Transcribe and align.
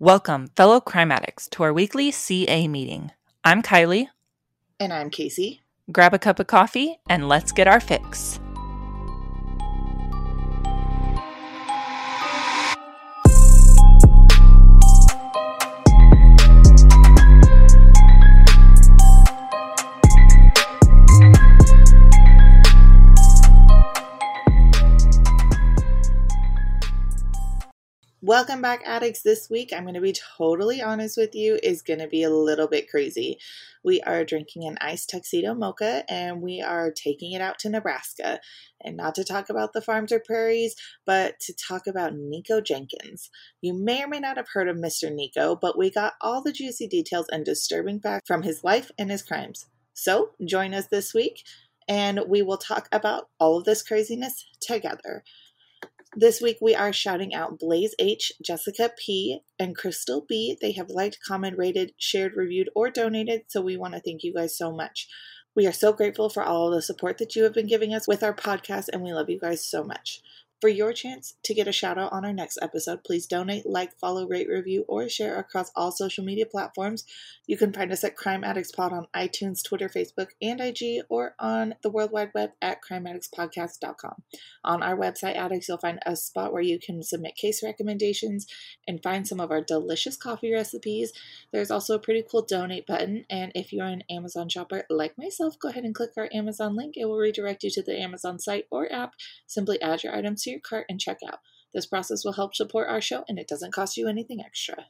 Welcome, 0.00 0.50
fellow 0.54 0.80
crime 0.80 1.10
addicts, 1.10 1.48
to 1.48 1.64
our 1.64 1.72
weekly 1.72 2.12
CA 2.12 2.68
meeting. 2.68 3.10
I'm 3.42 3.64
Kylie. 3.64 4.06
And 4.78 4.92
I'm 4.92 5.10
Casey. 5.10 5.62
Grab 5.90 6.14
a 6.14 6.20
cup 6.20 6.38
of 6.38 6.46
coffee 6.46 7.00
and 7.08 7.28
let's 7.28 7.50
get 7.50 7.66
our 7.66 7.80
fix. 7.80 8.38
Welcome 28.28 28.60
back, 28.60 28.82
addicts. 28.84 29.22
This 29.22 29.48
week, 29.48 29.72
I'm 29.72 29.84
going 29.84 29.94
to 29.94 30.02
be 30.02 30.12
totally 30.36 30.82
honest 30.82 31.16
with 31.16 31.34
you, 31.34 31.58
is 31.62 31.80
going 31.80 32.00
to 32.00 32.06
be 32.08 32.24
a 32.24 32.28
little 32.28 32.68
bit 32.68 32.90
crazy. 32.90 33.38
We 33.82 34.02
are 34.02 34.22
drinking 34.22 34.68
an 34.68 34.76
iced 34.82 35.08
tuxedo 35.08 35.54
mocha 35.54 36.04
and 36.10 36.42
we 36.42 36.60
are 36.60 36.92
taking 36.92 37.32
it 37.32 37.40
out 37.40 37.58
to 37.60 37.70
Nebraska. 37.70 38.38
And 38.82 38.98
not 38.98 39.14
to 39.14 39.24
talk 39.24 39.48
about 39.48 39.72
the 39.72 39.80
farms 39.80 40.12
or 40.12 40.20
prairies, 40.20 40.76
but 41.06 41.40
to 41.40 41.54
talk 41.54 41.86
about 41.86 42.16
Nikko 42.16 42.60
Jenkins. 42.60 43.30
You 43.62 43.72
may 43.72 44.04
or 44.04 44.08
may 44.08 44.20
not 44.20 44.36
have 44.36 44.48
heard 44.52 44.68
of 44.68 44.76
Mr. 44.76 45.10
Nikko, 45.10 45.56
but 45.56 45.78
we 45.78 45.90
got 45.90 46.12
all 46.20 46.42
the 46.42 46.52
juicy 46.52 46.86
details 46.86 47.28
and 47.32 47.46
disturbing 47.46 47.98
facts 47.98 48.26
from 48.26 48.42
his 48.42 48.62
life 48.62 48.90
and 48.98 49.10
his 49.10 49.22
crimes. 49.22 49.64
So 49.94 50.32
join 50.44 50.74
us 50.74 50.88
this 50.88 51.14
week 51.14 51.44
and 51.88 52.20
we 52.28 52.42
will 52.42 52.58
talk 52.58 52.88
about 52.92 53.30
all 53.40 53.56
of 53.56 53.64
this 53.64 53.82
craziness 53.82 54.44
together. 54.60 55.24
This 56.20 56.40
week 56.40 56.58
we 56.60 56.74
are 56.74 56.92
shouting 56.92 57.32
out 57.32 57.60
Blaze 57.60 57.94
H, 58.00 58.32
Jessica 58.42 58.90
P, 58.98 59.38
and 59.56 59.76
Crystal 59.76 60.26
B. 60.28 60.58
They 60.60 60.72
have 60.72 60.90
liked, 60.90 61.20
comment, 61.24 61.56
rated, 61.56 61.92
shared, 61.96 62.32
reviewed, 62.34 62.68
or 62.74 62.90
donated, 62.90 63.42
so 63.46 63.60
we 63.60 63.76
want 63.76 63.94
to 63.94 64.00
thank 64.00 64.24
you 64.24 64.34
guys 64.34 64.58
so 64.58 64.72
much. 64.72 65.06
We 65.54 65.64
are 65.68 65.72
so 65.72 65.92
grateful 65.92 66.28
for 66.28 66.42
all 66.42 66.70
of 66.70 66.74
the 66.74 66.82
support 66.82 67.18
that 67.18 67.36
you 67.36 67.44
have 67.44 67.54
been 67.54 67.68
giving 67.68 67.94
us 67.94 68.08
with 68.08 68.24
our 68.24 68.34
podcast, 68.34 68.86
and 68.92 69.02
we 69.02 69.12
love 69.12 69.30
you 69.30 69.38
guys 69.38 69.64
so 69.64 69.84
much. 69.84 70.20
For 70.60 70.68
your 70.68 70.92
chance 70.92 71.34
to 71.44 71.54
get 71.54 71.68
a 71.68 71.72
shout 71.72 71.98
out 71.98 72.12
on 72.12 72.24
our 72.24 72.32
next 72.32 72.58
episode, 72.60 73.04
please 73.04 73.26
donate, 73.26 73.64
like, 73.64 73.96
follow, 73.96 74.26
rate, 74.26 74.48
review, 74.48 74.84
or 74.88 75.08
share 75.08 75.38
across 75.38 75.70
all 75.76 75.92
social 75.92 76.24
media 76.24 76.46
platforms. 76.46 77.04
You 77.46 77.56
can 77.56 77.72
find 77.72 77.92
us 77.92 78.02
at 78.02 78.16
Crime 78.16 78.42
Addicts 78.42 78.72
Pod 78.72 78.92
on 78.92 79.06
iTunes, 79.14 79.62
Twitter, 79.62 79.88
Facebook, 79.88 80.30
and 80.42 80.60
IG, 80.60 81.04
or 81.08 81.36
on 81.38 81.76
the 81.84 81.90
World 81.90 82.10
Wide 82.10 82.32
Web 82.34 82.50
at 82.60 82.78
crimeaddictspodcast.com. 82.82 84.22
On 84.64 84.82
our 84.82 84.96
website, 84.96 85.36
Addicts, 85.36 85.68
you'll 85.68 85.78
find 85.78 86.00
a 86.04 86.16
spot 86.16 86.52
where 86.52 86.60
you 86.60 86.80
can 86.80 87.04
submit 87.04 87.36
case 87.36 87.62
recommendations 87.62 88.48
and 88.88 89.00
find 89.00 89.28
some 89.28 89.38
of 89.38 89.52
our 89.52 89.62
delicious 89.62 90.16
coffee 90.16 90.52
recipes. 90.52 91.12
There's 91.52 91.70
also 91.70 91.94
a 91.94 92.00
pretty 92.00 92.24
cool 92.28 92.42
donate 92.42 92.84
button, 92.84 93.26
and 93.30 93.52
if 93.54 93.72
you're 93.72 93.86
an 93.86 94.02
Amazon 94.10 94.48
shopper 94.48 94.82
like 94.90 95.16
myself, 95.16 95.56
go 95.60 95.68
ahead 95.68 95.84
and 95.84 95.94
click 95.94 96.10
our 96.16 96.28
Amazon 96.32 96.74
link. 96.74 96.94
It 96.96 97.04
will 97.04 97.16
redirect 97.16 97.62
you 97.62 97.70
to 97.70 97.82
the 97.82 97.96
Amazon 97.96 98.40
site 98.40 98.66
or 98.72 98.92
app. 98.92 99.12
Simply 99.46 99.80
add 99.80 100.02
your 100.02 100.16
items 100.16 100.47
to 100.48 100.52
your 100.52 100.60
cart 100.60 100.86
and 100.88 101.00
check 101.00 101.18
out. 101.26 101.40
This 101.74 101.86
process 101.86 102.24
will 102.24 102.32
help 102.32 102.54
support 102.54 102.88
our 102.88 103.00
show 103.00 103.24
and 103.28 103.38
it 103.38 103.48
doesn't 103.48 103.72
cost 103.72 103.96
you 103.96 104.08
anything 104.08 104.40
extra. 104.40 104.86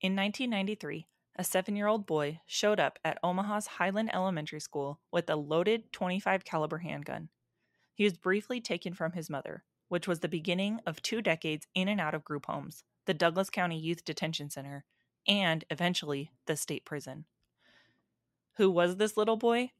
In 0.00 0.14
1993, 0.16 1.06
a 1.36 1.44
seven 1.44 1.74
year 1.76 1.86
old 1.86 2.06
boy 2.06 2.40
showed 2.46 2.78
up 2.78 2.98
at 3.04 3.18
Omaha's 3.22 3.66
Highland 3.66 4.10
Elementary 4.14 4.60
School 4.60 5.00
with 5.10 5.28
a 5.28 5.36
loaded 5.36 5.92
25 5.92 6.44
caliber 6.44 6.78
handgun. 6.78 7.28
He 7.94 8.04
was 8.04 8.16
briefly 8.16 8.60
taken 8.60 8.94
from 8.94 9.12
his 9.12 9.30
mother, 9.30 9.64
which 9.88 10.08
was 10.08 10.20
the 10.20 10.28
beginning 10.28 10.80
of 10.86 11.02
two 11.02 11.22
decades 11.22 11.66
in 11.74 11.88
and 11.88 12.00
out 12.00 12.14
of 12.14 12.24
group 12.24 12.46
homes, 12.46 12.84
the 13.06 13.14
Douglas 13.14 13.50
County 13.50 13.78
Youth 13.78 14.04
Detention 14.04 14.50
Center, 14.50 14.84
and 15.26 15.64
eventually 15.70 16.30
the 16.46 16.56
state 16.56 16.84
prison. 16.84 17.24
Who 18.56 18.70
was 18.70 18.96
this 18.96 19.16
little 19.16 19.36
boy? 19.36 19.70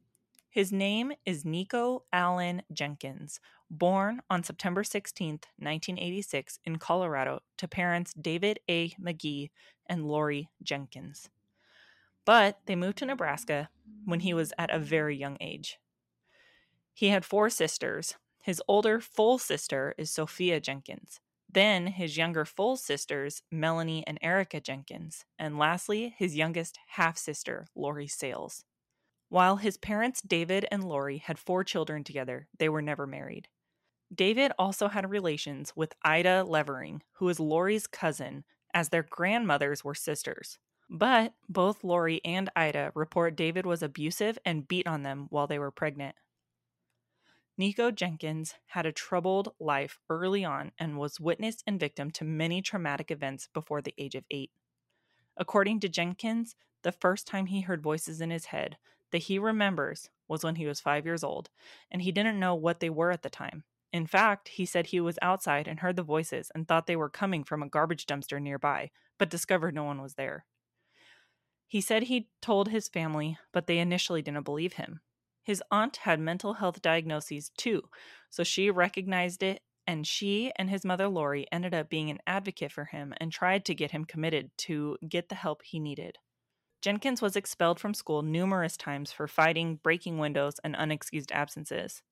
His 0.51 0.71
name 0.73 1.13
is 1.27 1.45
Nikko 1.45 2.05
Allen 2.13 2.63
Jenkins, 2.73 3.41
born 3.71 4.21
on 4.31 4.45
September 4.45 4.85
16, 4.85 5.31
1986, 5.59 6.59
in 6.65 6.77
Colorado 6.77 7.41
to 7.59 7.67
parents 7.67 8.13
David 8.15 8.61
A. 8.69 8.91
McGee 8.91 9.51
and 9.89 10.07
Lori 10.07 10.49
Jenkins. 10.63 11.29
But 12.25 12.61
they 12.67 12.77
moved 12.77 12.99
to 12.99 13.07
Nebraska 13.07 13.69
when 14.05 14.21
he 14.21 14.35
was 14.35 14.53
at 14.59 14.75
a 14.75 14.79
very 14.79 15.17
young 15.17 15.37
age. 15.41 15.79
He 16.93 17.09
had 17.09 17.25
four 17.25 17.51
sisters. 17.51 18.15
His 18.43 18.63
older 18.69 19.01
full 19.01 19.39
sister 19.39 19.95
is 19.99 20.11
Sophia 20.11 20.61
Jenkins. 20.61 21.21
Then 21.51 21.89
his 21.89 22.17
younger 22.17 22.45
full 22.45 22.77
sisters, 22.77 23.43
Melonie 23.53 24.03
and 24.07 24.19
Erica 24.23 24.61
Jenkins. 24.61 25.25
And 25.39 25.59
lastly, 25.59 26.15
his 26.19 26.37
youngest 26.37 26.79
half 26.89 27.17
sister, 27.17 27.67
Lori 27.75 28.09
Sales. 28.09 28.65
While 29.29 29.57
his 29.57 29.77
parents, 29.77 30.21
David 30.21 30.67
and 30.71 30.85
Lori, 30.85 31.19
had 31.19 31.39
four 31.39 31.65
children 31.65 32.05
together, 32.05 32.49
they 32.59 32.69
were 32.69 32.83
never 32.83 33.07
married. 33.07 33.49
David 34.15 34.53
also 34.59 34.89
had 34.89 35.11
relations 35.11 35.73
with 35.75 35.95
Ida 36.03 36.45
Levering, 36.45 37.03
who 37.15 37.29
is 37.29 37.41
Lori's 37.41 37.87
cousin, 37.87 38.45
as 38.73 38.89
their 38.89 39.03
grandmothers 39.03 39.83
were 39.83 39.95
sisters. 39.95 40.59
But 40.97 41.35
both 41.49 41.83
Lori 41.83 42.21
and 42.25 42.49
Ida 42.55 42.93
report 42.95 43.35
David 43.35 43.67
was 43.67 43.83
abusive 43.83 44.39
and 44.45 44.69
beat 44.69 44.87
on 44.87 45.03
them 45.03 45.27
while 45.29 45.49
they 45.49 45.59
were 45.59 45.73
pregnant. 45.73 46.15
Nikko 47.59 47.91
Jenkins 47.91 48.55
had 48.67 48.87
a 48.87 48.93
troubled 48.93 49.57
life 49.59 49.99
early 50.09 50.45
on 50.45 50.71
and 50.79 50.97
was 50.97 51.19
witness 51.19 51.65
and 51.67 51.81
victim 51.81 52.13
to 52.13 52.25
many 52.25 52.63
traumatic 52.63 53.11
events 53.11 53.49
before 53.53 53.83
the 53.83 53.93
age 53.99 54.15
of 54.15 54.23
eight. 54.31 54.53
According 55.37 55.81
to 55.81 55.89
Jenkins, 55.89 56.55
the 56.83 56.93
first 56.93 57.27
time 57.27 57.47
he 57.47 57.63
heard 57.63 57.83
voices 57.83 58.21
in 58.21 58.31
his 58.31 58.47
head 58.47 58.77
that 59.11 59.25
he 59.25 59.37
remembers 59.37 60.11
was 60.29 60.45
when 60.45 60.55
he 60.55 60.67
was 60.67 60.81
five 60.81 61.05
years 61.05 61.25
old, 61.25 61.51
and 61.91 62.03
he 62.03 62.13
didn't 62.13 62.39
know 62.39 62.55
what 62.55 62.79
they 62.79 62.91
were 62.91 63.11
at 63.11 63.23
the 63.23 63.31
time. 63.31 63.65
In 63.93 64.07
fact, 64.07 64.47
he 64.47 64.65
said 64.65 64.87
he 64.87 65.01
was 65.01 65.19
outside 65.21 65.67
and 65.67 65.81
heard 65.81 65.97
the 65.97 66.05
voices 66.05 66.53
and 66.55 66.69
thought 66.69 66.87
they 66.87 66.95
were 66.95 67.11
coming 67.11 67.43
from 67.43 67.65
a 67.65 67.69
garbage 67.69 68.07
dumpster 68.07 68.41
nearby, 68.41 68.93
but 69.19 69.29
discovered 69.29 69.75
no 69.75 69.83
one 69.83 70.01
was 70.01 70.15
there. 70.15 70.47
He 71.67 71.81
said 71.81 72.05
he 72.05 72.29
told 72.41 72.69
his 72.69 72.89
family, 72.89 73.39
but 73.53 73.67
they 73.67 73.79
initially 73.79 74.23
didn't 74.23 74.45
believe 74.45 74.75
him. 74.75 75.01
His 75.43 75.63
aunt 75.71 75.99
had 75.99 76.21
mental 76.21 76.55
health 76.55 76.81
diagnoses 76.81 77.51
too, 77.57 77.83
so 78.31 78.45
she 78.45 78.71
recognized 78.71 79.43
it, 79.43 79.63
and 79.87 80.07
she 80.07 80.51
and 80.57 80.71
his 80.71 80.85
mother 80.85 81.09
Lori 81.09 81.47
ended 81.53 81.75
up 81.75 81.91
being 81.91 82.11
an 82.11 82.21
advocate 82.27 82.73
for 82.73 82.87
him 82.87 83.13
and 83.19 83.31
tried 83.31 83.65
to 83.67 83.75
get 83.75 83.91
him 83.91 84.05
committed 84.05 84.51
to 84.59 84.97
get 85.07 85.29
the 85.29 85.35
help 85.35 85.63
he 85.63 85.79
needed. 85.79 86.17
Jenkins 86.81 87.23
was 87.23 87.37
expelled 87.37 87.81
from 87.81 87.95
school 87.95 88.23
numerous 88.23 88.77
times 88.77 89.11
for 89.11 89.27
fighting, 89.27 89.77
breaking 89.83 90.19
windows, 90.19 90.61
and 90.63 90.75
unexcused 90.75 91.33
absences. 91.33 92.03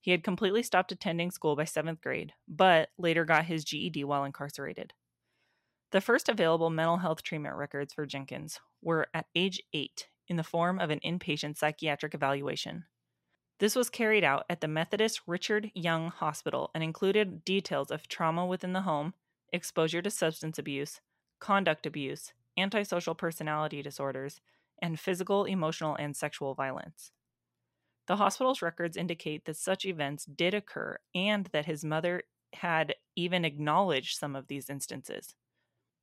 He 0.00 0.12
had 0.12 0.24
completely 0.24 0.62
stopped 0.62 0.92
attending 0.92 1.30
school 1.30 1.56
by 1.56 1.64
seventh 1.64 2.00
grade, 2.00 2.32
but 2.48 2.90
later 2.96 3.24
got 3.24 3.46
his 3.46 3.64
GED 3.64 4.04
while 4.04 4.24
incarcerated. 4.24 4.94
The 5.92 6.00
first 6.00 6.28
available 6.28 6.70
mental 6.70 6.98
health 6.98 7.22
treatment 7.22 7.56
records 7.56 7.92
for 7.92 8.06
Jenkins 8.06 8.60
were 8.80 9.08
at 9.12 9.26
age 9.34 9.60
eight 9.72 10.08
in 10.28 10.36
the 10.36 10.44
form 10.44 10.78
of 10.78 10.90
an 10.90 11.00
inpatient 11.00 11.56
psychiatric 11.56 12.14
evaluation. 12.14 12.84
This 13.58 13.74
was 13.74 13.90
carried 13.90 14.22
out 14.22 14.44
at 14.48 14.60
the 14.60 14.68
Methodist 14.68 15.20
Richard 15.26 15.72
Young 15.74 16.08
Hospital 16.08 16.70
and 16.74 16.84
included 16.84 17.44
details 17.44 17.90
of 17.90 18.06
trauma 18.06 18.46
within 18.46 18.72
the 18.72 18.82
home, 18.82 19.14
exposure 19.52 20.00
to 20.00 20.10
substance 20.10 20.58
abuse, 20.58 21.00
conduct 21.40 21.84
abuse, 21.86 22.32
antisocial 22.56 23.16
personality 23.16 23.82
disorders, 23.82 24.40
and 24.80 25.00
physical, 25.00 25.44
emotional, 25.44 25.96
and 25.96 26.16
sexual 26.16 26.54
violence. 26.54 27.10
The 28.06 28.16
hospital's 28.16 28.62
records 28.62 28.96
indicate 28.96 29.44
that 29.44 29.56
such 29.56 29.84
events 29.84 30.24
did 30.24 30.54
occur 30.54 30.98
and 31.14 31.46
that 31.52 31.66
his 31.66 31.84
mother 31.84 32.22
had 32.54 32.94
even 33.16 33.44
acknowledged 33.44 34.16
some 34.16 34.36
of 34.36 34.46
these 34.46 34.70
instances. 34.70 35.34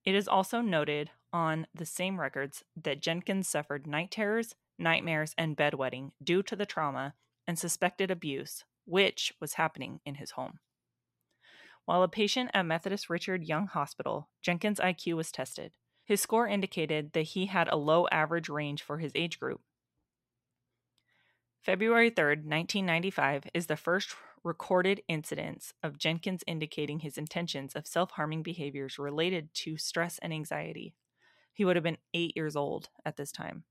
It 0.07 0.15
is 0.15 0.30
also 0.30 0.62
noted 0.62 1.12
on 1.33 1.68
the 1.75 1.86
same 1.86 2.18
records 2.18 2.63
that 2.81 3.01
Jenkins 3.01 3.50
suffered 3.50 3.86
night 3.86 4.09
terrors, 4.09 4.56
nightmares, 4.80 5.36
and 5.38 5.57
bedwetting 5.57 6.12
due 6.24 6.42
to 6.44 6.56
the 6.56 6.65
trauma 6.65 7.13
and 7.45 7.59
suspected 7.59 8.09
abuse, 8.09 8.63
which 8.86 9.33
was 9.42 9.56
happening 9.56 10.00
in 10.06 10.15
his 10.15 10.31
home. 10.31 10.59
While 11.83 12.04
a 12.04 12.07
patient 12.07 12.51
at 12.54 12.65
Methodist 12.65 13.09
Richard 13.09 13.44
Young 13.44 13.68
Hospital, 13.68 14.30
Jenkins' 14.42 14.80
IQ 14.80 15.18
was 15.18 15.30
tested. 15.30 15.74
His 16.06 16.21
score 16.21 16.48
indicated 16.48 17.12
that 17.12 17.24
he 17.24 17.48
had 17.48 17.68
a 17.68 17.75
low 17.75 18.07
average 18.09 18.48
range 18.48 18.81
for 18.81 19.00
his 19.00 19.12
age 19.13 19.42
group. 19.42 19.59
February 21.59 22.12
3, 22.12 22.24
1995, 22.27 23.48
is 23.54 23.68
the 23.68 23.75
first 23.75 24.15
recorded 24.44 25.01
incidents 25.07 25.74
of 25.84 25.98
Jenkins 25.98 26.44
indicating 26.48 27.00
his 27.00 27.18
intentions 27.18 27.75
of 27.75 27.88
self 27.88 28.12
harming 28.12 28.44
behaviors 28.44 29.00
related 29.00 29.54
to 29.56 29.78
stress 29.78 30.19
and 30.19 30.34
anxiety. 30.34 30.94
He 31.54 31.66
would 31.66 31.75
have 31.75 31.84
been 31.84 31.98
eight 32.13 32.36
years 32.36 32.56
old 32.56 32.89
at 33.06 33.18
this 33.18 33.31
time. 33.31 33.63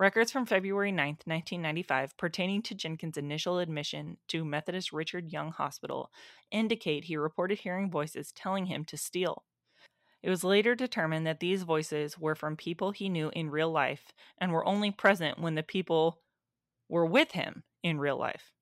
Records 0.00 0.30
from 0.30 0.46
February 0.46 0.92
9, 0.92 1.06
1995, 1.24 2.16
pertaining 2.16 2.62
to 2.62 2.74
Jenkins' 2.74 3.16
initial 3.16 3.58
admission 3.58 4.18
to 4.28 4.44
Methodist 4.44 4.92
Richard 4.92 5.32
Young 5.32 5.50
Hospital, 5.50 6.12
indicate 6.52 7.04
he 7.04 7.16
reported 7.16 7.58
hearing 7.58 7.90
voices 7.90 8.30
telling 8.30 8.66
him 8.66 8.84
to 8.84 8.96
steal. 8.96 9.42
It 10.22 10.30
was 10.30 10.44
later 10.44 10.76
determined 10.76 11.26
that 11.26 11.40
these 11.40 11.64
voices 11.64 12.16
were 12.16 12.36
from 12.36 12.56
people 12.56 12.92
he 12.92 13.08
knew 13.08 13.30
in 13.34 13.50
real 13.50 13.72
life 13.72 14.12
and 14.38 14.52
were 14.52 14.66
only 14.66 14.92
present 14.92 15.40
when 15.40 15.56
the 15.56 15.64
people 15.64 16.20
were 16.88 17.06
with 17.06 17.32
him 17.32 17.64
in 17.82 17.98
real 17.98 18.16
life. 18.16 18.52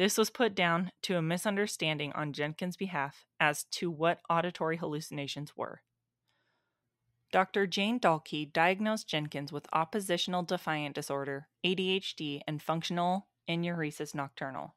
This 0.00 0.16
was 0.16 0.30
put 0.30 0.54
down 0.54 0.92
to 1.02 1.18
a 1.18 1.20
misunderstanding 1.20 2.14
on 2.14 2.32
Jenkins' 2.32 2.74
behalf 2.74 3.26
as 3.38 3.64
to 3.64 3.90
what 3.90 4.22
auditory 4.30 4.78
hallucinations 4.78 5.58
were. 5.58 5.82
Dr. 7.30 7.66
Jane 7.66 8.00
Dahlke 8.00 8.50
diagnosed 8.50 9.06
Jenkins 9.06 9.52
with 9.52 9.68
oppositional 9.74 10.42
defiant 10.42 10.94
disorder, 10.94 11.48
ADHD, 11.66 12.40
and 12.48 12.62
functional 12.62 13.26
enuresis 13.46 14.14
nocturnal. 14.14 14.74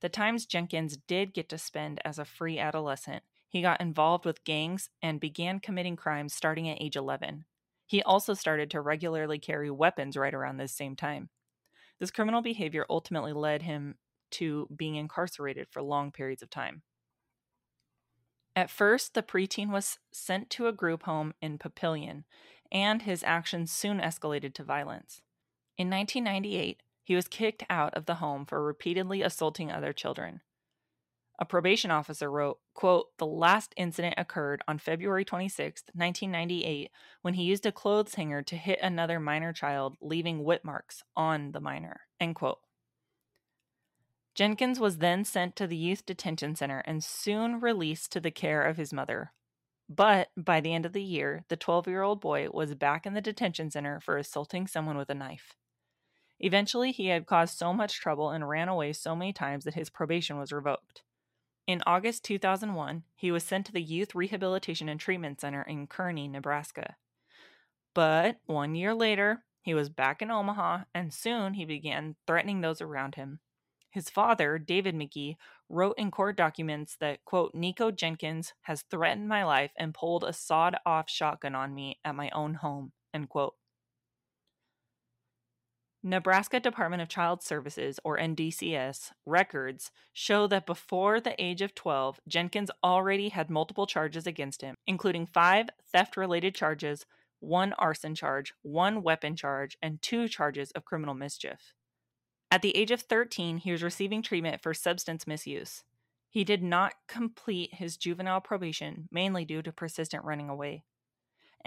The 0.00 0.08
times 0.08 0.46
Jenkins 0.46 0.96
did 0.96 1.34
get 1.34 1.50
to 1.50 1.58
spend 1.58 2.00
as 2.02 2.18
a 2.18 2.24
free 2.24 2.58
adolescent, 2.58 3.24
he 3.46 3.60
got 3.60 3.82
involved 3.82 4.24
with 4.24 4.42
gangs 4.42 4.88
and 5.02 5.20
began 5.20 5.60
committing 5.60 5.96
crimes 5.96 6.32
starting 6.32 6.66
at 6.66 6.80
age 6.80 6.96
11. 6.96 7.44
He 7.84 8.02
also 8.02 8.32
started 8.32 8.70
to 8.70 8.80
regularly 8.80 9.38
carry 9.38 9.70
weapons 9.70 10.16
right 10.16 10.32
around 10.32 10.56
this 10.56 10.72
same 10.72 10.96
time. 10.96 11.28
This 12.00 12.10
criminal 12.10 12.42
behavior 12.42 12.86
ultimately 12.88 13.32
led 13.32 13.62
him 13.62 13.96
to 14.32 14.68
being 14.74 14.96
incarcerated 14.96 15.68
for 15.70 15.82
long 15.82 16.12
periods 16.12 16.42
of 16.42 16.50
time. 16.50 16.82
At 18.54 18.70
first, 18.70 19.14
the 19.14 19.22
preteen 19.22 19.70
was 19.70 19.98
sent 20.10 20.50
to 20.50 20.66
a 20.66 20.72
group 20.72 21.04
home 21.04 21.34
in 21.40 21.58
Papillion, 21.58 22.24
and 22.72 23.02
his 23.02 23.22
actions 23.22 23.70
soon 23.70 24.00
escalated 24.00 24.52
to 24.54 24.64
violence. 24.64 25.22
In 25.76 25.88
1998, 25.88 26.82
he 27.04 27.14
was 27.14 27.28
kicked 27.28 27.64
out 27.70 27.94
of 27.94 28.06
the 28.06 28.16
home 28.16 28.44
for 28.44 28.62
repeatedly 28.62 29.22
assaulting 29.22 29.70
other 29.70 29.92
children. 29.92 30.40
A 31.38 31.44
probation 31.44 31.90
officer 31.90 32.30
wrote, 32.30 32.58
quote, 32.74 33.16
"The 33.18 33.26
last 33.26 33.72
incident 33.76 34.14
occurred 34.18 34.62
on 34.66 34.78
February 34.78 35.24
26, 35.24 35.84
1998, 35.94 36.90
when 37.22 37.34
he 37.34 37.44
used 37.44 37.64
a 37.64 37.70
clothes 37.70 38.16
hanger 38.16 38.42
to 38.42 38.56
hit 38.56 38.80
another 38.80 39.20
minor 39.20 39.52
child, 39.52 39.96
leaving 40.00 40.42
whip 40.42 40.64
marks 40.64 41.04
on 41.16 41.52
the 41.52 41.60
minor." 41.60 42.08
End 42.18 42.34
quote. 42.34 42.60
Jenkins 44.34 44.78
was 44.78 44.98
then 44.98 45.24
sent 45.24 45.56
to 45.56 45.66
the 45.66 45.76
youth 45.76 46.06
detention 46.06 46.54
center 46.54 46.80
and 46.80 47.02
soon 47.02 47.60
released 47.60 48.12
to 48.12 48.20
the 48.20 48.30
care 48.30 48.62
of 48.62 48.76
his 48.76 48.92
mother. 48.92 49.32
But 49.88 50.30
by 50.36 50.60
the 50.60 50.74
end 50.74 50.86
of 50.86 50.92
the 50.92 51.02
year, 51.02 51.44
the 51.48 51.56
12 51.56 51.88
year 51.88 52.02
old 52.02 52.20
boy 52.20 52.48
was 52.50 52.74
back 52.74 53.06
in 53.06 53.14
the 53.14 53.20
detention 53.20 53.70
center 53.70 54.00
for 54.00 54.16
assaulting 54.16 54.66
someone 54.66 54.96
with 54.96 55.10
a 55.10 55.14
knife. 55.14 55.56
Eventually, 56.40 56.92
he 56.92 57.06
had 57.06 57.26
caused 57.26 57.56
so 57.56 57.72
much 57.72 58.00
trouble 58.00 58.30
and 58.30 58.48
ran 58.48 58.68
away 58.68 58.92
so 58.92 59.16
many 59.16 59.32
times 59.32 59.64
that 59.64 59.74
his 59.74 59.90
probation 59.90 60.38
was 60.38 60.52
revoked. 60.52 61.02
In 61.68 61.82
August 61.86 62.24
2001, 62.24 63.02
he 63.14 63.30
was 63.30 63.44
sent 63.44 63.66
to 63.66 63.72
the 63.72 63.82
Youth 63.82 64.14
Rehabilitation 64.14 64.88
and 64.88 64.98
Treatment 64.98 65.38
Center 65.38 65.60
in 65.60 65.86
Kearney, 65.86 66.26
Nebraska. 66.26 66.96
But 67.94 68.38
one 68.46 68.74
year 68.74 68.94
later, 68.94 69.44
he 69.60 69.74
was 69.74 69.90
back 69.90 70.22
in 70.22 70.30
Omaha, 70.30 70.84
and 70.94 71.12
soon 71.12 71.52
he 71.52 71.66
began 71.66 72.16
threatening 72.26 72.62
those 72.62 72.80
around 72.80 73.16
him. 73.16 73.40
His 73.90 74.08
father, 74.08 74.58
David 74.58 74.94
McGee, 74.94 75.36
wrote 75.68 75.96
in 75.98 76.10
court 76.10 76.38
documents 76.38 76.96
that, 77.00 77.22
quote, 77.26 77.54
Nikko 77.54 77.90
Jenkins 77.90 78.54
has 78.62 78.84
threatened 78.90 79.28
my 79.28 79.44
life 79.44 79.72
and 79.78 79.92
pulled 79.92 80.24
a 80.24 80.32
sawed 80.32 80.76
off 80.86 81.10
shotgun 81.10 81.54
on 81.54 81.74
me 81.74 81.98
at 82.02 82.14
my 82.14 82.30
own 82.30 82.54
home, 82.54 82.92
end 83.12 83.28
quote. 83.28 83.56
Nebraska 86.02 86.60
Department 86.60 87.02
of 87.02 87.08
Child 87.08 87.42
Services, 87.42 87.98
or 88.04 88.18
NDCS, 88.18 89.10
records 89.26 89.90
show 90.12 90.46
that 90.46 90.64
before 90.64 91.20
the 91.20 91.34
age 91.42 91.60
of 91.60 91.74
12, 91.74 92.20
Jenkins 92.28 92.70
already 92.84 93.30
had 93.30 93.50
multiple 93.50 93.86
charges 93.86 94.24
against 94.26 94.62
him, 94.62 94.76
including 94.86 95.26
five 95.26 95.68
theft 95.92 96.16
related 96.16 96.54
charges, 96.54 97.04
one 97.40 97.72
arson 97.74 98.14
charge, 98.14 98.54
one 98.62 99.02
weapon 99.02 99.34
charge, 99.34 99.76
and 99.82 100.00
two 100.00 100.28
charges 100.28 100.70
of 100.72 100.84
criminal 100.84 101.14
mischief. 101.14 101.74
At 102.50 102.62
the 102.62 102.76
age 102.76 102.92
of 102.92 103.02
13, 103.02 103.58
he 103.58 103.72
was 103.72 103.82
receiving 103.82 104.22
treatment 104.22 104.62
for 104.62 104.72
substance 104.74 105.26
misuse. 105.26 105.82
He 106.30 106.44
did 106.44 106.62
not 106.62 106.94
complete 107.08 107.74
his 107.74 107.96
juvenile 107.96 108.40
probation, 108.40 109.08
mainly 109.10 109.44
due 109.44 109.62
to 109.62 109.72
persistent 109.72 110.24
running 110.24 110.48
away. 110.48 110.84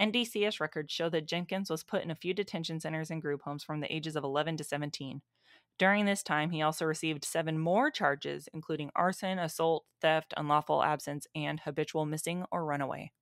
NDCS 0.00 0.60
records 0.60 0.92
show 0.92 1.08
that 1.10 1.26
Jenkins 1.26 1.70
was 1.70 1.84
put 1.84 2.02
in 2.02 2.10
a 2.10 2.16
few 2.16 2.34
detention 2.34 2.80
centers 2.80 3.10
and 3.10 3.22
group 3.22 3.42
homes 3.42 3.62
from 3.62 3.80
the 3.80 3.94
ages 3.94 4.16
of 4.16 4.24
11 4.24 4.56
to 4.58 4.64
17. 4.64 5.22
During 5.78 6.04
this 6.04 6.22
time, 6.22 6.50
he 6.50 6.62
also 6.62 6.84
received 6.84 7.24
seven 7.24 7.58
more 7.58 7.90
charges, 7.90 8.48
including 8.52 8.90
arson, 8.94 9.38
assault, 9.38 9.84
theft, 10.00 10.34
unlawful 10.36 10.82
absence, 10.82 11.26
and 11.34 11.60
habitual 11.60 12.06
missing 12.06 12.44
or 12.50 12.64
runaway. 12.64 13.12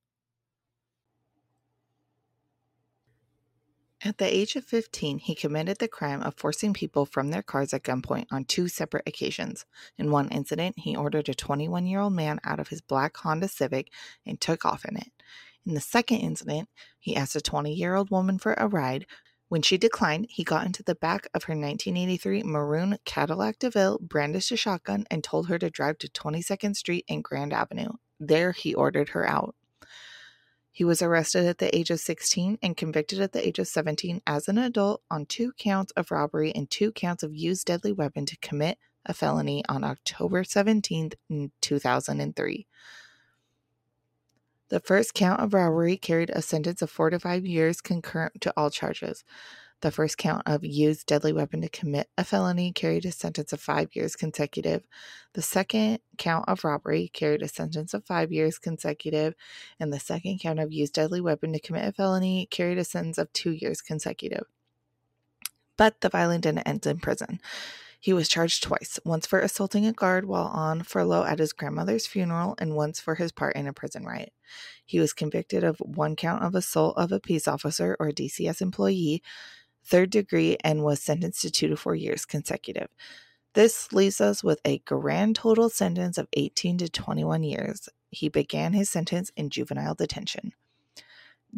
At 4.02 4.16
the 4.16 4.34
age 4.34 4.56
of 4.56 4.64
15, 4.64 5.18
he 5.18 5.34
committed 5.34 5.78
the 5.78 5.86
crime 5.86 6.22
of 6.22 6.34
forcing 6.34 6.72
people 6.72 7.04
from 7.04 7.30
their 7.30 7.42
cars 7.42 7.74
at 7.74 7.82
gunpoint 7.82 8.26
on 8.30 8.46
two 8.46 8.66
separate 8.66 9.06
occasions. 9.06 9.66
In 9.98 10.10
one 10.10 10.30
incident, 10.30 10.78
he 10.78 10.96
ordered 10.96 11.28
a 11.28 11.34
21 11.34 11.86
year 11.86 12.00
old 12.00 12.14
man 12.14 12.40
out 12.42 12.60
of 12.60 12.68
his 12.68 12.80
black 12.80 13.18
Honda 13.18 13.46
Civic 13.46 13.92
and 14.24 14.40
took 14.40 14.64
off 14.64 14.86
in 14.86 14.96
it. 14.96 15.12
In 15.66 15.74
the 15.74 15.80
second 15.80 16.18
incident, 16.18 16.68
he 16.98 17.16
asked 17.16 17.36
a 17.36 17.40
20 17.40 17.72
year 17.72 17.94
old 17.94 18.10
woman 18.10 18.38
for 18.38 18.54
a 18.54 18.66
ride. 18.68 19.06
When 19.48 19.62
she 19.62 19.78
declined, 19.78 20.26
he 20.30 20.44
got 20.44 20.64
into 20.64 20.82
the 20.82 20.94
back 20.94 21.26
of 21.34 21.44
her 21.44 21.54
1983 21.54 22.44
maroon 22.44 22.98
Cadillac 23.04 23.58
DeVille, 23.58 23.98
brandished 24.00 24.52
a 24.52 24.56
shotgun, 24.56 25.06
and 25.10 25.24
told 25.24 25.48
her 25.48 25.58
to 25.58 25.68
drive 25.68 25.98
to 25.98 26.08
22nd 26.08 26.76
Street 26.76 27.04
and 27.08 27.24
Grand 27.24 27.52
Avenue. 27.52 27.90
There, 28.20 28.52
he 28.52 28.74
ordered 28.74 29.10
her 29.10 29.28
out. 29.28 29.54
He 30.72 30.84
was 30.84 31.02
arrested 31.02 31.46
at 31.46 31.58
the 31.58 31.76
age 31.76 31.90
of 31.90 31.98
16 31.98 32.58
and 32.62 32.76
convicted 32.76 33.20
at 33.20 33.32
the 33.32 33.46
age 33.46 33.58
of 33.58 33.66
17 33.66 34.22
as 34.26 34.48
an 34.48 34.56
adult 34.56 35.02
on 35.10 35.26
two 35.26 35.52
counts 35.58 35.92
of 35.96 36.10
robbery 36.10 36.52
and 36.54 36.70
two 36.70 36.92
counts 36.92 37.22
of 37.22 37.34
used 37.34 37.66
deadly 37.66 37.92
weapon 37.92 38.24
to 38.26 38.36
commit 38.38 38.78
a 39.04 39.12
felony 39.12 39.64
on 39.68 39.82
October 39.82 40.44
17, 40.44 41.10
2003. 41.60 42.66
The 44.70 44.80
first 44.80 45.14
count 45.14 45.40
of 45.40 45.52
robbery 45.52 45.96
carried 45.96 46.30
a 46.30 46.40
sentence 46.40 46.80
of 46.80 46.90
four 46.90 47.10
to 47.10 47.18
five 47.18 47.44
years 47.44 47.80
concurrent 47.80 48.40
to 48.42 48.52
all 48.56 48.70
charges. 48.70 49.24
The 49.80 49.90
first 49.90 50.16
count 50.16 50.42
of 50.46 50.62
used 50.62 51.06
deadly 51.06 51.32
weapon 51.32 51.62
to 51.62 51.68
commit 51.68 52.08
a 52.16 52.22
felony 52.22 52.70
carried 52.72 53.04
a 53.04 53.10
sentence 53.10 53.52
of 53.52 53.60
five 53.60 53.88
years 53.94 54.14
consecutive. 54.14 54.86
The 55.32 55.42
second 55.42 55.98
count 56.18 56.44
of 56.48 56.64
robbery 56.64 57.10
carried 57.12 57.42
a 57.42 57.48
sentence 57.48 57.94
of 57.94 58.04
five 58.04 58.30
years 58.30 58.58
consecutive. 58.58 59.34
And 59.80 59.92
the 59.92 59.98
second 59.98 60.38
count 60.38 60.60
of 60.60 60.72
used 60.72 60.92
deadly 60.92 61.20
weapon 61.20 61.52
to 61.52 61.60
commit 61.60 61.88
a 61.88 61.92
felony 61.92 62.46
carried 62.50 62.78
a 62.78 62.84
sentence 62.84 63.18
of 63.18 63.32
two 63.32 63.50
years 63.50 63.80
consecutive. 63.80 64.44
But 65.76 66.00
the 66.00 66.10
violent 66.10 66.44
didn't 66.44 66.68
end 66.68 66.86
in 66.86 67.00
prison. 67.00 67.40
He 68.02 68.14
was 68.14 68.30
charged 68.30 68.62
twice 68.62 68.98
once 69.04 69.26
for 69.26 69.40
assaulting 69.40 69.84
a 69.86 69.92
guard 69.92 70.24
while 70.24 70.46
on 70.46 70.82
furlough 70.82 71.24
at 71.24 71.38
his 71.38 71.52
grandmother's 71.52 72.06
funeral, 72.06 72.54
and 72.58 72.74
once 72.74 72.98
for 72.98 73.14
his 73.14 73.30
part 73.30 73.56
in 73.56 73.66
a 73.66 73.74
prison 73.74 74.04
riot. 74.06 74.32
He 74.86 74.98
was 74.98 75.12
convicted 75.12 75.62
of 75.62 75.78
one 75.80 76.16
count 76.16 76.42
of 76.42 76.54
assault 76.54 76.96
of 76.96 77.12
a 77.12 77.20
peace 77.20 77.46
officer 77.46 77.98
or 78.00 78.10
DCS 78.10 78.62
employee, 78.62 79.22
third 79.84 80.08
degree 80.08 80.56
and 80.64 80.82
was 80.82 81.02
sentenced 81.02 81.42
to 81.42 81.50
two 81.50 81.68
to 81.68 81.76
four 81.76 81.94
years 81.94 82.24
consecutive. 82.24 82.88
This 83.52 83.92
leaves 83.92 84.20
us 84.20 84.42
with 84.42 84.60
a 84.64 84.78
grand 84.78 85.36
total 85.36 85.68
sentence 85.68 86.16
of 86.16 86.28
18 86.32 86.78
to 86.78 86.88
21 86.88 87.42
years. 87.42 87.88
He 88.10 88.28
began 88.28 88.72
his 88.72 88.88
sentence 88.88 89.30
in 89.36 89.50
juvenile 89.50 89.94
detention. 89.94 90.52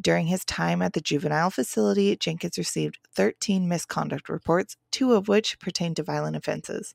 During 0.00 0.26
his 0.26 0.44
time 0.44 0.82
at 0.82 0.94
the 0.94 1.00
juvenile 1.00 1.50
facility, 1.50 2.16
Jenkins 2.16 2.58
received 2.58 2.98
13 3.14 3.68
misconduct 3.68 4.28
reports, 4.28 4.76
two 4.90 5.12
of 5.12 5.28
which 5.28 5.58
pertained 5.58 5.96
to 5.96 6.02
violent 6.02 6.36
offenses. 6.36 6.94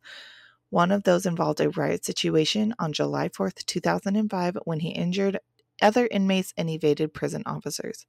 One 0.69 0.91
of 0.91 1.03
those 1.03 1.25
involved 1.25 1.61
a 1.61 1.69
riot 1.69 2.03
situation 2.03 2.73
on 2.79 2.93
July 2.93 3.29
4, 3.29 3.51
2005, 3.65 4.57
when 4.65 4.79
he 4.79 4.89
injured 4.89 5.39
other 5.81 6.07
inmates 6.09 6.53
and 6.57 6.69
evaded 6.69 7.13
prison 7.13 7.43
officers. 7.45 8.05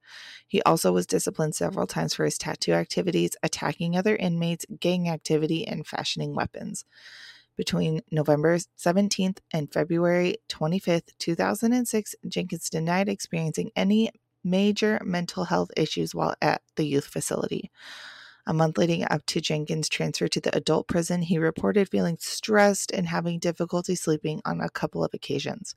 He 0.47 0.63
also 0.63 0.91
was 0.91 1.07
disciplined 1.07 1.55
several 1.55 1.87
times 1.87 2.15
for 2.15 2.25
his 2.25 2.39
tattoo 2.39 2.73
activities, 2.73 3.37
attacking 3.43 3.97
other 3.97 4.17
inmates, 4.17 4.65
gang 4.81 5.09
activity, 5.09 5.67
and 5.67 5.87
fashioning 5.87 6.35
weapons. 6.35 6.85
Between 7.57 8.03
November 8.11 8.57
17th 8.57 9.39
and 9.53 9.73
February 9.73 10.39
25th, 10.49 11.11
2006, 11.19 12.15
Jenkins 12.29 12.71
denied 12.71 13.09
experiencing 13.09 13.71
any 13.77 14.11
major 14.51 15.01
mental 15.05 15.45
health 15.45 15.71
issues 15.77 16.15
while 16.15 16.35
at 16.41 16.63
the 16.77 16.85
youth 16.85 17.07
facility. 17.07 17.71
A 18.47 18.55
month 18.55 18.79
leading 18.79 19.05
up 19.11 19.27
to 19.27 19.43
Jenkins' 19.43 19.91
transfer 19.91 20.27
to 20.27 20.41
the 20.41 20.57
adult 20.57 20.89
prison, 20.89 21.21
he 21.21 21.37
reported 21.37 21.91
feeling 21.91 22.17
stressed 22.19 22.91
and 22.91 23.07
having 23.07 23.39
difficulty 23.39 23.95
sleeping 23.95 24.41
on 24.47 24.63
a 24.63 24.71
couple 24.71 25.05
of 25.05 25.13
occasions. 25.13 25.75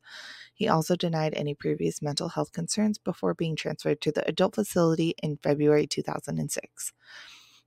He 0.53 0.69
also 0.69 0.95
denied 0.95 1.33
any 1.33 1.53
previous 1.53 2.01
mental 2.01 2.29
health 2.29 2.53
concerns 2.53 2.97
before 2.97 3.33
being 3.33 3.57
transferred 3.57 3.99
to 4.01 4.11
the 4.13 4.25
adult 4.25 4.55
facility 4.55 5.15
in 5.21 5.37
February 5.43 5.85
2006. 5.85 6.93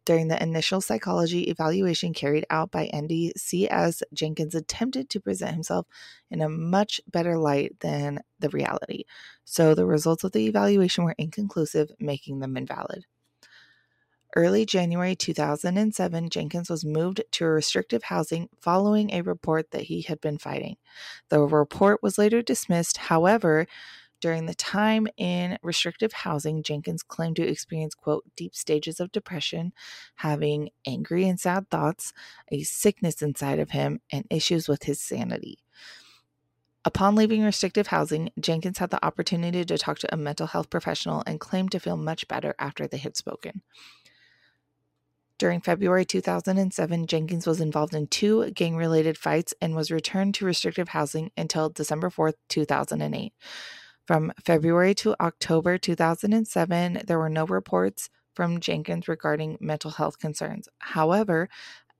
During 0.04 0.28
the 0.28 0.42
initial 0.42 0.82
psychology 0.82 1.44
evaluation 1.44 2.12
carried 2.12 2.44
out 2.50 2.70
by 2.70 2.90
NDCS, 2.92 4.02
Jenkins 4.12 4.54
attempted 4.54 5.08
to 5.10 5.20
present 5.20 5.54
himself 5.54 5.86
in 6.30 6.42
a 6.42 6.48
much 6.48 7.00
better 7.10 7.38
light 7.38 7.80
than 7.80 8.20
the 8.38 8.50
reality. 8.50 9.04
So 9.44 9.74
the 9.74 9.86
results 9.86 10.22
of 10.22 10.32
the 10.32 10.46
evaluation 10.46 11.04
were 11.04 11.14
inconclusive, 11.16 11.90
making 11.98 12.40
them 12.40 12.56
invalid. 12.56 13.06
Early 14.36 14.66
January 14.66 15.14
2007, 15.14 16.28
Jenkins 16.28 16.68
was 16.68 16.84
moved 16.84 17.22
to 17.30 17.44
restrictive 17.46 18.02
housing 18.02 18.48
following 18.60 19.12
a 19.12 19.22
report 19.22 19.70
that 19.70 19.82
he 19.82 20.02
had 20.02 20.20
been 20.20 20.38
fighting. 20.38 20.76
The 21.28 21.40
report 21.40 22.02
was 22.02 22.18
later 22.18 22.42
dismissed. 22.42 22.96
However, 22.96 23.66
during 24.24 24.46
the 24.46 24.54
time 24.54 25.06
in 25.18 25.58
restrictive 25.62 26.14
housing, 26.14 26.62
Jenkins 26.62 27.02
claimed 27.02 27.36
to 27.36 27.46
experience, 27.46 27.94
quote, 27.94 28.24
deep 28.36 28.54
stages 28.54 28.98
of 28.98 29.12
depression, 29.12 29.74
having 30.14 30.70
angry 30.86 31.28
and 31.28 31.38
sad 31.38 31.68
thoughts, 31.68 32.14
a 32.50 32.62
sickness 32.62 33.20
inside 33.20 33.58
of 33.58 33.72
him, 33.72 34.00
and 34.10 34.24
issues 34.30 34.66
with 34.66 34.84
his 34.84 34.98
sanity. 34.98 35.58
Upon 36.86 37.16
leaving 37.16 37.42
restrictive 37.42 37.88
housing, 37.88 38.30
Jenkins 38.40 38.78
had 38.78 38.88
the 38.88 39.04
opportunity 39.04 39.62
to 39.62 39.76
talk 39.76 39.98
to 39.98 40.14
a 40.14 40.16
mental 40.16 40.46
health 40.46 40.70
professional 40.70 41.22
and 41.26 41.38
claimed 41.38 41.72
to 41.72 41.78
feel 41.78 41.98
much 41.98 42.26
better 42.26 42.54
after 42.58 42.86
they 42.86 42.96
had 42.96 43.18
spoken. 43.18 43.60
During 45.36 45.60
February 45.60 46.06
2007, 46.06 47.06
Jenkins 47.08 47.46
was 47.46 47.60
involved 47.60 47.92
in 47.92 48.06
two 48.06 48.50
gang 48.52 48.74
related 48.74 49.18
fights 49.18 49.52
and 49.60 49.76
was 49.76 49.90
returned 49.90 50.34
to 50.36 50.46
restrictive 50.46 50.88
housing 50.88 51.30
until 51.36 51.68
December 51.68 52.08
4, 52.08 52.32
2008. 52.48 53.34
From 54.06 54.32
February 54.44 54.94
to 54.96 55.16
October 55.18 55.78
2007, 55.78 57.02
there 57.06 57.18
were 57.18 57.30
no 57.30 57.46
reports 57.46 58.10
from 58.34 58.60
Jenkins 58.60 59.08
regarding 59.08 59.56
mental 59.60 59.92
health 59.92 60.18
concerns. 60.18 60.68
However, 60.78 61.48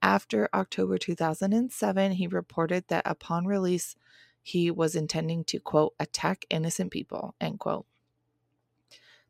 after 0.03 0.47
October 0.53 0.99
2007, 0.99 2.11
he 2.11 2.27
reported 2.27 2.83
that 2.89 3.01
upon 3.05 3.47
release, 3.47 3.95
he 4.43 4.69
was 4.69 4.95
intending 4.95 5.43
to, 5.45 5.59
quote, 5.59 5.95
attack 5.99 6.45
innocent 6.51 6.91
people, 6.91 7.33
end 7.41 7.59
quote. 7.59 7.87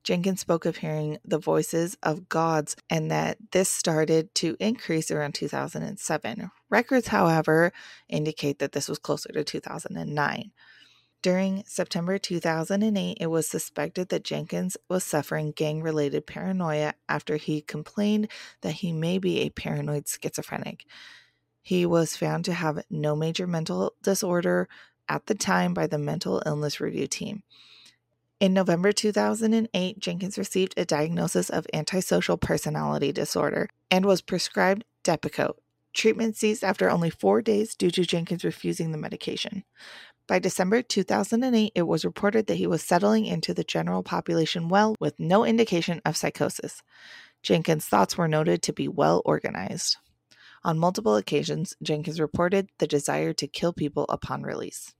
Jenkins 0.03 0.41
spoke 0.41 0.65
of 0.65 0.77
hearing 0.77 1.17
the 1.23 1.39
voices 1.39 1.97
of 2.03 2.27
gods 2.27 2.75
and 2.89 3.09
that 3.09 3.37
this 3.51 3.69
started 3.69 4.35
to 4.35 4.57
increase 4.59 5.09
around 5.09 5.33
2007. 5.33 6.51
Records, 6.69 7.07
however, 7.07 7.71
indicate 8.09 8.59
that 8.59 8.73
this 8.73 8.89
was 8.89 8.99
closer 8.99 9.31
to 9.31 9.45
2009. 9.45 10.51
During 11.25 11.63
September 11.65 12.19
2008, 12.19 13.17
it 13.19 13.25
was 13.25 13.47
suspected 13.47 14.09
that 14.09 14.23
Jenkins 14.23 14.77
was 14.87 15.03
suffering 15.03 15.53
gang 15.53 15.81
related 15.81 16.27
paranoia 16.27 16.93
after 17.09 17.37
he 17.37 17.61
complained 17.61 18.27
that 18.61 18.73
he 18.73 18.93
may 18.93 19.17
be 19.17 19.39
a 19.39 19.49
paranoid 19.49 20.07
schizophrenic. 20.07 20.85
He 21.63 21.83
was 21.83 22.15
found 22.15 22.45
to 22.45 22.53
have 22.53 22.85
no 22.91 23.15
major 23.15 23.47
mental 23.47 23.95
disorder 24.03 24.69
at 25.09 25.25
the 25.25 25.33
time 25.33 25.73
by 25.73 25.87
the 25.87 25.97
mental 25.97 26.43
illness 26.45 26.79
review 26.79 27.07
team. 27.07 27.41
In 28.39 28.53
November 28.53 28.91
2008, 28.91 29.97
Jenkins 29.97 30.37
received 30.37 30.75
a 30.77 30.85
diagnosis 30.85 31.49
of 31.49 31.65
antisocial 31.73 32.37
personality 32.37 33.11
disorder 33.11 33.67
and 33.89 34.05
was 34.05 34.21
prescribed 34.21 34.85
Depakote. 35.03 35.57
Treatment 35.95 36.35
ceased 36.35 36.63
after 36.63 36.89
only 36.89 37.09
four 37.09 37.41
days 37.41 37.73
due 37.73 37.89
to 37.89 38.05
Jenkins 38.05 38.43
refusing 38.43 38.91
the 38.91 38.97
medication. 38.99 39.63
By 40.27 40.39
December 40.39 40.81
2008, 40.81 41.71
it 41.75 41.83
was 41.83 42.03
reported 42.03 42.47
that 42.47 42.55
he 42.55 42.65
was 42.65 42.81
settling 42.81 43.27
into 43.27 43.53
the 43.53 43.63
general 43.63 44.01
population 44.01 44.69
well 44.69 44.95
with 44.99 45.19
no 45.19 45.45
indication 45.45 46.01
of 46.03 46.17
psychosis. 46.17 46.81
Jenkins' 47.43 47.85
thoughts 47.85 48.17
were 48.17 48.27
noted 48.27 48.63
to 48.63 48.73
be 48.73 48.87
well 48.87 49.21
organized. 49.23 49.97
On 50.63 50.79
multiple 50.79 51.15
occasions, 51.15 51.75
Jenkins 51.83 52.19
reported 52.19 52.69
the 52.79 52.87
desire 52.87 53.33
to 53.33 53.47
kill 53.47 53.71
people 53.71 54.07
upon 54.09 54.41
release. 54.41 54.95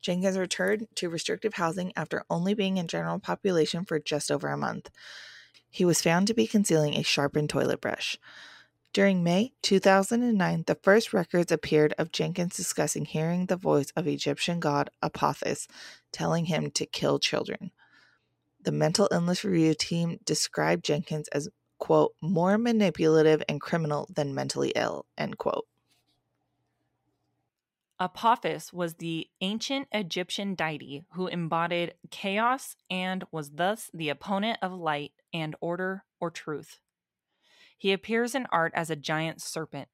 Jenkins 0.00 0.38
returned 0.38 0.88
to 0.94 1.10
restrictive 1.10 1.54
housing 1.54 1.92
after 1.94 2.24
only 2.30 2.54
being 2.54 2.78
in 2.78 2.88
general 2.88 3.18
population 3.18 3.84
for 3.84 3.98
just 3.98 4.30
over 4.30 4.48
a 4.48 4.56
month. 4.56 4.90
He 5.68 5.84
was 5.84 6.00
found 6.00 6.26
to 6.28 6.34
be 6.34 6.46
concealing 6.46 6.94
a 6.94 7.02
sharpened 7.02 7.50
toilet 7.50 7.82
brush. 7.82 8.18
During 8.94 9.24
May 9.24 9.52
2009, 9.62 10.64
the 10.68 10.76
first 10.76 11.12
records 11.12 11.50
appeared 11.50 11.94
of 11.98 12.12
Jenkins 12.12 12.54
discussing 12.54 13.04
hearing 13.04 13.46
the 13.46 13.56
voice 13.56 13.90
of 13.96 14.06
Egyptian 14.06 14.60
god 14.60 14.88
Apophis 15.02 15.66
telling 16.12 16.44
him 16.44 16.70
to 16.70 16.86
kill 16.86 17.18
children. 17.18 17.72
The 18.62 18.70
mental 18.70 19.08
illness 19.10 19.42
review 19.42 19.74
team 19.74 20.20
described 20.24 20.84
Jenkins 20.84 21.26
as, 21.32 21.48
quote, 21.78 22.14
more 22.22 22.56
manipulative 22.56 23.42
and 23.48 23.60
criminal 23.60 24.08
than 24.14 24.32
mentally 24.32 24.72
ill, 24.76 25.06
end 25.18 25.38
quote. 25.38 25.66
Apophis 27.98 28.72
was 28.72 28.94
the 28.94 29.26
ancient 29.40 29.88
Egyptian 29.90 30.54
deity 30.54 31.04
who 31.14 31.26
embodied 31.26 31.94
chaos 32.12 32.76
and 32.88 33.24
was 33.32 33.50
thus 33.50 33.90
the 33.92 34.08
opponent 34.08 34.60
of 34.62 34.72
light 34.72 35.14
and 35.32 35.56
order 35.60 36.04
or 36.20 36.30
truth. 36.30 36.78
He 37.78 37.92
appears 37.92 38.34
in 38.34 38.46
art 38.50 38.72
as 38.74 38.90
a 38.90 38.96
giant 38.96 39.42
serpent. 39.42 39.88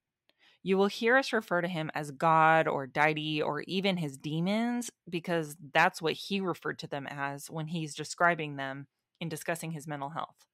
You 0.62 0.76
will 0.76 0.88
hear 0.88 1.16
us 1.16 1.32
refer 1.32 1.62
to 1.62 1.68
him 1.68 1.90
as 1.94 2.10
God 2.10 2.68
or 2.68 2.86
deity 2.86 3.40
or 3.40 3.62
even 3.62 3.96
his 3.96 4.18
demons 4.18 4.90
because 5.08 5.56
that's 5.72 6.02
what 6.02 6.12
he 6.12 6.40
referred 6.40 6.78
to 6.80 6.86
them 6.86 7.06
as 7.08 7.50
when 7.50 7.68
he's 7.68 7.94
describing 7.94 8.56
them 8.56 8.86
in 9.20 9.28
discussing 9.28 9.72
his 9.72 9.86
mental 9.86 10.10
health. 10.10 10.46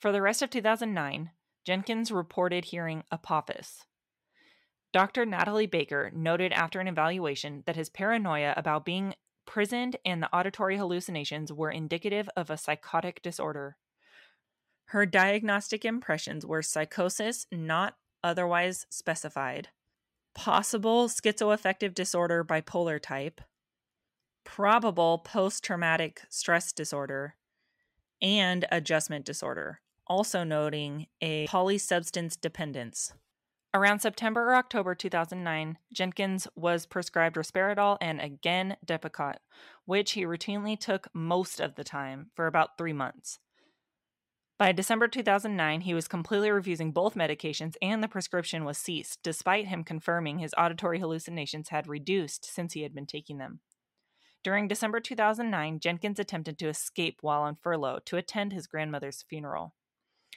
For 0.00 0.12
the 0.12 0.22
rest 0.22 0.42
of 0.42 0.50
2009, 0.50 1.30
Jenkins 1.64 2.12
reported 2.12 2.66
hearing 2.66 3.04
Apophis. 3.10 3.84
Dr. 4.92 5.26
Natalie 5.26 5.66
Baker 5.66 6.10
noted 6.14 6.52
after 6.52 6.78
an 6.78 6.88
evaluation 6.88 7.62
that 7.66 7.76
his 7.76 7.88
paranoia 7.88 8.54
about 8.56 8.84
being 8.84 9.14
prisoned 9.46 9.96
and 10.04 10.22
the 10.22 10.34
auditory 10.34 10.76
hallucinations 10.76 11.52
were 11.52 11.70
indicative 11.70 12.28
of 12.36 12.48
a 12.48 12.56
psychotic 12.56 13.20
disorder. 13.22 13.76
Her 14.86 15.06
diagnostic 15.06 15.84
impressions 15.84 16.46
were 16.46 16.62
psychosis 16.62 17.46
not 17.50 17.96
otherwise 18.22 18.86
specified, 18.90 19.68
possible 20.34 21.08
schizoaffective 21.08 21.94
disorder 21.94 22.44
bipolar 22.44 23.00
type, 23.00 23.40
probable 24.44 25.18
post 25.18 25.64
traumatic 25.64 26.22
stress 26.28 26.72
disorder, 26.72 27.34
and 28.22 28.66
adjustment 28.70 29.24
disorder, 29.24 29.80
also 30.06 30.44
noting 30.44 31.06
a 31.20 31.46
polysubstance 31.46 32.40
dependence. 32.40 33.12
Around 33.74 33.98
September 33.98 34.50
or 34.50 34.54
October 34.54 34.94
2009, 34.94 35.78
Jenkins 35.92 36.46
was 36.54 36.86
prescribed 36.86 37.34
risperidol 37.34 37.98
and 38.00 38.20
again 38.20 38.76
Depakote, 38.86 39.38
which 39.84 40.12
he 40.12 40.24
routinely 40.24 40.78
took 40.78 41.08
most 41.12 41.58
of 41.58 41.74
the 41.74 41.82
time 41.82 42.30
for 42.36 42.46
about 42.46 42.78
three 42.78 42.92
months. 42.92 43.40
By 44.64 44.72
December 44.72 45.08
2009, 45.08 45.82
he 45.82 45.92
was 45.92 46.08
completely 46.08 46.50
refusing 46.50 46.90
both 46.90 47.16
medications 47.16 47.76
and 47.82 48.02
the 48.02 48.08
prescription 48.08 48.64
was 48.64 48.78
ceased, 48.78 49.22
despite 49.22 49.66
him 49.66 49.84
confirming 49.84 50.38
his 50.38 50.54
auditory 50.56 51.00
hallucinations 51.00 51.68
had 51.68 51.86
reduced 51.86 52.46
since 52.46 52.72
he 52.72 52.82
had 52.82 52.94
been 52.94 53.04
taking 53.04 53.36
them. 53.36 53.60
During 54.42 54.66
December 54.66 55.00
2009, 55.00 55.80
Jenkins 55.80 56.18
attempted 56.18 56.58
to 56.58 56.68
escape 56.68 57.18
while 57.20 57.42
on 57.42 57.56
furlough 57.56 57.98
to 58.06 58.16
attend 58.16 58.54
his 58.54 58.66
grandmother's 58.66 59.22
funeral. 59.28 59.74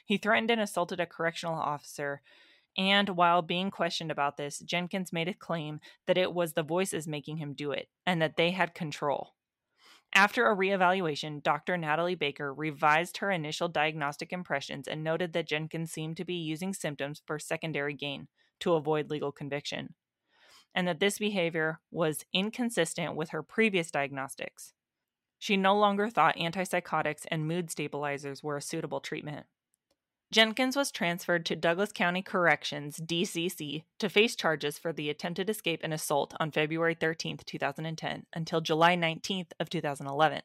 He 0.04 0.18
threatened 0.18 0.50
and 0.50 0.60
assaulted 0.60 1.00
a 1.00 1.06
correctional 1.06 1.58
officer, 1.58 2.20
and 2.76 3.08
while 3.08 3.40
being 3.40 3.70
questioned 3.70 4.10
about 4.10 4.36
this, 4.36 4.58
Jenkins 4.58 5.10
made 5.10 5.28
a 5.28 5.32
claim 5.32 5.80
that 6.06 6.18
it 6.18 6.34
was 6.34 6.52
the 6.52 6.62
voices 6.62 7.08
making 7.08 7.38
him 7.38 7.54
do 7.54 7.72
it 7.72 7.88
and 8.04 8.20
that 8.20 8.36
they 8.36 8.50
had 8.50 8.74
control. 8.74 9.36
After 10.14 10.46
a 10.50 10.56
reevaluation, 10.56 11.42
Dr. 11.42 11.76
Natalie 11.76 12.14
Baker 12.14 12.52
revised 12.52 13.18
her 13.18 13.30
initial 13.30 13.68
diagnostic 13.68 14.32
impressions 14.32 14.88
and 14.88 15.04
noted 15.04 15.32
that 15.32 15.46
Jenkins 15.46 15.92
seemed 15.92 16.16
to 16.16 16.24
be 16.24 16.34
using 16.34 16.74
symptoms 16.74 17.22
for 17.26 17.38
secondary 17.38 17.94
gain 17.94 18.28
to 18.60 18.74
avoid 18.74 19.10
legal 19.10 19.30
conviction, 19.30 19.94
and 20.74 20.88
that 20.88 20.98
this 20.98 21.18
behavior 21.18 21.80
was 21.90 22.24
inconsistent 22.32 23.14
with 23.14 23.30
her 23.30 23.42
previous 23.42 23.90
diagnostics. 23.90 24.72
She 25.38 25.56
no 25.56 25.78
longer 25.78 26.10
thought 26.10 26.36
antipsychotics 26.36 27.24
and 27.30 27.46
mood 27.46 27.70
stabilizers 27.70 28.42
were 28.42 28.56
a 28.56 28.62
suitable 28.62 29.00
treatment. 29.00 29.46
Jenkins 30.30 30.76
was 30.76 30.90
transferred 30.90 31.46
to 31.46 31.56
Douglas 31.56 31.90
County 31.90 32.20
Corrections, 32.20 32.98
DCC, 32.98 33.84
to 33.98 34.10
face 34.10 34.36
charges 34.36 34.78
for 34.78 34.92
the 34.92 35.08
attempted 35.08 35.48
escape 35.48 35.80
and 35.82 35.94
assault 35.94 36.34
on 36.38 36.50
February 36.50 36.94
13, 36.94 37.38
2010, 37.46 38.26
until 38.34 38.60
July 38.60 38.94
19th 38.94 39.52
of 39.58 39.70
2011. 39.70 40.42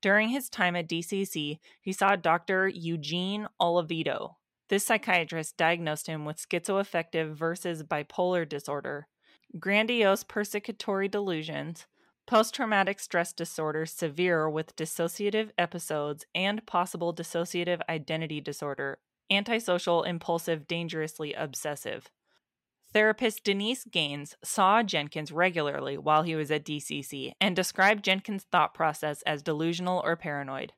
During 0.00 0.28
his 0.28 0.48
time 0.48 0.76
at 0.76 0.88
DCC, 0.88 1.58
he 1.80 1.92
saw 1.92 2.14
Dr. 2.14 2.68
Eugene 2.68 3.48
Oliveto. 3.60 4.36
This 4.68 4.86
psychiatrist 4.86 5.56
diagnosed 5.56 6.06
him 6.06 6.24
with 6.24 6.36
schizoaffective 6.36 7.34
versus 7.34 7.82
bipolar 7.82 8.48
disorder, 8.48 9.08
grandiose 9.58 10.22
persecutory 10.22 11.10
delusions, 11.10 11.86
post 12.26 12.54
traumatic 12.54 13.00
stress 13.00 13.32
disorder 13.32 13.86
severe 13.86 14.48
with 14.48 14.76
dissociative 14.76 15.50
episodes, 15.58 16.26
and 16.34 16.64
possible 16.66 17.14
dissociative 17.14 17.80
identity 17.88 18.40
disorder, 18.40 18.98
antisocial, 19.30 20.02
impulsive, 20.02 20.66
dangerously 20.66 21.34
obsessive. 21.34 22.10
Therapist 22.92 23.42
Denise 23.42 23.84
Gaines 23.84 24.36
saw 24.44 24.82
Jenkins 24.82 25.32
regularly 25.32 25.98
while 25.98 26.22
he 26.22 26.36
was 26.36 26.50
at 26.52 26.64
DCC 26.64 27.32
and 27.40 27.56
described 27.56 28.04
Jenkins' 28.04 28.46
thought 28.52 28.72
process 28.72 29.22
as 29.22 29.42
delusional 29.42 30.00
or 30.04 30.14
paranoid. 30.14 30.72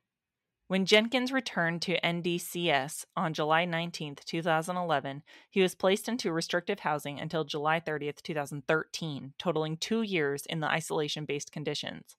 When 0.69 0.85
Jenkins 0.85 1.31
returned 1.31 1.81
to 1.83 2.01
NDCS 2.01 3.05
on 3.15 3.33
July 3.33 3.63
19, 3.63 4.17
2011, 4.25 5.23
he 5.49 5.61
was 5.61 5.75
placed 5.75 6.09
into 6.09 6.33
restrictive 6.33 6.81
housing 6.81 7.21
until 7.21 7.45
July 7.45 7.79
30, 7.79 8.11
2013, 8.21 9.33
totaling 9.37 9.77
two 9.77 10.01
years 10.01 10.45
in 10.45 10.59
the 10.59 10.67
isolation 10.67 11.23
based 11.23 11.53
conditions. 11.53 12.17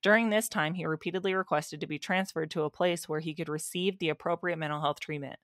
During 0.00 0.30
this 0.30 0.48
time, 0.48 0.74
he 0.74 0.86
repeatedly 0.86 1.34
requested 1.34 1.80
to 1.80 1.88
be 1.88 1.98
transferred 1.98 2.52
to 2.52 2.62
a 2.62 2.70
place 2.70 3.08
where 3.08 3.20
he 3.20 3.34
could 3.34 3.48
receive 3.48 3.98
the 3.98 4.10
appropriate 4.10 4.58
mental 4.58 4.80
health 4.80 5.00
treatment. 5.00 5.40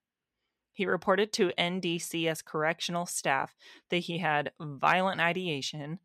He 0.73 0.87
reported 0.87 1.33
to 1.33 1.53
NDCS 1.59 2.45
correctional 2.45 3.07
staff 3.07 3.57
that 3.91 3.99
he 3.99 4.19
had 4.19 4.53
violent 4.61 5.21
ideation, 5.21 5.99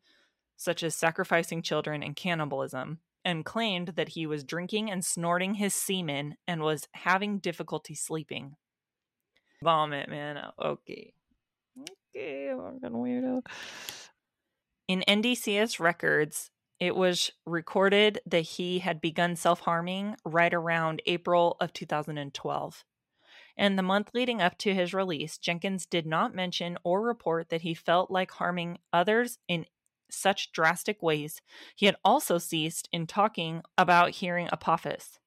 such 0.56 0.82
as 0.82 0.96
sacrificing 0.96 1.62
children 1.62 2.02
and 2.02 2.16
cannibalism, 2.16 2.98
and 3.24 3.44
claimed 3.44 3.88
that 3.96 4.10
he 4.10 4.26
was 4.26 4.44
drinking 4.44 4.90
and 4.90 5.04
snorting 5.04 5.54
his 5.54 5.74
semen 5.74 6.36
and 6.46 6.62
was 6.62 6.88
having 6.92 7.38
difficulty 7.38 7.94
sleeping. 7.94 8.56
Vomit, 9.62 10.08
man. 10.08 10.38
Okay. 10.62 11.12
Okay, 12.14 12.50
fucking 12.54 12.96
weirdo. 12.96 13.42
In 14.86 15.02
NDCS 15.08 15.80
records, 15.80 16.50
it 16.78 16.94
was 16.94 17.30
recorded 17.46 18.20
that 18.26 18.40
he 18.40 18.80
had 18.80 19.00
begun 19.00 19.36
self 19.36 19.60
harming 19.60 20.16
right 20.24 20.52
around 20.52 21.00
April 21.06 21.56
of 21.60 21.72
2012. 21.72 22.84
In 23.56 23.76
the 23.76 23.82
month 23.82 24.10
leading 24.12 24.42
up 24.42 24.58
to 24.58 24.74
his 24.74 24.92
release, 24.92 25.38
Jenkins 25.38 25.86
did 25.86 26.06
not 26.06 26.34
mention 26.34 26.76
or 26.82 27.00
report 27.00 27.50
that 27.50 27.62
he 27.62 27.72
felt 27.72 28.10
like 28.10 28.32
harming 28.32 28.78
others 28.92 29.38
in 29.46 29.64
such 30.14 30.52
drastic 30.52 31.02
ways. 31.02 31.40
He 31.74 31.86
had 31.86 31.96
also 32.04 32.38
ceased 32.38 32.88
in 32.92 33.06
talking 33.06 33.62
about 33.76 34.10
hearing 34.10 34.48
Apophis. 34.52 35.18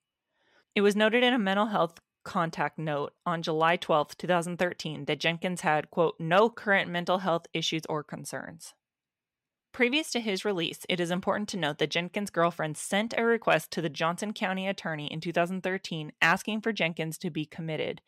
It 0.76 0.82
was 0.82 0.96
noted 0.96 1.24
in 1.24 1.34
a 1.34 1.40
mental 1.40 1.68
health 1.68 2.00
contact 2.24 2.78
note 2.78 3.14
on 3.26 3.42
July 3.42 3.78
12, 3.78 4.18
2013, 4.18 5.06
that 5.06 5.20
Jenkins 5.20 5.62
had, 5.62 5.90
quote, 5.90 6.16
no 6.20 6.50
current 6.50 6.92
mental 6.92 7.20
health 7.20 7.48
issues 7.54 7.84
or 7.88 8.04
concerns. 8.04 8.74
Previous 9.78 10.10
to 10.12 10.20
his 10.20 10.44
release, 10.44 10.86
it 10.90 11.00
is 11.00 11.12
important 11.12 11.48
to 11.50 11.58
note 11.58 11.78
that 11.78 11.92
Jenkins' 11.92 12.32
girlfriend 12.32 12.78
sent 12.78 13.14
a 13.16 13.24
request 13.24 13.70
to 13.72 13.82
the 13.82 13.90
Johnson 13.90 14.34
County 14.34 14.68
attorney 14.68 15.06
in 15.06 15.22
2013 15.22 16.12
asking 16.22 16.62
for 16.62 16.74
Jenkins 16.74 17.18
to 17.20 17.30
be 17.30 17.46
committed. 17.46 18.02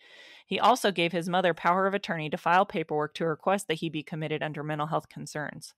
He 0.46 0.60
also 0.60 0.92
gave 0.92 1.12
his 1.12 1.30
mother 1.30 1.54
power 1.54 1.86
of 1.86 1.94
attorney 1.94 2.30
to 2.32 2.38
file 2.38 2.66
paperwork 2.66 3.14
to 3.16 3.26
request 3.28 3.68
that 3.68 3.76
he 3.76 3.90
be 3.90 4.02
committed 4.02 4.42
under 4.42 4.64
mental 4.64 4.88
health 4.88 5.10
concerns. 5.10 5.76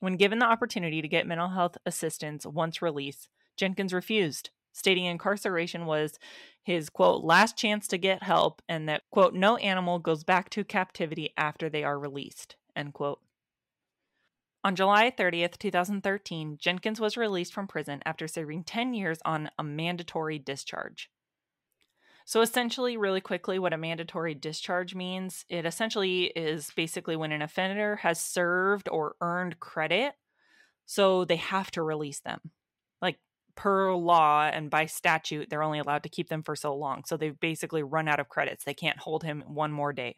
When 0.00 0.16
given 0.16 0.38
the 0.38 0.46
opportunity 0.46 1.00
to 1.02 1.08
get 1.08 1.26
mental 1.26 1.50
health 1.50 1.76
assistance 1.86 2.44
once 2.44 2.82
released, 2.82 3.28
Jenkins 3.56 3.92
refused, 3.92 4.50
stating 4.72 5.04
incarceration 5.04 5.86
was 5.86 6.18
his 6.62 6.90
quote 6.90 7.22
last 7.22 7.56
chance 7.56 7.86
to 7.88 7.98
get 7.98 8.22
help 8.22 8.62
and 8.68 8.88
that 8.88 9.02
quote 9.10 9.34
no 9.34 9.56
animal 9.56 9.98
goes 9.98 10.24
back 10.24 10.50
to 10.50 10.64
captivity 10.64 11.32
after 11.36 11.68
they 11.68 11.84
are 11.84 11.98
released 11.98 12.56
end 12.76 12.94
quote 12.94 13.20
on 14.62 14.76
July 14.76 15.10
30th, 15.10 15.56
2013, 15.56 16.58
Jenkins 16.60 17.00
was 17.00 17.16
released 17.16 17.54
from 17.54 17.66
prison 17.66 18.02
after 18.04 18.28
serving 18.28 18.64
10 18.64 18.92
years 18.92 19.18
on 19.24 19.50
a 19.58 19.64
mandatory 19.64 20.38
discharge. 20.38 21.10
So, 22.30 22.42
essentially, 22.42 22.96
really 22.96 23.20
quickly, 23.20 23.58
what 23.58 23.72
a 23.72 23.76
mandatory 23.76 24.36
discharge 24.36 24.94
means 24.94 25.44
it 25.48 25.66
essentially 25.66 26.26
is 26.26 26.70
basically 26.76 27.16
when 27.16 27.32
an 27.32 27.42
offender 27.42 27.96
has 27.96 28.20
served 28.20 28.88
or 28.88 29.16
earned 29.20 29.58
credit, 29.58 30.12
so 30.86 31.24
they 31.24 31.34
have 31.34 31.72
to 31.72 31.82
release 31.82 32.20
them. 32.20 32.38
Like 33.02 33.18
per 33.56 33.92
law 33.96 34.44
and 34.44 34.70
by 34.70 34.86
statute, 34.86 35.50
they're 35.50 35.64
only 35.64 35.80
allowed 35.80 36.04
to 36.04 36.08
keep 36.08 36.28
them 36.28 36.44
for 36.44 36.54
so 36.54 36.72
long. 36.72 37.02
So, 37.04 37.16
they've 37.16 37.40
basically 37.40 37.82
run 37.82 38.06
out 38.06 38.20
of 38.20 38.28
credits. 38.28 38.62
They 38.62 38.74
can't 38.74 39.00
hold 39.00 39.24
him 39.24 39.42
one 39.48 39.72
more 39.72 39.92
day. 39.92 40.14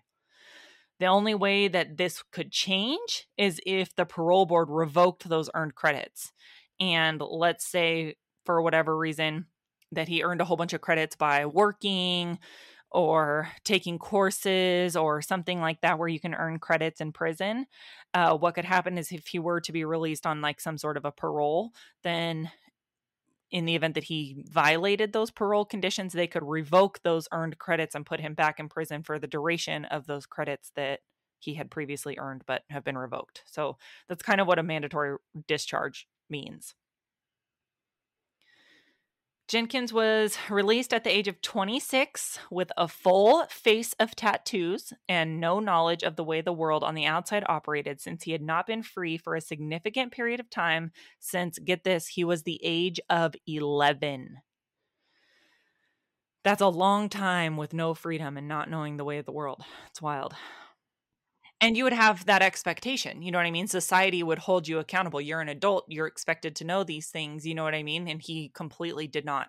The 1.00 1.06
only 1.06 1.34
way 1.34 1.66
that 1.66 1.96
this 1.96 2.22
could 2.30 2.52
change 2.52 3.26
is 3.38 3.58
if 3.64 3.96
the 3.96 4.04
parole 4.04 4.44
board 4.44 4.68
revoked 4.68 5.26
those 5.26 5.48
earned 5.54 5.76
credits. 5.76 6.30
And 6.78 7.22
let's 7.22 7.66
say, 7.66 8.16
for 8.44 8.60
whatever 8.60 8.98
reason, 8.98 9.46
that 9.92 10.08
he 10.08 10.22
earned 10.22 10.40
a 10.40 10.44
whole 10.44 10.56
bunch 10.56 10.72
of 10.72 10.80
credits 10.80 11.16
by 11.16 11.46
working 11.46 12.38
or 12.90 13.48
taking 13.64 13.98
courses 13.98 14.96
or 14.96 15.22
something 15.22 15.60
like 15.60 15.80
that 15.80 15.98
where 15.98 16.08
you 16.08 16.20
can 16.20 16.34
earn 16.34 16.58
credits 16.58 17.00
in 17.00 17.12
prison. 17.12 17.66
Uh, 18.12 18.36
what 18.36 18.54
could 18.54 18.64
happen 18.64 18.98
is 18.98 19.10
if 19.10 19.28
he 19.28 19.38
were 19.38 19.60
to 19.60 19.72
be 19.72 19.84
released 19.84 20.26
on 20.26 20.42
like 20.42 20.60
some 20.60 20.76
sort 20.76 20.96
of 20.96 21.04
a 21.04 21.12
parole, 21.12 21.70
then 22.02 22.50
in 23.50 23.66
the 23.66 23.74
event 23.74 23.94
that 23.94 24.04
he 24.04 24.44
violated 24.48 25.12
those 25.12 25.30
parole 25.30 25.64
conditions, 25.64 26.12
they 26.12 26.26
could 26.26 26.42
revoke 26.42 27.00
those 27.02 27.28
earned 27.32 27.58
credits 27.58 27.94
and 27.94 28.06
put 28.06 28.20
him 28.20 28.34
back 28.34 28.58
in 28.58 28.68
prison 28.68 29.02
for 29.02 29.18
the 29.18 29.26
duration 29.26 29.84
of 29.86 30.06
those 30.06 30.26
credits 30.26 30.72
that 30.74 31.00
he 31.38 31.54
had 31.54 31.70
previously 31.70 32.16
earned 32.18 32.42
but 32.46 32.62
have 32.70 32.84
been 32.84 32.96
revoked. 32.96 33.42
So 33.46 33.76
that's 34.08 34.22
kind 34.22 34.40
of 34.40 34.46
what 34.46 34.58
a 34.58 34.62
mandatory 34.62 35.16
discharge 35.46 36.06
means. 36.30 36.74
Jenkins 39.52 39.92
was 39.92 40.38
released 40.48 40.94
at 40.94 41.04
the 41.04 41.14
age 41.14 41.28
of 41.28 41.42
26 41.42 42.38
with 42.50 42.72
a 42.78 42.88
full 42.88 43.44
face 43.50 43.92
of 44.00 44.16
tattoos 44.16 44.94
and 45.10 45.40
no 45.40 45.60
knowledge 45.60 46.02
of 46.02 46.16
the 46.16 46.24
way 46.24 46.40
the 46.40 46.54
world 46.54 46.82
on 46.82 46.94
the 46.94 47.04
outside 47.04 47.44
operated 47.46 48.00
since 48.00 48.22
he 48.22 48.32
had 48.32 48.40
not 48.40 48.66
been 48.66 48.82
free 48.82 49.18
for 49.18 49.34
a 49.34 49.42
significant 49.42 50.10
period 50.10 50.40
of 50.40 50.48
time 50.48 50.90
since, 51.18 51.58
get 51.58 51.84
this, 51.84 52.08
he 52.08 52.24
was 52.24 52.44
the 52.44 52.60
age 52.62 52.98
of 53.10 53.34
11. 53.46 54.38
That's 56.44 56.62
a 56.62 56.68
long 56.68 57.10
time 57.10 57.58
with 57.58 57.74
no 57.74 57.92
freedom 57.92 58.38
and 58.38 58.48
not 58.48 58.70
knowing 58.70 58.96
the 58.96 59.04
way 59.04 59.18
of 59.18 59.26
the 59.26 59.32
world. 59.32 59.62
It's 59.90 60.00
wild 60.00 60.34
and 61.62 61.76
you 61.76 61.84
would 61.84 61.92
have 61.92 62.26
that 62.26 62.42
expectation 62.42 63.22
you 63.22 63.30
know 63.30 63.38
what 63.38 63.46
i 63.46 63.50
mean? 63.50 63.68
Society 63.68 64.22
would 64.22 64.40
hold 64.40 64.68
you 64.68 64.78
accountable. 64.78 65.20
You're 65.20 65.40
an 65.40 65.48
adult 65.48 65.86
you're 65.88 66.06
expected 66.06 66.54
to 66.56 66.64
know 66.64 66.84
these 66.84 67.08
things 67.08 67.46
you 67.46 67.54
know 67.54 67.64
what 67.64 67.74
i 67.74 67.82
mean? 67.82 68.08
And 68.08 68.20
he 68.20 68.50
completely 68.50 69.06
did 69.06 69.24
not 69.24 69.48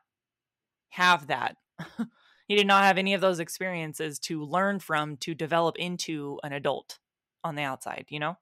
have 0.89 1.28
that. 1.28 1.58
He 2.45 2.58
did 2.58 2.67
not 2.67 2.84
have 2.84 2.97
any 2.97 3.13
of 3.13 3.21
those 3.21 3.39
experiences 3.39 4.19
to 4.19 4.43
learn 4.43 4.80
from 4.80 5.15
to 5.17 5.34
develop 5.34 5.78
into 5.78 6.39
an 6.43 6.52
adult 6.52 6.99
on 7.43 7.56
the 7.56 7.63
outside 7.63 8.06
you 8.10 8.19
know? 8.19 8.38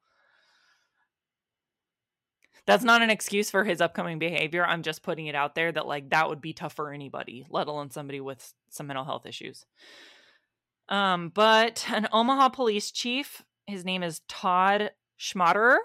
That's 2.65 2.83
not 2.83 3.01
an 3.01 3.09
excuse 3.11 3.49
for 3.49 3.63
his 3.63 3.79
upcoming 3.79 4.19
behavior. 4.19 4.65
I'm 4.65 4.83
just 4.83 5.01
putting 5.03 5.27
it 5.27 5.35
out 5.35 5.55
there 5.55 5.71
that 5.71 5.87
like 5.87 6.09
that 6.09 6.29
would 6.29 6.41
be 6.41 6.51
tough 6.53 6.73
for 6.73 6.91
anybody 6.91 7.45
let 7.49 7.67
alone 7.67 7.91
somebody 7.91 8.19
with 8.19 8.53
some 8.69 8.87
mental 8.87 9.05
health 9.05 9.25
issues. 9.25 9.65
Um, 10.89 11.29
but 11.29 11.85
an 11.89 12.07
Omaha 12.11 12.49
police 12.49 12.91
chief 12.91 13.43
his 13.71 13.85
name 13.85 14.03
is 14.03 14.21
Todd 14.27 14.91
Schmaderer, 15.19 15.77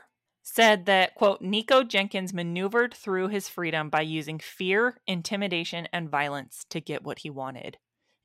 said 0.42 0.87
that, 0.87 1.14
quote, 1.14 1.40
Nikko 1.40 1.83
Jenkins 1.83 2.33
maneuvered 2.33 2.94
through 2.94 3.29
his 3.29 3.49
freedom 3.49 3.90
by 3.90 4.03
using 4.03 4.38
fear, 4.38 5.01
intimidation, 5.07 5.88
and 5.92 6.09
violence 6.09 6.64
to 6.70 6.81
get 6.81 7.03
what 7.03 7.18
he 7.20 7.31
wanted, 7.31 7.79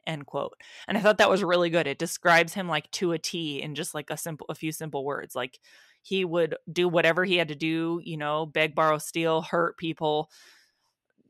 end 0.05 0.27
quote. 0.27 0.53
And 0.87 0.97
I 0.97 1.01
thought 1.01 1.17
that 1.17 1.31
was 1.31 1.43
really 1.43 1.71
good. 1.71 1.87
It 1.87 1.97
describes 1.97 2.53
him 2.53 2.67
like 2.67 2.91
to 2.91 3.13
a 3.13 3.17
T 3.17 3.61
in 3.61 3.73
just 3.73 3.95
like 3.95 4.09
a 4.11 4.17
simple, 4.17 4.45
a 4.49 4.55
few 4.55 4.71
simple 4.71 5.03
words. 5.03 5.35
Like 5.35 5.59
he 6.03 6.23
would 6.23 6.55
do 6.71 6.87
whatever 6.87 7.25
he 7.25 7.37
had 7.37 7.47
to 7.47 7.55
do, 7.55 7.99
you 8.03 8.17
know, 8.17 8.45
beg, 8.45 8.75
borrow, 8.75 8.99
steal, 8.99 9.41
hurt 9.41 9.77
people, 9.77 10.29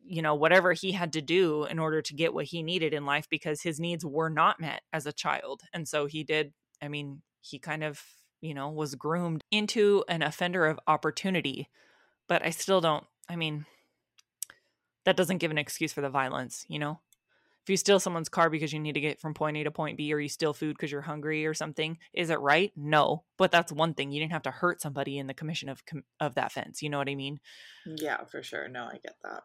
you 0.04 0.22
know, 0.22 0.36
whatever 0.36 0.74
he 0.74 0.92
had 0.92 1.14
to 1.14 1.22
do 1.22 1.66
in 1.66 1.80
order 1.80 2.02
to 2.02 2.14
get 2.14 2.34
what 2.34 2.46
he 2.46 2.64
needed 2.64 2.94
in 2.94 3.06
life 3.06 3.28
because 3.30 3.62
his 3.62 3.80
needs 3.80 4.06
were 4.06 4.30
not 4.30 4.60
met 4.60 4.82
as 4.92 5.06
a 5.06 5.14
child. 5.14 5.62
And 5.74 5.88
so 5.88 6.06
he 6.06 6.24
did, 6.24 6.54
I 6.82 6.90
mean, 6.90 7.22
he 7.40 7.60
kind 7.60 7.84
of, 7.84 8.04
you 8.42 8.54
know, 8.54 8.70
was 8.70 8.96
groomed 8.96 9.44
into 9.52 10.04
an 10.08 10.22
offender 10.22 10.66
of 10.66 10.80
opportunity. 10.88 11.70
But 12.28 12.46
I 12.46 12.50
still 12.50 12.82
don't, 12.82 13.06
I 13.30 13.36
mean, 13.36 13.66
that 15.06 15.18
doesn't 15.18 15.38
give 15.38 15.52
an 15.52 15.58
excuse 15.58 15.94
for 15.94 16.02
the 16.02 16.10
violence, 16.10 16.66
you 16.68 16.80
know? 16.80 17.00
If 17.64 17.70
you 17.70 17.78
steal 17.78 18.00
someone's 18.00 18.30
car 18.30 18.50
because 18.50 18.74
you 18.74 18.80
need 18.80 18.94
to 18.94 19.02
get 19.02 19.20
from 19.20 19.36
point 19.36 19.56
A 19.56 19.64
to 19.64 19.72
point 19.72 19.96
B, 19.96 20.12
or 20.12 20.20
you 20.20 20.30
steal 20.30 20.52
food 20.52 20.76
because 20.76 20.92
you're 20.92 21.02
hungry 21.02 21.46
or 21.46 21.54
something, 21.54 22.00
is 22.12 22.32
it 22.32 22.40
right? 22.40 22.72
No, 22.76 23.24
but 23.38 23.52
that's 23.52 23.72
one 23.72 23.94
thing. 23.94 24.12
You 24.12 24.20
didn't 24.20 24.32
have 24.32 24.42
to 24.44 24.52
hurt 24.52 24.82
somebody 24.82 25.20
in 25.20 25.28
the 25.28 25.36
commission 25.36 25.70
of 25.70 25.84
of 26.20 26.34
that 26.36 26.52
fence. 26.52 26.82
You 26.82 26.90
know 26.90 26.98
what 26.98 27.08
I 27.08 27.14
mean? 27.14 27.40
Yeah, 27.86 28.24
for 28.26 28.42
sure. 28.42 28.68
No, 28.68 28.86
I 28.86 28.94
get 29.04 29.16
that. 29.24 29.44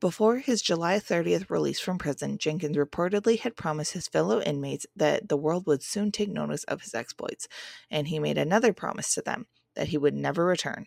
Before 0.00 0.36
his 0.36 0.62
July 0.62 1.00
30th 1.00 1.50
release 1.50 1.80
from 1.80 1.98
prison, 1.98 2.38
Jenkins 2.38 2.76
reportedly 2.76 3.40
had 3.40 3.56
promised 3.56 3.94
his 3.94 4.06
fellow 4.06 4.40
inmates 4.40 4.86
that 4.94 5.28
the 5.28 5.36
world 5.36 5.66
would 5.66 5.82
soon 5.82 6.12
take 6.12 6.30
notice 6.30 6.62
of 6.64 6.82
his 6.82 6.94
exploits, 6.94 7.48
and 7.90 8.06
he 8.06 8.20
made 8.20 8.38
another 8.38 8.72
promise 8.72 9.12
to 9.14 9.22
them 9.22 9.48
that 9.74 9.88
he 9.88 9.98
would 9.98 10.14
never 10.14 10.44
return. 10.44 10.86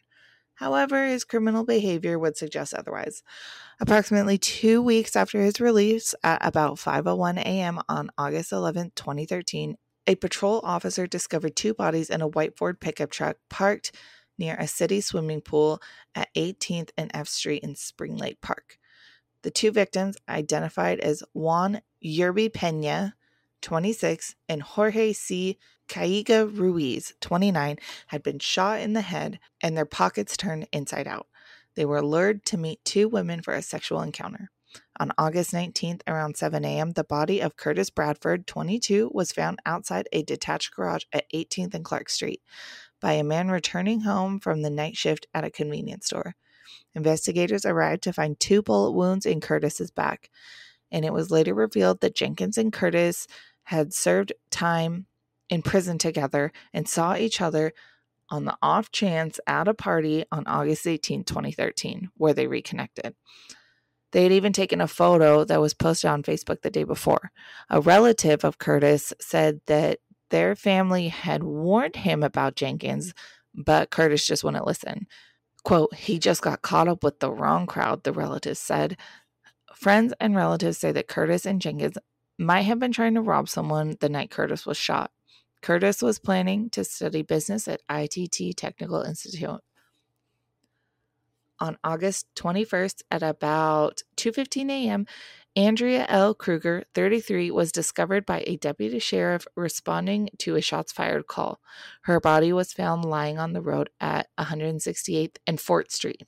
However, 0.55 1.07
his 1.07 1.25
criminal 1.25 1.65
behavior 1.65 2.17
would 2.17 2.37
suggest 2.37 2.73
otherwise. 2.73 3.21
Approximately 3.81 4.37
two 4.37 4.81
weeks 4.81 5.17
after 5.17 5.41
his 5.41 5.59
release, 5.59 6.15
at 6.23 6.45
about 6.45 6.75
5:01 6.75 7.37
a.m. 7.39 7.81
on 7.89 8.11
August 8.17 8.53
11, 8.53 8.93
2013, 8.95 9.75
a 10.07 10.15
patrol 10.15 10.61
officer 10.63 11.05
discovered 11.05 11.57
two 11.57 11.73
bodies 11.73 12.09
in 12.09 12.21
a 12.21 12.27
white 12.27 12.57
Ford 12.57 12.79
pickup 12.79 13.11
truck 13.11 13.37
parked 13.49 13.93
near 14.37 14.55
a 14.57 14.67
city 14.67 15.01
swimming 15.01 15.41
pool 15.41 15.81
at 16.15 16.33
18th 16.35 16.91
and 16.97 17.11
F 17.13 17.27
Street 17.27 17.63
in 17.63 17.75
Spring 17.75 18.15
Lake 18.15 18.39
Park. 18.41 18.77
The 19.43 19.51
two 19.51 19.71
victims, 19.71 20.17
identified 20.29 20.99
as 20.99 21.23
Juan 21.33 21.81
Yerby 22.03 22.53
Pena, 22.53 23.15
26, 23.61 24.35
and 24.49 24.61
Jorge 24.61 25.13
C. 25.13 25.57
Cajiga 25.87 26.45
Ruiz, 26.45 27.13
29, 27.21 27.77
had 28.07 28.23
been 28.23 28.39
shot 28.39 28.79
in 28.81 28.93
the 28.93 29.01
head 29.01 29.39
and 29.61 29.75
their 29.75 29.85
pockets 29.85 30.37
turned 30.37 30.67
inside 30.71 31.07
out. 31.07 31.27
They 31.75 31.85
were 31.85 32.03
lured 32.03 32.45
to 32.45 32.57
meet 32.57 32.83
two 32.85 33.07
women 33.07 33.41
for 33.41 33.53
a 33.53 33.61
sexual 33.61 34.01
encounter. 34.01 34.49
On 34.99 35.11
August 35.17 35.51
19th, 35.51 36.01
around 36.07 36.37
7 36.37 36.63
a.m., 36.63 36.91
the 36.91 37.03
body 37.03 37.41
of 37.41 37.57
Curtis 37.57 37.89
Bradford, 37.89 38.47
22, 38.47 39.11
was 39.13 39.31
found 39.31 39.59
outside 39.65 40.07
a 40.11 40.23
detached 40.23 40.73
garage 40.75 41.03
at 41.11 41.29
18th 41.33 41.73
and 41.73 41.83
Clark 41.83 42.09
Street 42.09 42.41
by 43.01 43.13
a 43.13 43.23
man 43.23 43.49
returning 43.49 44.01
home 44.01 44.39
from 44.39 44.61
the 44.61 44.69
night 44.69 44.95
shift 44.95 45.27
at 45.33 45.43
a 45.43 45.49
convenience 45.49 46.05
store. 46.05 46.35
Investigators 46.93 47.65
arrived 47.65 48.03
to 48.03 48.13
find 48.13 48.39
two 48.39 48.61
bullet 48.61 48.91
wounds 48.91 49.25
in 49.25 49.41
Curtis's 49.41 49.91
back, 49.91 50.29
and 50.91 51.05
it 51.05 51.13
was 51.13 51.31
later 51.31 51.53
revealed 51.53 52.01
that 52.01 52.15
Jenkins 52.15 52.57
and 52.57 52.73
Curtis 52.73 53.27
had 53.63 53.93
served 53.93 54.33
time 54.49 55.05
in 55.49 55.61
prison 55.61 55.97
together 55.97 56.51
and 56.73 56.87
saw 56.87 57.15
each 57.15 57.41
other 57.41 57.73
on 58.29 58.45
the 58.45 58.57
off 58.61 58.91
chance 58.91 59.39
at 59.45 59.67
a 59.67 59.73
party 59.73 60.25
on 60.31 60.47
August 60.47 60.87
18, 60.87 61.25
2013, 61.25 62.09
where 62.15 62.33
they 62.33 62.47
reconnected. 62.47 63.13
They 64.11 64.23
had 64.23 64.31
even 64.31 64.53
taken 64.53 64.81
a 64.81 64.87
photo 64.87 65.43
that 65.43 65.61
was 65.61 65.73
posted 65.73 66.09
on 66.09 66.23
Facebook 66.23 66.61
the 66.61 66.69
day 66.69 66.83
before. 66.83 67.31
A 67.69 67.81
relative 67.81 68.43
of 68.43 68.57
Curtis 68.57 69.13
said 69.19 69.61
that 69.67 69.99
their 70.29 70.55
family 70.55 71.09
had 71.09 71.43
warned 71.43 71.97
him 71.97 72.23
about 72.23 72.55
Jenkins, 72.55 73.13
but 73.53 73.89
Curtis 73.89 74.25
just 74.25 74.43
wouldn't 74.43 74.67
listen. 74.67 75.07
Quote, 75.63 75.93
he 75.93 76.17
just 76.19 76.41
got 76.41 76.61
caught 76.61 76.87
up 76.87 77.03
with 77.03 77.19
the 77.19 77.31
wrong 77.31 77.67
crowd, 77.67 78.03
the 78.03 78.13
relatives 78.13 78.59
said. 78.59 78.97
Friends 79.75 80.13
and 80.19 80.35
relatives 80.35 80.77
say 80.77 80.91
that 80.91 81.07
Curtis 81.07 81.45
and 81.45 81.61
Jenkins 81.61 81.97
might 82.37 82.61
have 82.61 82.79
been 82.79 82.91
trying 82.91 83.13
to 83.15 83.21
rob 83.21 83.47
someone 83.47 83.95
the 83.99 84.09
night 84.09 84.31
Curtis 84.31 84.65
was 84.65 84.77
shot. 84.77 85.11
Curtis 85.61 86.01
was 86.01 86.17
planning 86.19 86.69
to 86.71 86.83
study 86.83 87.21
business 87.21 87.67
at 87.67 87.81
ITT 87.89 88.57
Technical 88.57 89.01
Institute. 89.03 89.61
On 91.59 91.77
August 91.83 92.25
21st 92.35 93.03
at 93.11 93.21
about 93.21 94.01
2:15 94.17 94.71
a.m., 94.71 95.05
Andrea 95.55 96.05
L. 96.07 96.33
Kruger, 96.33 96.83
33, 96.93 97.51
was 97.51 97.73
discovered 97.73 98.25
by 98.25 98.43
a 98.47 98.55
deputy 98.55 98.99
sheriff 98.99 99.45
responding 99.55 100.29
to 100.39 100.55
a 100.55 100.61
shots 100.61 100.93
fired 100.93 101.27
call. 101.27 101.59
Her 102.03 102.21
body 102.21 102.53
was 102.53 102.71
found 102.71 103.03
lying 103.03 103.37
on 103.37 103.51
the 103.51 103.61
road 103.61 103.89
at 103.99 104.27
168th 104.39 105.35
and 105.45 105.59
Fort 105.59 105.91
Street. 105.91 106.23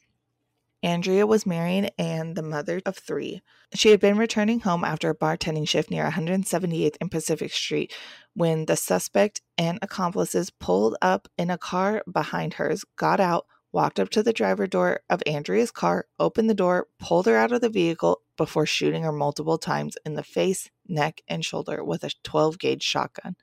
Andrea 0.83 1.25
was 1.25 1.45
married 1.45 1.93
and 1.97 2.35
the 2.35 2.43
mother 2.43 2.81
of 2.85 2.97
three. 2.97 3.41
She 3.73 3.91
had 3.91 4.01
been 4.01 4.17
returning 4.17 4.59
home 4.59 4.83
after 4.83 5.09
a 5.09 5.15
bartending 5.15 5.65
shift 5.65 5.89
near 5.89 6.03
178th 6.03 6.97
and 6.99 7.09
Pacific 7.09 7.53
Street 7.53 7.93
when 8.33 8.65
the 8.65 8.75
suspect 8.75 9.41
and 9.57 9.79
accomplices 9.81 10.49
pulled 10.49 10.97
up 11.01 11.29
in 11.37 11.49
a 11.49 11.57
car 11.57 12.03
behind 12.11 12.55
hers, 12.55 12.83
got 12.97 13.21
out, 13.21 13.45
walked 13.73 13.99
up 13.99 14.09
to 14.09 14.23
the 14.23 14.31
driver 14.31 14.67
door 14.67 15.01
of 15.09 15.23
Andrea's 15.25 15.71
car, 15.71 16.05
opened 16.19 16.49
the 16.49 16.53
door, 16.53 16.87
pulled 16.99 17.25
her 17.25 17.35
out 17.35 17.51
of 17.51 17.59
the 17.59 17.69
vehicle 17.69 18.21
before 18.37 18.65
shooting 18.65 19.03
her 19.03 19.11
multiple 19.11 19.57
times 19.57 19.97
in 20.05 20.13
the 20.13 20.23
face, 20.23 20.69
neck, 20.87 21.21
and 21.27 21.43
shoulder 21.43 21.83
with 21.83 22.03
a 22.03 22.11
12 22.23 22.59
gauge 22.59 22.83
shotgun. 22.83 23.35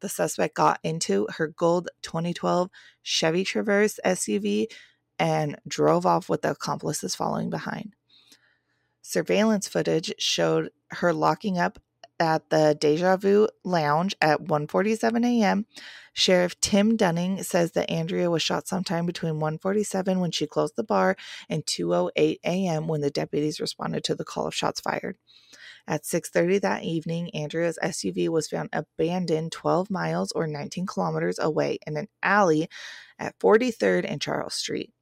The 0.00 0.08
suspect 0.08 0.54
got 0.54 0.78
into 0.82 1.26
her 1.36 1.48
gold 1.48 1.88
2012 2.02 2.70
Chevy 3.02 3.44
Traverse 3.44 3.98
SUV 4.04 4.66
and 5.18 5.56
drove 5.66 6.06
off 6.06 6.28
with 6.28 6.42
the 6.42 6.50
accomplices 6.52 7.14
following 7.14 7.50
behind. 7.50 7.94
Surveillance 9.02 9.66
footage 9.66 10.12
showed 10.18 10.70
her 10.90 11.12
locking 11.12 11.58
up 11.58 11.78
at 12.18 12.48
the 12.50 12.76
Deja 12.78 13.16
Vu 13.16 13.48
Lounge 13.64 14.14
at 14.20 14.40
1:47 14.42 15.24
a.m. 15.24 15.66
Sheriff 16.12 16.58
Tim 16.60 16.96
Dunning 16.96 17.42
says 17.42 17.72
that 17.72 17.90
Andrea 17.90 18.30
was 18.30 18.42
shot 18.42 18.66
sometime 18.66 19.06
between 19.06 19.34
1:47 19.34 20.20
when 20.20 20.30
she 20.30 20.46
closed 20.46 20.76
the 20.76 20.84
bar 20.84 21.16
and 21.48 21.64
2:08 21.66 22.38
a.m. 22.44 22.88
when 22.88 23.00
the 23.00 23.10
deputies 23.10 23.60
responded 23.60 24.04
to 24.04 24.14
the 24.14 24.24
call 24.24 24.46
of 24.46 24.54
shots 24.54 24.80
fired. 24.80 25.16
At 25.86 26.04
6:30 26.04 26.60
that 26.62 26.82
evening, 26.82 27.30
Andrea's 27.34 27.78
SUV 27.82 28.28
was 28.28 28.48
found 28.48 28.70
abandoned 28.72 29.52
12 29.52 29.90
miles 29.90 30.32
or 30.32 30.46
19 30.46 30.86
kilometers 30.86 31.38
away 31.38 31.78
in 31.86 31.96
an 31.96 32.08
alley 32.22 32.68
at 33.18 33.38
43rd 33.38 34.04
and 34.08 34.20
Charles 34.20 34.54
Street. 34.54 34.92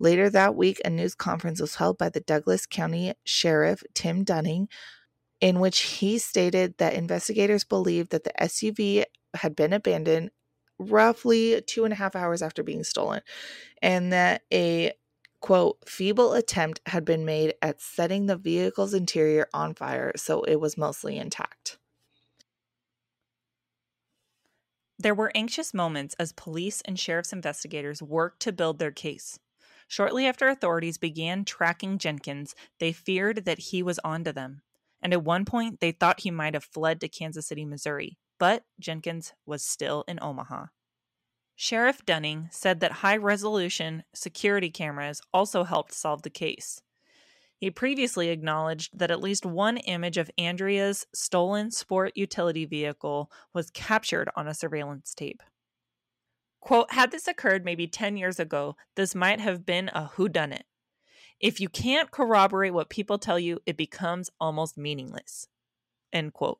Later 0.00 0.28
that 0.30 0.56
week, 0.56 0.80
a 0.84 0.90
news 0.90 1.14
conference 1.14 1.60
was 1.60 1.76
held 1.76 1.98
by 1.98 2.08
the 2.08 2.20
Douglas 2.20 2.66
County 2.66 3.14
Sheriff 3.24 3.82
Tim 3.94 4.24
Dunning, 4.24 4.68
in 5.40 5.60
which 5.60 5.80
he 5.80 6.18
stated 6.18 6.76
that 6.78 6.94
investigators 6.94 7.64
believed 7.64 8.10
that 8.10 8.24
the 8.24 8.32
SUV 8.40 9.04
had 9.34 9.56
been 9.56 9.72
abandoned 9.72 10.30
roughly 10.78 11.62
two 11.66 11.84
and 11.84 11.92
a 11.92 11.96
half 11.96 12.16
hours 12.16 12.42
after 12.42 12.62
being 12.62 12.84
stolen, 12.84 13.20
and 13.82 14.12
that 14.12 14.42
a 14.52 14.92
quote 15.40 15.78
feeble 15.86 16.32
attempt 16.32 16.80
had 16.86 17.04
been 17.04 17.24
made 17.24 17.54
at 17.60 17.80
setting 17.80 18.26
the 18.26 18.36
vehicle's 18.36 18.94
interior 18.94 19.46
on 19.52 19.74
fire, 19.74 20.12
so 20.16 20.42
it 20.44 20.56
was 20.56 20.78
mostly 20.78 21.18
intact. 21.18 21.78
There 24.98 25.14
were 25.14 25.32
anxious 25.34 25.74
moments 25.74 26.14
as 26.18 26.32
police 26.32 26.80
and 26.86 26.98
sheriff's 26.98 27.32
investigators 27.32 28.02
worked 28.02 28.40
to 28.40 28.52
build 28.52 28.78
their 28.78 28.92
case. 28.92 29.38
Shortly 29.86 30.26
after 30.26 30.48
authorities 30.48 30.96
began 30.96 31.44
tracking 31.44 31.98
Jenkins, 31.98 32.54
they 32.78 32.92
feared 32.92 33.44
that 33.44 33.58
he 33.58 33.82
was 33.82 34.00
onto 34.02 34.32
them 34.32 34.62
and 35.04 35.12
at 35.12 35.22
one 35.22 35.44
point 35.44 35.80
they 35.80 35.92
thought 35.92 36.20
he 36.20 36.30
might 36.30 36.54
have 36.54 36.64
fled 36.64 37.00
to 37.00 37.08
Kansas 37.08 37.46
City, 37.46 37.66
Missouri, 37.66 38.16
but 38.40 38.64
Jenkins 38.80 39.34
was 39.44 39.62
still 39.62 40.02
in 40.08 40.18
Omaha. 40.20 40.66
Sheriff 41.54 42.04
Dunning 42.04 42.48
said 42.50 42.80
that 42.80 42.90
high 42.90 43.18
resolution 43.18 44.02
security 44.14 44.70
cameras 44.70 45.20
also 45.32 45.62
helped 45.62 45.92
solve 45.92 46.22
the 46.22 46.30
case. 46.30 46.80
He 47.58 47.70
previously 47.70 48.30
acknowledged 48.30 48.98
that 48.98 49.10
at 49.10 49.20
least 49.20 49.46
one 49.46 49.76
image 49.76 50.18
of 50.18 50.30
Andrea's 50.36 51.06
stolen 51.14 51.70
sport 51.70 52.12
utility 52.16 52.64
vehicle 52.64 53.30
was 53.52 53.70
captured 53.70 54.28
on 54.34 54.48
a 54.48 54.54
surveillance 54.54 55.14
tape. 55.14 55.42
Quote, 56.60 56.92
had 56.92 57.10
this 57.10 57.28
occurred 57.28 57.64
maybe 57.64 57.86
10 57.86 58.16
years 58.16 58.40
ago, 58.40 58.74
this 58.96 59.14
might 59.14 59.38
have 59.38 59.64
been 59.66 59.90
a 59.90 60.10
whodunit. 60.16 60.62
If 61.40 61.60
you 61.60 61.68
can't 61.68 62.10
corroborate 62.10 62.72
what 62.72 62.88
people 62.88 63.18
tell 63.18 63.38
you, 63.38 63.60
it 63.66 63.76
becomes 63.76 64.30
almost 64.40 64.78
meaningless. 64.78 65.48
End 66.12 66.32
quote. 66.32 66.58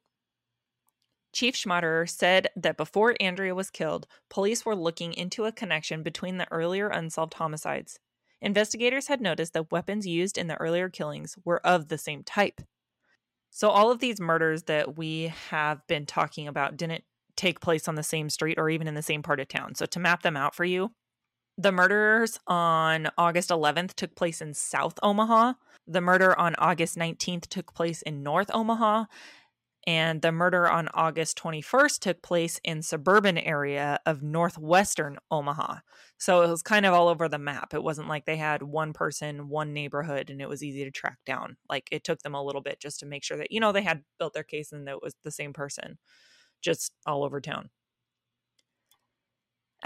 Chief 1.32 1.56
Schmaderer 1.56 2.08
said 2.08 2.48
that 2.54 2.76
before 2.76 3.16
Andrea 3.18 3.54
was 3.54 3.70
killed, 3.70 4.06
police 4.30 4.64
were 4.64 4.76
looking 4.76 5.12
into 5.12 5.44
a 5.44 5.52
connection 5.52 6.02
between 6.02 6.38
the 6.38 6.50
earlier 6.52 6.88
unsolved 6.88 7.34
homicides. 7.34 7.98
Investigators 8.40 9.08
had 9.08 9.20
noticed 9.20 9.52
that 9.54 9.72
weapons 9.72 10.06
used 10.06 10.38
in 10.38 10.46
the 10.46 10.56
earlier 10.60 10.88
killings 10.88 11.36
were 11.44 11.64
of 11.66 11.88
the 11.88 11.98
same 11.98 12.22
type. 12.22 12.60
So, 13.50 13.70
all 13.70 13.90
of 13.90 14.00
these 14.00 14.20
murders 14.20 14.64
that 14.64 14.96
we 14.96 15.32
have 15.50 15.84
been 15.86 16.06
talking 16.06 16.46
about 16.46 16.76
didn't 16.76 17.04
take 17.36 17.60
place 17.60 17.88
on 17.88 17.94
the 17.94 18.02
same 18.02 18.28
street 18.28 18.58
or 18.58 18.68
even 18.68 18.86
in 18.86 18.94
the 18.94 19.02
same 19.02 19.22
part 19.22 19.40
of 19.40 19.48
town. 19.48 19.74
So, 19.74 19.86
to 19.86 19.98
map 19.98 20.22
them 20.22 20.36
out 20.36 20.54
for 20.54 20.64
you, 20.64 20.92
the 21.56 21.72
murders 21.72 22.38
on 22.46 23.08
August 23.16 23.50
11th 23.50 23.94
took 23.94 24.14
place 24.14 24.40
in 24.40 24.54
South 24.54 24.98
Omaha. 25.02 25.54
The 25.86 26.00
murder 26.00 26.38
on 26.38 26.54
August 26.58 26.96
19th 26.96 27.48
took 27.48 27.74
place 27.74 28.02
in 28.02 28.22
North 28.22 28.50
Omaha. 28.52 29.04
And 29.86 30.22
the 30.22 30.32
murder 30.32 30.68
on 30.68 30.88
August 30.94 31.38
21st 31.38 31.98
took 32.00 32.22
place 32.22 32.58
in 32.64 32.80
suburban 32.80 33.36
area 33.36 34.00
of 34.06 34.22
northwestern 34.22 35.18
Omaha. 35.30 35.80
So 36.16 36.40
it 36.40 36.48
was 36.48 36.62
kind 36.62 36.86
of 36.86 36.94
all 36.94 37.08
over 37.08 37.28
the 37.28 37.38
map. 37.38 37.74
It 37.74 37.82
wasn't 37.82 38.08
like 38.08 38.24
they 38.24 38.38
had 38.38 38.62
one 38.62 38.94
person, 38.94 39.50
one 39.50 39.74
neighborhood, 39.74 40.30
and 40.30 40.40
it 40.40 40.48
was 40.48 40.62
easy 40.62 40.84
to 40.84 40.90
track 40.90 41.18
down. 41.26 41.58
Like 41.68 41.88
it 41.92 42.02
took 42.02 42.22
them 42.22 42.34
a 42.34 42.42
little 42.42 42.62
bit 42.62 42.80
just 42.80 42.98
to 43.00 43.06
make 43.06 43.24
sure 43.24 43.36
that, 43.36 43.52
you 43.52 43.60
know, 43.60 43.72
they 43.72 43.82
had 43.82 44.04
built 44.18 44.32
their 44.32 44.42
case 44.42 44.72
and 44.72 44.86
that 44.88 44.92
it 44.92 45.02
was 45.02 45.14
the 45.22 45.30
same 45.30 45.52
person, 45.52 45.98
just 46.62 46.92
all 47.06 47.22
over 47.22 47.40
town. 47.40 47.68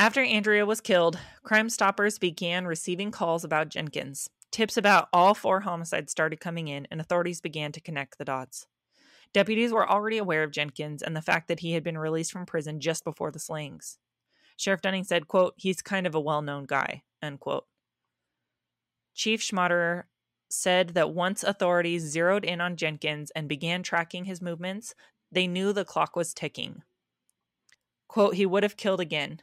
After 0.01 0.23
Andrea 0.23 0.65
was 0.65 0.81
killed, 0.81 1.19
Crime 1.43 1.69
Stoppers 1.69 2.21
began 2.21 2.69
receiving 2.69 3.11
calls 3.11 3.43
about 3.43 3.69
Jenkins. 3.69 4.31
Tips 4.53 4.77
about 4.77 5.09
all 5.13 5.35
four 5.35 5.61
homicides 5.61 6.13
started 6.13 6.39
coming 6.39 6.69
in, 6.69 6.87
and 6.89 7.01
authorities 7.01 7.41
began 7.41 7.73
to 7.73 7.81
connect 7.81 8.17
the 8.17 8.25
dots. 8.25 8.69
Deputies 9.33 9.73
were 9.73 9.91
already 9.91 10.17
aware 10.17 10.45
of 10.45 10.53
Jenkins 10.53 11.03
and 11.03 11.17
the 11.17 11.21
fact 11.21 11.49
that 11.49 11.61
he 11.61 11.73
had 11.73 11.83
been 11.83 11.99
released 11.99 12.31
from 12.31 12.47
prison 12.47 12.79
just 12.79 13.03
before 13.03 13.33
the 13.33 13.41
slayings. 13.41 13.99
Sheriff 14.57 14.83
Dunning 14.83 15.03
said, 15.03 15.27
quote, 15.27 15.55
he's 15.57 15.83
kind 15.83 16.07
of 16.07 16.15
a 16.15 16.21
well-known 16.21 16.67
guy, 16.67 17.03
end 17.21 17.41
quote. 17.41 17.67
Chief 19.15 19.41
Schmaderer 19.41 20.05
said 20.49 20.91
that 20.91 21.13
once 21.13 21.43
authorities 21.43 22.05
zeroed 22.05 22.45
in 22.45 22.61
on 22.61 22.77
Jenkins 22.77 23.33
and 23.33 23.49
began 23.49 23.83
tracking 23.83 24.27
his 24.27 24.41
movements, 24.41 24.95
they 25.33 25.49
knew 25.49 25.73
the 25.73 25.85
clock 25.85 26.15
was 26.15 26.33
ticking. 26.33 26.85
Quote, 28.07 28.37
he 28.37 28.47
would 28.47 28.63
have 28.63 28.77
killed 28.77 29.01
again. 29.01 29.43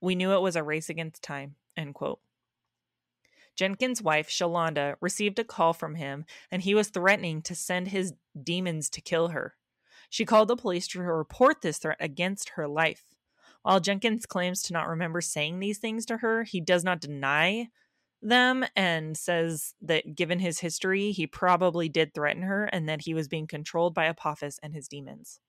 We 0.00 0.14
knew 0.14 0.32
it 0.32 0.42
was 0.42 0.56
a 0.56 0.62
race 0.62 0.88
against 0.88 1.22
time, 1.22 1.56
end 1.76 1.94
quote. 1.94 2.20
Jenkins' 3.56 4.02
wife, 4.02 4.28
Chalonda, 4.28 4.96
received 5.00 5.38
a 5.38 5.44
call 5.44 5.72
from 5.72 5.94
him 5.94 6.26
and 6.50 6.62
he 6.62 6.74
was 6.74 6.88
threatening 6.88 7.40
to 7.42 7.54
send 7.54 7.88
his 7.88 8.12
demons 8.40 8.90
to 8.90 9.00
kill 9.00 9.28
her. 9.28 9.54
She 10.10 10.26
called 10.26 10.48
the 10.48 10.56
police 10.56 10.86
to 10.88 11.00
report 11.00 11.62
this 11.62 11.78
threat 11.78 11.96
against 11.98 12.50
her 12.50 12.68
life. 12.68 13.16
While 13.62 13.80
Jenkins 13.80 14.26
claims 14.26 14.62
to 14.62 14.72
not 14.72 14.88
remember 14.88 15.20
saying 15.20 15.58
these 15.58 15.78
things 15.78 16.06
to 16.06 16.18
her, 16.18 16.44
he 16.44 16.60
does 16.60 16.84
not 16.84 17.00
deny 17.00 17.68
them 18.22 18.64
and 18.76 19.16
says 19.16 19.74
that 19.80 20.14
given 20.14 20.38
his 20.38 20.60
history, 20.60 21.12
he 21.12 21.26
probably 21.26 21.88
did 21.88 22.14
threaten 22.14 22.42
her 22.42 22.66
and 22.66 22.88
that 22.88 23.02
he 23.02 23.14
was 23.14 23.28
being 23.28 23.46
controlled 23.46 23.94
by 23.94 24.04
Apophis 24.04 24.58
and 24.62 24.74
his 24.74 24.88
demons. 24.88 25.40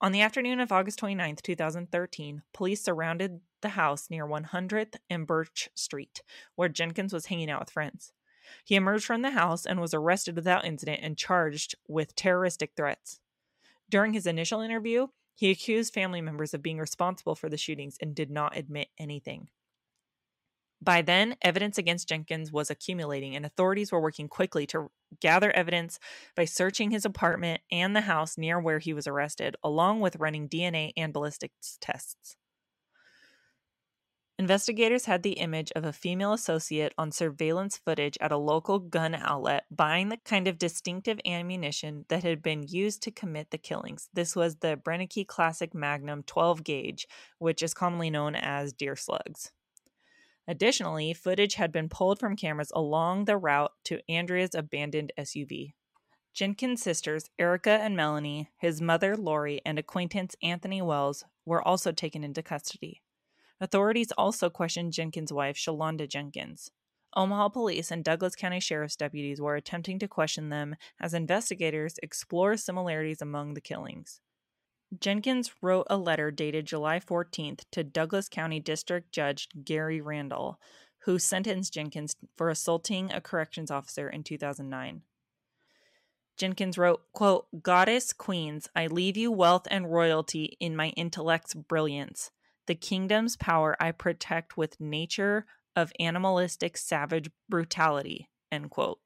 On 0.00 0.12
the 0.12 0.20
afternoon 0.20 0.60
of 0.60 0.72
August 0.72 0.98
29, 0.98 1.36
2013, 1.42 2.42
police 2.52 2.82
surrounded 2.82 3.40
the 3.62 3.70
house 3.70 4.10
near 4.10 4.26
100th 4.26 4.96
and 5.08 5.26
Birch 5.26 5.70
Street, 5.74 6.22
where 6.54 6.68
Jenkins 6.68 7.12
was 7.12 7.26
hanging 7.26 7.50
out 7.50 7.60
with 7.60 7.70
friends. 7.70 8.12
He 8.64 8.74
emerged 8.74 9.04
from 9.04 9.22
the 9.22 9.30
house 9.30 9.64
and 9.64 9.80
was 9.80 9.94
arrested 9.94 10.36
without 10.36 10.64
incident 10.64 11.00
and 11.02 11.16
charged 11.16 11.74
with 11.88 12.14
terroristic 12.14 12.72
threats. 12.76 13.20
During 13.88 14.12
his 14.12 14.26
initial 14.26 14.60
interview, 14.60 15.08
he 15.34 15.50
accused 15.50 15.94
family 15.94 16.20
members 16.20 16.54
of 16.54 16.62
being 16.62 16.78
responsible 16.78 17.34
for 17.34 17.48
the 17.48 17.56
shootings 17.56 17.96
and 18.00 18.14
did 18.14 18.30
not 18.30 18.56
admit 18.56 18.88
anything. 18.98 19.48
By 20.82 21.02
then, 21.02 21.36
evidence 21.42 21.78
against 21.78 22.08
Jenkins 22.08 22.50
was 22.50 22.68
accumulating, 22.68 23.36
and 23.36 23.46
authorities 23.46 23.92
were 23.92 24.00
working 24.00 24.28
quickly 24.28 24.66
to 24.68 24.90
gather 25.20 25.52
evidence 25.52 26.00
by 26.34 26.44
searching 26.44 26.90
his 26.90 27.04
apartment 27.04 27.60
and 27.70 27.94
the 27.94 28.00
house 28.00 28.36
near 28.36 28.58
where 28.58 28.80
he 28.80 28.92
was 28.92 29.06
arrested, 29.06 29.54
along 29.62 30.00
with 30.00 30.16
running 30.16 30.48
DNA 30.48 30.92
and 30.96 31.12
ballistics 31.12 31.78
tests. 31.80 32.36
Investigators 34.38 35.04
had 35.04 35.22
the 35.22 35.32
image 35.32 35.70
of 35.76 35.84
a 35.84 35.92
female 35.92 36.32
associate 36.32 36.94
on 36.96 37.12
surveillance 37.12 37.76
footage 37.76 38.16
at 38.20 38.32
a 38.32 38.36
local 38.36 38.78
gun 38.78 39.14
outlet 39.14 39.64
buying 39.70 40.08
the 40.08 40.16
kind 40.24 40.48
of 40.48 40.58
distinctive 40.58 41.20
ammunition 41.26 42.06
that 42.08 42.24
had 42.24 42.42
been 42.42 42.64
used 42.66 43.02
to 43.02 43.10
commit 43.10 43.50
the 43.50 43.58
killings. 43.58 44.08
This 44.12 44.34
was 44.34 44.56
the 44.56 44.76
Brennecke 44.82 45.26
Classic 45.26 45.74
Magnum 45.74 46.22
12 46.22 46.64
gauge, 46.64 47.06
which 47.38 47.62
is 47.62 47.74
commonly 47.74 48.08
known 48.08 48.34
as 48.34 48.72
deer 48.72 48.96
slugs. 48.96 49.52
Additionally, 50.48 51.12
footage 51.12 51.54
had 51.54 51.70
been 51.70 51.88
pulled 51.88 52.18
from 52.18 52.34
cameras 52.34 52.72
along 52.74 53.26
the 53.26 53.36
route 53.36 53.72
to 53.84 54.00
Andrea's 54.10 54.54
abandoned 54.54 55.12
SUV. 55.18 55.74
Jenkins' 56.34 56.82
sisters, 56.82 57.28
Erica 57.38 57.70
and 57.70 57.96
Melonie, 57.96 58.48
his 58.56 58.80
mother, 58.80 59.16
Lori, 59.16 59.60
and 59.66 59.78
acquaintance 59.78 60.34
Anthony 60.42 60.80
Wells 60.80 61.24
were 61.44 61.62
also 61.62 61.92
taken 61.92 62.24
into 62.24 62.42
custody. 62.42 63.02
Authorities 63.62 64.10
also 64.18 64.50
questioned 64.50 64.92
Jenkins' 64.92 65.32
wife, 65.32 65.56
Chalonda 65.56 66.08
Jenkins. 66.08 66.72
Omaha 67.14 67.50
police 67.50 67.92
and 67.92 68.02
Douglas 68.02 68.34
County 68.34 68.58
Sheriff's 68.58 68.96
deputies 68.96 69.40
were 69.40 69.54
attempting 69.54 70.00
to 70.00 70.08
question 70.08 70.48
them 70.48 70.74
as 70.98 71.14
investigators 71.14 71.94
explore 72.02 72.56
similarities 72.56 73.22
among 73.22 73.54
the 73.54 73.60
killings. 73.60 74.20
Jenkins 74.98 75.52
wrote 75.62 75.86
a 75.88 75.96
letter 75.96 76.32
dated 76.32 76.66
July 76.66 76.98
14th 76.98 77.60
to 77.70 77.84
Douglas 77.84 78.28
County 78.28 78.58
District 78.58 79.12
Judge 79.12 79.48
Gary 79.62 80.00
Randall, 80.00 80.58
who 81.04 81.20
sentenced 81.20 81.72
Jenkins 81.72 82.16
for 82.36 82.50
assaulting 82.50 83.12
a 83.12 83.20
corrections 83.20 83.70
officer 83.70 84.08
in 84.08 84.24
2009. 84.24 85.02
Jenkins 86.36 86.76
wrote, 86.76 87.02
quote, 87.12 87.46
Goddess 87.62 88.12
queens, 88.12 88.68
I 88.74 88.88
leave 88.88 89.16
you 89.16 89.30
wealth 89.30 89.68
and 89.70 89.92
royalty 89.92 90.56
in 90.58 90.74
my 90.74 90.88
intellect's 90.96 91.54
brilliance. 91.54 92.32
The 92.66 92.74
kingdom's 92.74 93.36
power 93.36 93.76
I 93.80 93.92
protect 93.92 94.56
with 94.56 94.80
nature 94.80 95.46
of 95.74 95.92
animalistic 95.98 96.76
savage 96.76 97.30
brutality. 97.48 98.28
End 98.50 98.70
quote. 98.70 99.00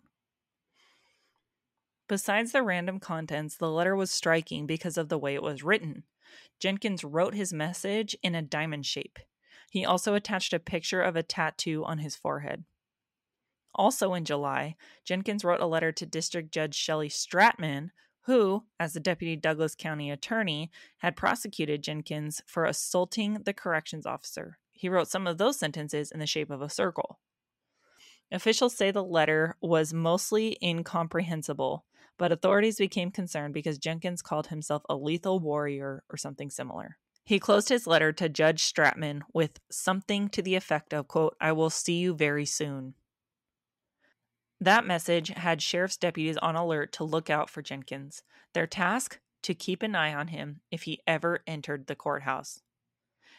Besides 2.08 2.52
the 2.52 2.62
random 2.62 3.00
contents, 3.00 3.56
the 3.56 3.70
letter 3.70 3.96
was 3.96 4.10
striking 4.10 4.66
because 4.66 4.96
of 4.96 5.08
the 5.08 5.18
way 5.18 5.34
it 5.34 5.42
was 5.42 5.62
written. 5.62 6.04
Jenkins 6.60 7.02
wrote 7.02 7.34
his 7.34 7.52
message 7.52 8.16
in 8.22 8.34
a 8.34 8.42
diamond 8.42 8.86
shape. 8.86 9.18
He 9.70 9.84
also 9.84 10.14
attached 10.14 10.52
a 10.52 10.58
picture 10.58 11.02
of 11.02 11.16
a 11.16 11.22
tattoo 11.22 11.84
on 11.84 11.98
his 11.98 12.14
forehead. 12.14 12.64
Also 13.74 14.14
in 14.14 14.24
July, 14.24 14.76
Jenkins 15.04 15.44
wrote 15.44 15.60
a 15.60 15.66
letter 15.66 15.92
to 15.92 16.06
District 16.06 16.50
Judge 16.52 16.74
Shelley 16.74 17.08
Stratman, 17.08 17.90
who, 18.26 18.64
as 18.78 18.92
the 18.92 19.00
deputy 19.00 19.36
Douglas 19.36 19.74
County 19.74 20.10
attorney, 20.10 20.70
had 20.98 21.16
prosecuted 21.16 21.82
Jenkins 21.82 22.42
for 22.44 22.64
assaulting 22.64 23.42
the 23.44 23.54
corrections 23.54 24.04
officer. 24.04 24.58
He 24.72 24.88
wrote 24.88 25.08
some 25.08 25.26
of 25.26 25.38
those 25.38 25.58
sentences 25.58 26.10
in 26.10 26.20
the 26.20 26.26
shape 26.26 26.50
of 26.50 26.60
a 26.60 26.68
circle. 26.68 27.18
Officials 28.32 28.76
say 28.76 28.90
the 28.90 29.04
letter 29.04 29.56
was 29.60 29.94
mostly 29.94 30.58
incomprehensible, 30.60 31.84
but 32.18 32.32
authorities 32.32 32.76
became 32.76 33.10
concerned 33.10 33.54
because 33.54 33.78
Jenkins 33.78 34.22
called 34.22 34.48
himself 34.48 34.82
a 34.88 34.96
lethal 34.96 35.38
warrior 35.38 36.02
or 36.10 36.16
something 36.16 36.50
similar. 36.50 36.98
He 37.24 37.38
closed 37.38 37.68
his 37.68 37.86
letter 37.86 38.12
to 38.12 38.28
Judge 38.28 38.62
Stratman 38.62 39.22
with 39.32 39.60
something 39.70 40.28
to 40.30 40.42
the 40.42 40.54
effect 40.56 40.92
of, 40.92 41.08
quote, 41.08 41.36
I 41.40 41.52
will 41.52 41.70
see 41.70 41.98
you 41.98 42.14
very 42.14 42.44
soon. 42.44 42.94
That 44.60 44.86
message 44.86 45.28
had 45.28 45.60
sheriff's 45.60 45.96
deputies 45.98 46.38
on 46.38 46.56
alert 46.56 46.92
to 46.92 47.04
look 47.04 47.28
out 47.28 47.50
for 47.50 47.62
Jenkins. 47.62 48.22
Their 48.54 48.66
task? 48.66 49.20
To 49.42 49.54
keep 49.54 49.82
an 49.82 49.94
eye 49.94 50.14
on 50.14 50.28
him 50.28 50.60
if 50.70 50.84
he 50.84 51.02
ever 51.06 51.40
entered 51.46 51.86
the 51.86 51.94
courthouse. 51.94 52.62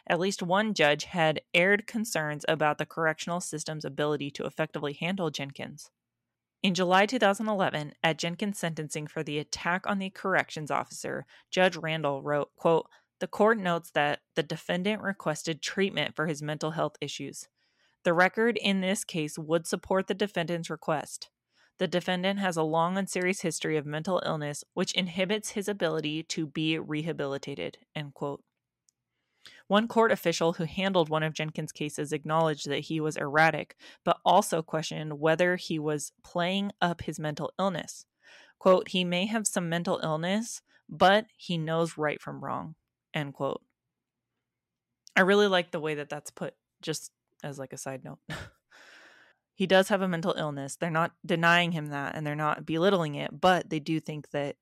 At 0.08 0.20
least 0.20 0.42
one 0.42 0.74
judge 0.74 1.04
had 1.04 1.42
aired 1.54 1.86
concerns 1.86 2.46
about 2.48 2.78
the 2.78 2.86
correctional 2.86 3.42
system's 3.42 3.84
ability 3.84 4.32
to 4.32 4.46
effectively 4.46 4.94
handle 4.94 5.30
Jenkins. 5.30 5.90
In 6.64 6.74
July 6.74 7.06
2011, 7.06 7.94
at 8.04 8.18
Jenkins' 8.18 8.58
sentencing 8.58 9.08
for 9.08 9.22
the 9.22 9.38
attack 9.38 9.86
on 9.86 10.00
the 10.00 10.10
corrections 10.10 10.72
officer, 10.72 11.26
Judge 11.52 11.76
Randall 11.76 12.22
wrote, 12.22 12.50
quote, 12.56 12.88
The 13.20 13.28
court 13.28 13.58
notes 13.58 13.92
that 13.92 14.22
the 14.36 14.44
defendant 14.44 15.02
requested 15.02 15.62
treatment 15.62 16.16
for 16.16 16.28
his 16.28 16.42
mental 16.42 16.72
health 16.72 16.96
issues. 17.02 17.48
The 18.08 18.14
record 18.14 18.56
in 18.56 18.80
this 18.80 19.04
case 19.04 19.38
would 19.38 19.68
support 19.68 20.08
the 20.08 20.14
defendant's 20.14 20.70
request. 20.70 21.30
The 21.78 21.90
defendant 21.90 22.40
has 22.40 22.56
a 22.56 22.64
long 22.64 22.98
and 22.98 23.10
serious 23.10 23.42
history 23.42 23.76
of 23.76 23.86
mental 23.86 24.24
illness, 24.26 24.64
which 24.74 24.94
inhibits 24.94 25.50
his 25.50 25.68
ability 25.68 26.24
to 26.24 26.48
be 26.48 26.80
rehabilitated. 26.80 27.80
One 29.68 29.90
court 29.90 30.14
official 30.14 30.54
who 30.54 30.64
handled 30.64 31.10
one 31.10 31.22
of 31.22 31.34
Jenkins' 31.34 31.74
cases 31.74 32.14
acknowledged 32.14 32.70
that 32.70 32.86
he 32.86 33.02
was 33.02 33.18
erratic, 33.18 33.76
but 34.06 34.22
also 34.24 34.62
questioned 34.62 35.20
whether 35.20 35.58
he 35.58 35.78
was 35.78 36.14
playing 36.24 36.72
up 36.82 37.02
his 37.02 37.20
mental 37.20 37.52
illness. 37.60 38.06
Quote, 38.58 38.88
he 38.88 39.04
may 39.04 39.26
have 39.26 39.46
some 39.46 39.68
mental 39.68 40.00
illness, 40.02 40.62
but 40.88 41.26
he 41.36 41.58
knows 41.58 41.98
right 41.98 42.22
from 42.22 42.42
wrong. 42.42 42.76
End 43.14 43.34
quote. 43.34 43.64
I 45.14 45.24
really 45.24 45.48
like 45.48 45.72
the 45.72 45.82
way 45.82 45.96
that 45.96 46.08
that's 46.08 46.32
put, 46.32 46.54
just 46.82 47.12
as 47.44 47.60
like 47.60 47.74
a 47.74 47.78
side 47.78 48.04
note. 48.04 48.20
he 49.56 49.68
does 49.68 49.90
have 49.90 50.02
a 50.02 50.08
mental 50.08 50.36
illness. 50.38 50.76
They're 50.76 50.90
not 50.90 51.14
denying 51.26 51.72
him 51.72 51.88
that 51.88 52.16
and 52.16 52.26
they're 52.26 52.36
not 52.36 52.66
belittling 52.66 53.16
it, 53.16 53.40
but 53.40 53.70
they 53.70 53.80
do 53.80 54.00
think 54.00 54.30
that 54.32 54.56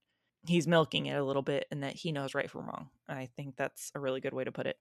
he's 0.47 0.67
milking 0.67 1.05
it 1.07 1.17
a 1.17 1.23
little 1.23 1.41
bit 1.41 1.65
and 1.71 1.83
that 1.83 1.95
he 1.95 2.11
knows 2.11 2.33
right 2.33 2.49
from 2.49 2.65
wrong. 2.65 2.89
I 3.07 3.29
think 3.35 3.55
that's 3.55 3.91
a 3.95 3.99
really 3.99 4.21
good 4.21 4.33
way 4.33 4.43
to 4.43 4.51
put 4.51 4.67
it. 4.67 4.77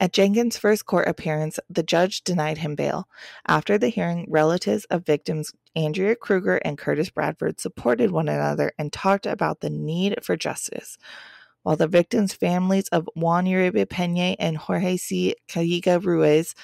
At 0.00 0.12
Jenkins' 0.12 0.56
first 0.56 0.86
court 0.86 1.08
appearance, 1.08 1.58
the 1.68 1.82
judge 1.82 2.22
denied 2.22 2.58
him 2.58 2.76
bail. 2.76 3.08
After 3.46 3.78
the 3.78 3.88
hearing, 3.88 4.26
relatives 4.28 4.84
of 4.86 5.04
victims 5.04 5.52
Andrea 5.74 6.14
Kruger 6.14 6.56
and 6.58 6.78
Curtis 6.78 7.10
Bradford 7.10 7.60
supported 7.60 8.10
one 8.10 8.28
another 8.28 8.72
and 8.78 8.92
talked 8.92 9.26
about 9.26 9.60
the 9.60 9.70
need 9.70 10.18
for 10.22 10.36
justice 10.36 10.98
while 11.66 11.74
the 11.74 11.88
victims' 11.88 12.32
families 12.32 12.86
of 12.90 13.10
Juan 13.16 13.44
Uribe 13.44 13.90
Pena 13.90 14.36
and 14.38 14.56
Jorge 14.56 14.96
C. 14.96 15.34
Calleja 15.48 16.00
Ruiz 16.00 16.54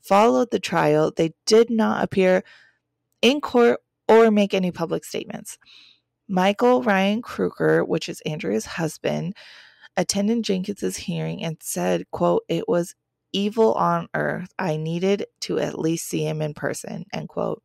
followed 0.00 0.50
the 0.50 0.58
trial, 0.58 1.12
they 1.16 1.32
did 1.46 1.70
not 1.70 2.02
appear 2.02 2.42
in 3.22 3.40
court 3.40 3.78
or 4.08 4.32
make 4.32 4.54
any 4.54 4.72
public 4.72 5.04
statements. 5.04 5.58
Michael 6.28 6.82
Ryan 6.82 7.22
Kruger, 7.22 7.84
which 7.84 8.08
is 8.08 8.20
Andrea's 8.22 8.66
husband, 8.66 9.36
attended 9.96 10.42
Jenkins's 10.42 10.96
hearing 10.96 11.44
and 11.44 11.58
said, 11.60 12.10
quote, 12.10 12.42
it 12.48 12.68
was 12.68 12.96
evil 13.32 13.74
on 13.74 14.08
earth. 14.12 14.52
I 14.58 14.76
needed 14.76 15.26
to 15.42 15.60
at 15.60 15.78
least 15.78 16.08
see 16.08 16.26
him 16.26 16.42
in 16.42 16.52
person. 16.52 17.04
End 17.12 17.28
quote. 17.28 17.62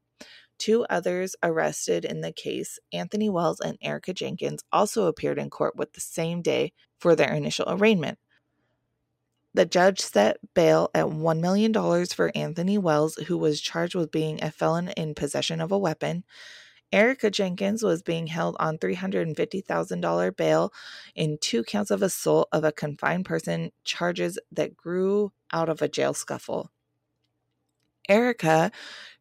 Two 0.64 0.86
others 0.90 1.36
arrested 1.44 2.06
in 2.06 2.22
the 2.22 2.32
case, 2.32 2.80
Anthony 2.94 3.30
Wells 3.30 3.60
and 3.60 3.78
Erica 3.82 4.14
Jenkins, 4.14 4.64
also 4.72 5.08
appeared 5.08 5.38
in 5.38 5.50
court 5.50 5.76
with 5.76 5.92
the 5.92 6.00
same 6.00 6.42
day 6.42 6.72
for 6.98 7.18
their 7.18 7.34
initial 7.34 7.66
arraignment. 7.68 8.18
The 9.54 9.66
judge 9.66 10.00
set 10.00 10.38
bail 10.54 10.90
at 10.96 11.08
$1 11.08 11.42
million 11.42 11.74
for 12.06 12.32
Anthony 12.34 12.78
Wells, 12.78 13.16
who 13.28 13.38
was 13.38 13.60
charged 13.60 13.94
with 13.94 14.10
being 14.10 14.42
a 14.42 14.52
felon 14.52 14.88
in 14.96 15.16
possession 15.16 15.60
of 15.60 15.74
a 15.74 15.78
weapon. 15.78 16.24
Erica 16.94 17.30
Jenkins 17.30 17.84
was 17.84 18.02
being 18.02 18.28
held 18.28 18.56
on 18.58 18.78
$350,000 18.78 20.38
bail 20.38 20.72
in 21.14 21.40
two 21.42 21.66
counts 21.66 21.92
of 21.92 22.02
assault 22.02 22.48
of 22.54 22.64
a 22.64 22.72
confined 22.72 23.26
person, 23.26 23.74
charges 23.84 24.40
that 24.50 24.78
grew 24.78 25.34
out 25.52 25.68
of 25.68 25.82
a 25.82 25.90
jail 25.90 26.14
scuffle. 26.14 26.72
Erica, 28.10 28.72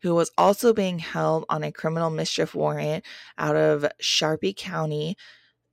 who 0.02 0.14
was 0.14 0.30
also 0.36 0.72
being 0.72 0.98
held 0.98 1.44
on 1.48 1.62
a 1.62 1.72
criminal 1.72 2.10
mischief 2.10 2.54
warrant 2.54 3.04
out 3.38 3.56
of 3.56 3.86
Sarpy 4.00 4.52
County, 4.52 5.16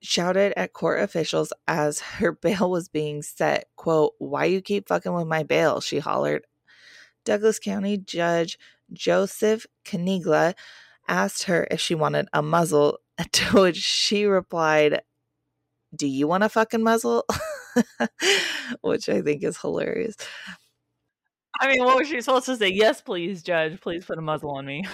shouted 0.02 0.54
at 0.58 0.74
court 0.74 1.02
officials 1.02 1.54
as 1.68 2.00
her 2.20 2.32
bail 2.32 2.70
was 2.72 2.90
being 2.90 3.22
set, 3.22 3.66
quote, 3.76 4.14
"Why 4.20 4.46
you 4.46 4.62
keep 4.62 4.88
fucking 4.88 5.14
with 5.14 5.28
my 5.28 5.44
bail?" 5.44 5.82
she 5.82 6.00
hollered. 6.00 6.46
Douglas 7.26 7.60
County 7.60 7.98
Judge 7.98 8.58
Joseph 8.94 9.66
Caniglia 9.86 10.56
asked 11.08 11.44
her 11.44 11.68
if 11.72 11.80
she 11.82 11.96
wanted 11.96 12.28
a 12.34 12.42
muzzle, 12.42 13.00
to 13.34 13.62
which 13.62 13.78
she 13.78 14.26
replied, 14.26 15.02
"Do 15.96 16.08
you 16.08 16.28
want 16.28 16.44
a 16.44 16.50
fucking 16.50 16.84
muzzle?" 16.84 17.26
which 18.82 19.10
I 19.10 19.22
think 19.22 19.44
is 19.44 19.58
hilarious. 19.60 20.16
I 21.60 21.68
mean, 21.68 21.84
what 21.84 21.98
was 21.98 22.08
she 22.08 22.22
supposed 22.22 22.46
to 22.46 22.56
say? 22.56 22.70
Yes, 22.70 23.02
please, 23.02 23.44
Judge. 23.44 23.82
Please 23.82 24.06
put 24.06 24.18
a 24.18 24.22
muzzle 24.22 24.52
on 24.52 24.66
me. 24.66 24.86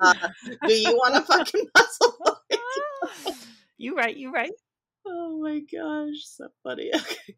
uh, 0.00 0.14
do 0.66 0.72
you 0.72 0.94
want 0.94 1.16
a 1.16 1.22
fucking 1.22 1.66
muzzle? 1.76 3.36
you 3.78 3.96
right. 3.96 4.16
You 4.16 4.32
right. 4.32 4.52
Oh 5.06 5.38
my 5.42 5.60
gosh, 5.60 6.24
so 6.24 6.48
funny. 6.62 6.90
Okay. 7.00 7.34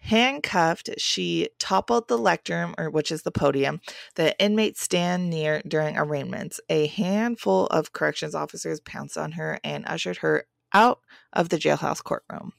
Handcuffed, 0.00 0.90
she 0.98 1.48
toppled 1.58 2.08
the 2.08 2.16
lectern, 2.16 2.74
or 2.78 2.88
which 2.88 3.10
is 3.10 3.22
the 3.22 3.30
podium, 3.30 3.80
the 4.14 4.38
inmates 4.42 4.80
stand 4.80 5.28
near 5.28 5.60
during 5.68 5.98
arraignments. 5.98 6.60
A 6.70 6.86
handful 6.86 7.66
of 7.66 7.92
corrections 7.92 8.34
officers 8.34 8.80
pounced 8.80 9.18
on 9.18 9.32
her 9.32 9.60
and 9.62 9.84
ushered 9.86 10.18
her 10.18 10.46
out 10.72 11.00
of 11.34 11.50
the 11.50 11.58
jailhouse 11.58 12.02
courtroom. 12.02 12.52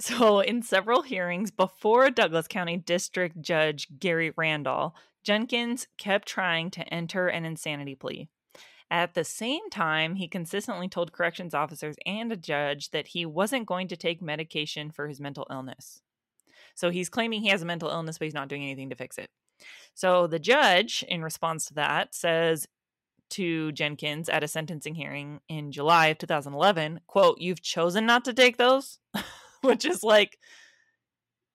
So, 0.00 0.40
in 0.40 0.62
several 0.62 1.02
hearings 1.02 1.50
before 1.50 2.10
Douglas 2.10 2.46
County 2.46 2.76
District 2.76 3.40
Judge 3.40 3.88
Gary 3.98 4.32
Randall, 4.36 4.94
Jenkins 5.24 5.88
kept 5.98 6.28
trying 6.28 6.70
to 6.70 6.82
enter 6.94 7.26
an 7.26 7.44
insanity 7.44 7.96
plea. 7.96 8.28
At 8.90 9.14
the 9.14 9.24
same 9.24 9.68
time, 9.70 10.14
he 10.14 10.28
consistently 10.28 10.88
told 10.88 11.12
corrections 11.12 11.52
officers 11.52 11.96
and 12.06 12.32
a 12.32 12.36
judge 12.36 12.90
that 12.92 13.08
he 13.08 13.26
wasn't 13.26 13.66
going 13.66 13.88
to 13.88 13.96
take 13.96 14.22
medication 14.22 14.90
for 14.90 15.08
his 15.08 15.20
mental 15.20 15.46
illness. 15.50 16.00
So 16.74 16.90
he's 16.90 17.08
claiming 17.08 17.42
he 17.42 17.48
has 17.48 17.62
a 17.62 17.66
mental 17.66 17.90
illness, 17.90 18.18
but 18.18 18.26
he's 18.26 18.34
not 18.34 18.48
doing 18.48 18.62
anything 18.62 18.90
to 18.90 18.96
fix 18.96 19.18
it. 19.18 19.28
So 19.94 20.28
the 20.28 20.38
judge, 20.38 21.04
in 21.08 21.22
response 21.22 21.66
to 21.66 21.74
that, 21.74 22.14
says 22.14 22.68
to 23.30 23.72
Jenkins 23.72 24.28
at 24.28 24.44
a 24.44 24.48
sentencing 24.48 24.94
hearing 24.94 25.40
in 25.48 25.72
July 25.72 26.06
of 26.06 26.18
2011, 26.18 27.00
quote, 27.08 27.38
You've 27.40 27.60
chosen 27.60 28.06
not 28.06 28.24
to 28.26 28.32
take 28.32 28.56
those? 28.56 29.00
which 29.62 29.84
is 29.84 30.02
like 30.02 30.38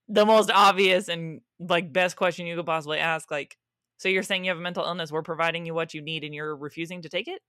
the 0.08 0.26
most 0.26 0.50
obvious 0.50 1.08
and 1.08 1.40
like 1.58 1.92
best 1.92 2.16
question 2.16 2.46
you 2.46 2.56
could 2.56 2.66
possibly 2.66 2.98
ask. 2.98 3.30
Like, 3.30 3.56
so 3.96 4.08
you're 4.08 4.22
saying 4.22 4.44
you 4.44 4.50
have 4.50 4.58
a 4.58 4.62
mental 4.62 4.84
illness, 4.84 5.12
we're 5.12 5.22
providing 5.22 5.64
you 5.64 5.74
what 5.74 5.94
you 5.94 6.02
need, 6.02 6.24
and 6.24 6.34
you're 6.34 6.56
refusing 6.56 7.02
to 7.02 7.08
take 7.08 7.28
it? 7.28 7.40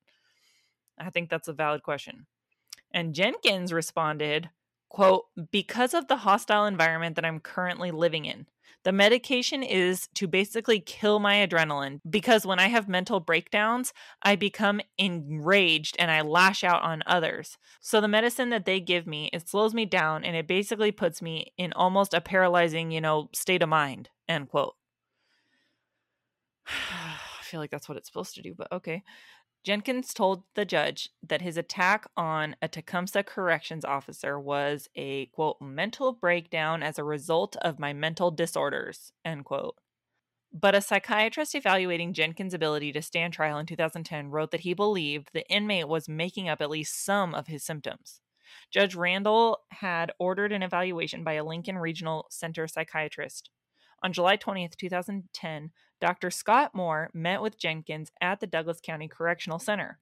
I 0.98 1.10
think 1.10 1.30
that's 1.30 1.48
a 1.48 1.54
valid 1.54 1.84
question. 1.84 2.28
And 2.92 3.14
Jenkins 3.14 3.74
responded, 3.74 4.50
quote, 4.96 5.26
because 5.52 5.94
of 5.94 6.08
the 6.08 6.16
hostile 6.16 6.66
environment 6.66 7.18
that 7.18 7.26
I'm 7.26 7.42
currently 7.42 7.92
living 7.92 8.24
in. 8.24 8.46
The 8.86 8.94
medication 8.94 9.62
is 9.62 10.08
to 10.14 10.26
basically 10.26 10.80
kill 10.80 11.20
my 11.20 11.46
adrenaline 11.46 12.00
because 12.10 12.46
when 12.46 12.60
I 12.60 12.68
have 12.70 12.88
mental 12.88 13.20
breakdowns, 13.20 13.92
I 14.22 14.38
become 14.38 14.80
enraged 14.98 15.98
and 16.00 16.10
I 16.10 16.22
lash 16.22 16.64
out 16.64 16.82
on 16.82 17.04
others. 17.06 17.58
So 17.82 18.00
the 18.00 18.08
medicine 18.08 18.52
that 18.52 18.64
they 18.64 18.80
give 18.80 19.06
me, 19.06 19.30
it 19.34 19.50
slows 19.50 19.74
me 19.74 19.86
down 19.86 20.24
and 20.24 20.34
it 20.34 20.48
basically 20.48 20.94
puts 20.94 21.22
me 21.22 21.52
in 21.58 21.74
almost 21.74 22.14
a 22.14 22.22
paralyzing, 22.22 22.90
you 22.92 23.02
know, 23.02 23.30
state 23.34 23.64
of 23.64 23.68
mind. 23.68 24.08
End 24.30 24.48
quote. 24.48 24.76
I 26.68 27.44
feel 27.44 27.60
like 27.60 27.70
that's 27.70 27.90
what 27.90 27.98
it's 27.98 28.08
supposed 28.08 28.36
to 28.36 28.42
do, 28.42 28.54
but 28.58 28.72
okay. 28.72 29.04
Jenkins 29.66 30.14
told 30.14 30.44
the 30.54 30.64
judge 30.64 31.10
that 31.28 31.42
his 31.42 31.58
attack 31.58 32.06
on 32.16 32.56
a 32.62 32.68
Tecumseh 32.68 33.24
corrections 33.24 33.84
officer 33.84 34.40
was 34.40 34.88
a 34.96 35.26
quote 35.28 35.60
mental 35.60 36.14
breakdown 36.14 36.84
as 36.84 37.00
a 37.00 37.04
result 37.04 37.56
of 37.64 37.80
my 37.80 37.92
mental 37.92 38.30
disorders 38.30 39.12
end 39.26 39.44
quote. 39.44 39.76
But 40.54 40.76
a 40.76 40.82
psychiatrist 40.82 41.56
evaluating 41.56 42.14
Jenkins' 42.14 42.54
ability 42.54 42.92
to 42.92 43.02
stand 43.02 43.34
trial 43.34 43.58
in 43.58 43.66
2010 43.66 44.30
wrote 44.30 44.52
that 44.52 44.62
he 44.62 44.76
believed 44.76 45.32
the 45.34 45.50
inmate 45.50 45.88
was 45.88 46.08
making 46.08 46.48
up 46.48 46.62
at 46.62 46.70
least 46.70 47.04
some 47.04 47.34
of 47.34 47.48
his 47.48 47.64
symptoms. 47.64 48.22
Judge 48.70 48.94
Randall 48.94 49.62
had 49.72 50.12
ordered 50.20 50.52
an 50.52 50.62
evaluation 50.62 51.24
by 51.24 51.34
a 51.34 51.44
Lincoln 51.44 51.80
Regional 51.80 52.28
Center 52.30 52.68
psychiatrist. 52.68 53.50
On 54.04 54.14
July 54.14 54.38
20th, 54.38 54.76
2010, 54.76 55.72
Dr. 56.02 56.30
Scott 56.30 56.76
Moore 56.76 57.10
met 57.14 57.42
with 57.42 57.58
Jenkins 57.58 58.12
at 58.22 58.40
the 58.40 58.48
Douglas 58.48 58.80
County 58.82 59.08
Correctional 59.08 59.60
Center. 59.60 60.00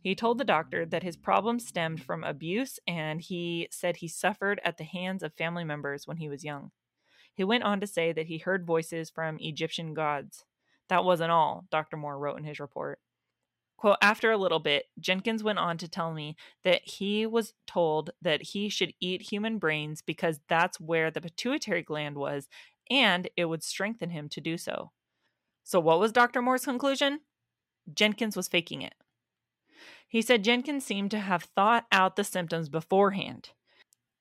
He 0.00 0.14
told 0.14 0.38
the 0.38 0.44
doctor 0.44 0.86
that 0.86 1.02
his 1.02 1.16
problem 1.16 1.58
stemmed 1.58 2.02
from 2.02 2.24
abuse 2.24 2.78
and 2.86 3.20
he 3.20 3.68
said 3.70 3.96
he 3.96 4.08
suffered 4.08 4.60
at 4.64 4.78
the 4.78 4.84
hands 4.84 5.22
of 5.22 5.34
family 5.34 5.64
members 5.64 6.06
when 6.06 6.18
he 6.18 6.28
was 6.28 6.44
young. 6.44 6.70
He 7.34 7.44
went 7.44 7.64
on 7.64 7.80
to 7.80 7.86
say 7.86 8.12
that 8.12 8.26
he 8.26 8.38
heard 8.38 8.66
voices 8.66 9.10
from 9.10 9.38
Egyptian 9.40 9.92
gods. 9.92 10.44
That 10.88 11.04
wasn't 11.04 11.32
all, 11.32 11.66
Dr. 11.70 11.96
Moore 11.96 12.18
wrote 12.18 12.38
in 12.38 12.44
his 12.44 12.60
report. 12.60 13.00
Quote, 13.76 13.98
after 14.00 14.30
a 14.30 14.38
little 14.38 14.60
bit, 14.60 14.86
Jenkins 14.98 15.42
went 15.42 15.58
on 15.58 15.76
to 15.78 15.88
tell 15.88 16.14
me 16.14 16.36
that 16.62 16.82
he 16.84 17.26
was 17.26 17.54
told 17.66 18.10
that 18.22 18.42
he 18.42 18.68
should 18.68 18.94
eat 19.00 19.22
human 19.22 19.58
brains 19.58 20.00
because 20.00 20.40
that's 20.48 20.80
where 20.80 21.10
the 21.10 21.20
pituitary 21.20 21.82
gland 21.82 22.16
was 22.16 22.48
and 22.90 23.28
it 23.36 23.46
would 23.46 23.62
strengthen 23.62 24.10
him 24.10 24.28
to 24.28 24.40
do 24.40 24.56
so. 24.56 24.92
So, 25.64 25.80
what 25.80 25.98
was 25.98 26.12
Dr. 26.12 26.42
Moore's 26.42 26.64
conclusion? 26.64 27.20
Jenkins 27.92 28.36
was 28.36 28.48
faking 28.48 28.82
it. 28.82 28.94
He 30.06 30.22
said 30.22 30.44
Jenkins 30.44 30.84
seemed 30.84 31.10
to 31.10 31.18
have 31.18 31.44
thought 31.56 31.86
out 31.90 32.16
the 32.16 32.24
symptoms 32.24 32.68
beforehand. 32.68 33.50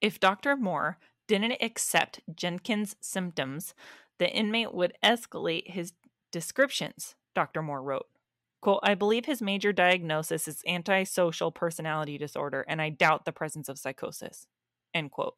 If 0.02 0.20
Dr. 0.20 0.56
Moore 0.56 0.98
didn't 1.28 1.62
accept 1.62 2.22
Jenkins' 2.34 2.96
symptoms, 3.00 3.74
the 4.20 4.30
inmate 4.30 4.74
would 4.74 4.94
escalate 5.04 5.72
his 5.72 5.94
descriptions, 6.32 7.16
Dr. 7.36 7.62
Moore 7.62 7.84
wrote. 7.84 8.08
Quote, 8.62 8.80
I 8.82 8.96
believe 8.96 9.26
his 9.26 9.42
major 9.42 9.74
diagnosis 9.74 10.48
is 10.48 10.64
antisocial 10.66 11.52
personality 11.52 12.18
disorder, 12.18 12.66
and 12.68 12.82
I 12.82 12.90
doubt 12.90 13.26
the 13.26 13.34
presence 13.34 13.68
of 13.68 13.78
psychosis. 13.78 14.48
End 14.94 15.12
quote. 15.12 15.36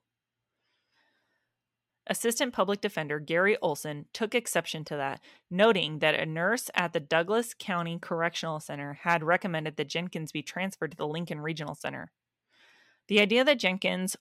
Assistant 2.07 2.53
Public 2.53 2.81
Defender 2.81 3.19
Gary 3.19 3.57
Olson 3.61 4.05
took 4.13 4.35
exception 4.35 4.85
to 4.85 4.95
that, 4.95 5.21
noting 5.49 5.99
that 5.99 6.13
a 6.13 6.25
nurse 6.25 6.69
at 6.75 6.93
the 6.93 6.99
Douglas 6.99 7.55
County 7.57 7.97
Correctional 7.99 8.59
Center 8.59 8.99
had 9.01 9.23
recommended 9.23 9.75
that 9.77 9.89
Jenkins 9.89 10.31
be 10.31 10.43
transferred 10.43 10.91
to 10.91 10.97
the 10.97 11.07
Lincoln 11.07 11.41
Regional 11.41 11.73
Center. 11.73 12.11
The 13.07 13.19
idea 13.19 13.43
that 13.43 13.59
Jenkins, 13.59 14.15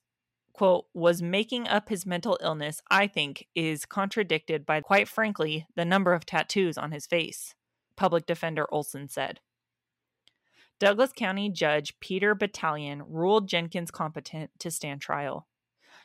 quote, 0.54 0.86
was 0.94 1.20
making 1.20 1.68
up 1.68 1.90
his 1.90 2.06
mental 2.06 2.38
illness, 2.42 2.80
I 2.90 3.06
think, 3.06 3.46
is 3.54 3.84
contradicted 3.84 4.64
by, 4.64 4.80
quite 4.80 5.08
frankly, 5.08 5.66
the 5.76 5.84
number 5.84 6.14
of 6.14 6.24
tattoos 6.24 6.78
on 6.78 6.92
his 6.92 7.06
face, 7.06 7.54
Public 7.96 8.24
Defender 8.24 8.66
Olson 8.72 9.08
said. 9.08 9.40
Douglas 10.80 11.12
County 11.14 11.50
Judge 11.50 11.98
Peter 12.00 12.34
Bataillon 12.34 13.02
ruled 13.06 13.48
Jenkins 13.48 13.90
competent 13.90 14.50
to 14.58 14.70
stand 14.70 15.00
trial. 15.00 15.46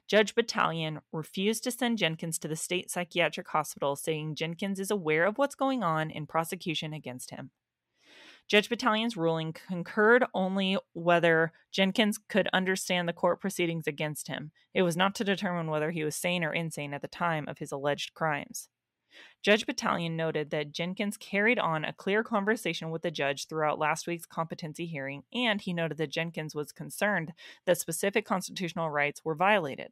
Judge 0.10 0.34
Bataillon 0.34 1.02
refused 1.14 1.64
to 1.64 1.72
send 1.72 2.00
Jenkins 2.00 2.40
to 2.40 2.48
the 2.48 2.56
state 2.56 2.90
psychiatric 2.90 3.48
hospital, 3.50 3.96
saying 3.96 4.36
Jenkins 4.36 4.80
is 4.80 4.90
aware 4.90 5.24
of 5.26 5.38
what's 5.38 5.54
going 5.54 5.84
on 5.84 6.10
in 6.10 6.26
prosecution 6.26 6.94
against 6.94 7.30
him. 7.30 7.52
Judge 8.48 8.70
Bataillon's 8.70 9.16
ruling 9.16 9.54
concurred 9.54 10.26
only 10.34 10.80
whether 10.94 11.54
Jenkins 11.72 12.18
could 12.28 12.50
understand 12.52 13.08
the 13.08 13.14
court 13.14 13.40
proceedings 13.40 13.86
against 13.86 14.28
him. 14.28 14.52
It 14.74 14.82
was 14.82 14.98
not 14.98 15.14
to 15.16 15.24
determine 15.24 15.68
whether 15.68 15.92
he 15.92 16.04
was 16.04 16.16
sane 16.16 16.44
or 16.44 16.52
insane 16.52 16.96
at 16.96 17.04
the 17.04 17.08
time 17.08 17.48
of 17.48 17.60
his 17.60 17.72
alleged 17.72 18.16
crimes. 18.16 18.68
Judge 19.42 19.66
Bataillon 19.66 20.16
noted 20.16 20.50
that 20.50 20.72
Jenkins 20.72 21.18
carried 21.18 21.60
on 21.60 21.86
a 21.86 21.94
clear 21.94 22.24
conversation 22.24 22.92
with 22.92 23.02
the 23.02 23.12
judge 23.12 23.48
throughout 23.48 23.80
last 23.80 24.08
week's 24.08 24.26
competency 24.26 24.86
hearing, 24.86 25.24
and 25.34 25.62
he 25.62 25.74
noted 25.74 25.98
that 25.98 26.12
Jenkins 26.12 26.54
was 26.56 26.72
concerned 26.72 27.34
that 27.66 27.78
specific 27.78 28.26
constitutional 28.26 28.90
rights 28.90 29.24
were 29.24 29.36
violated. 29.36 29.92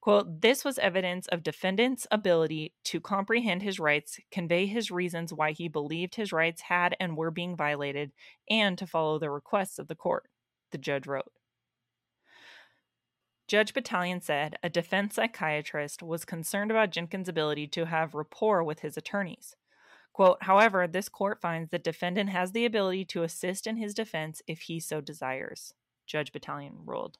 Quote, 0.00 0.40
this 0.40 0.64
was 0.64 0.78
evidence 0.80 1.28
of 1.28 1.44
defendant's 1.44 2.08
ability 2.10 2.74
to 2.84 3.00
comprehend 3.00 3.62
his 3.62 3.78
rights, 3.78 4.18
convey 4.32 4.66
his 4.66 4.90
reasons 4.90 5.32
why 5.32 5.52
he 5.52 5.68
believed 5.68 6.16
his 6.16 6.32
rights 6.32 6.62
had 6.62 6.96
and 6.98 7.16
were 7.16 7.30
being 7.30 7.54
violated, 7.54 8.10
and 8.50 8.76
to 8.78 8.86
follow 8.86 9.18
the 9.18 9.30
requests 9.30 9.78
of 9.78 9.86
the 9.86 9.94
court, 9.94 10.26
the 10.72 10.78
judge 10.78 11.06
wrote. 11.06 11.32
Judge 13.52 13.74
Bataillon 13.74 14.22
said 14.22 14.56
a 14.62 14.70
defense 14.70 15.16
psychiatrist 15.16 16.02
was 16.02 16.24
concerned 16.24 16.70
about 16.70 16.88
Jenkins' 16.88 17.28
ability 17.28 17.66
to 17.66 17.84
have 17.84 18.14
rapport 18.14 18.64
with 18.64 18.78
his 18.78 18.96
attorneys. 18.96 19.56
Quote, 20.14 20.38
however, 20.44 20.86
this 20.86 21.10
court 21.10 21.38
finds 21.38 21.68
that 21.68 21.84
defendant 21.84 22.30
has 22.30 22.52
the 22.52 22.64
ability 22.64 23.04
to 23.04 23.24
assist 23.24 23.66
in 23.66 23.76
his 23.76 23.92
defense 23.92 24.40
if 24.46 24.62
he 24.62 24.80
so 24.80 25.02
desires, 25.02 25.74
Judge 26.06 26.32
Bataillon 26.32 26.76
ruled. 26.86 27.18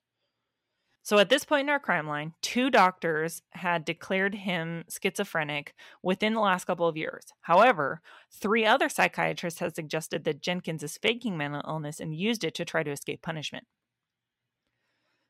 So 1.02 1.18
at 1.18 1.28
this 1.28 1.44
point 1.44 1.66
in 1.66 1.68
our 1.68 1.78
crime 1.78 2.06
line, 2.06 2.32
two 2.40 2.70
doctors 2.70 3.42
had 3.50 3.84
declared 3.84 4.36
him 4.36 4.84
schizophrenic 4.88 5.74
within 6.02 6.32
the 6.32 6.40
last 6.40 6.64
couple 6.64 6.88
of 6.88 6.96
years. 6.96 7.24
However, 7.42 8.00
three 8.30 8.64
other 8.64 8.88
psychiatrists 8.88 9.60
had 9.60 9.74
suggested 9.74 10.24
that 10.24 10.40
Jenkins 10.40 10.82
is 10.82 10.96
faking 10.96 11.36
mental 11.36 11.60
illness 11.68 12.00
and 12.00 12.16
used 12.16 12.42
it 12.42 12.54
to 12.54 12.64
try 12.64 12.82
to 12.82 12.90
escape 12.90 13.20
punishment. 13.20 13.66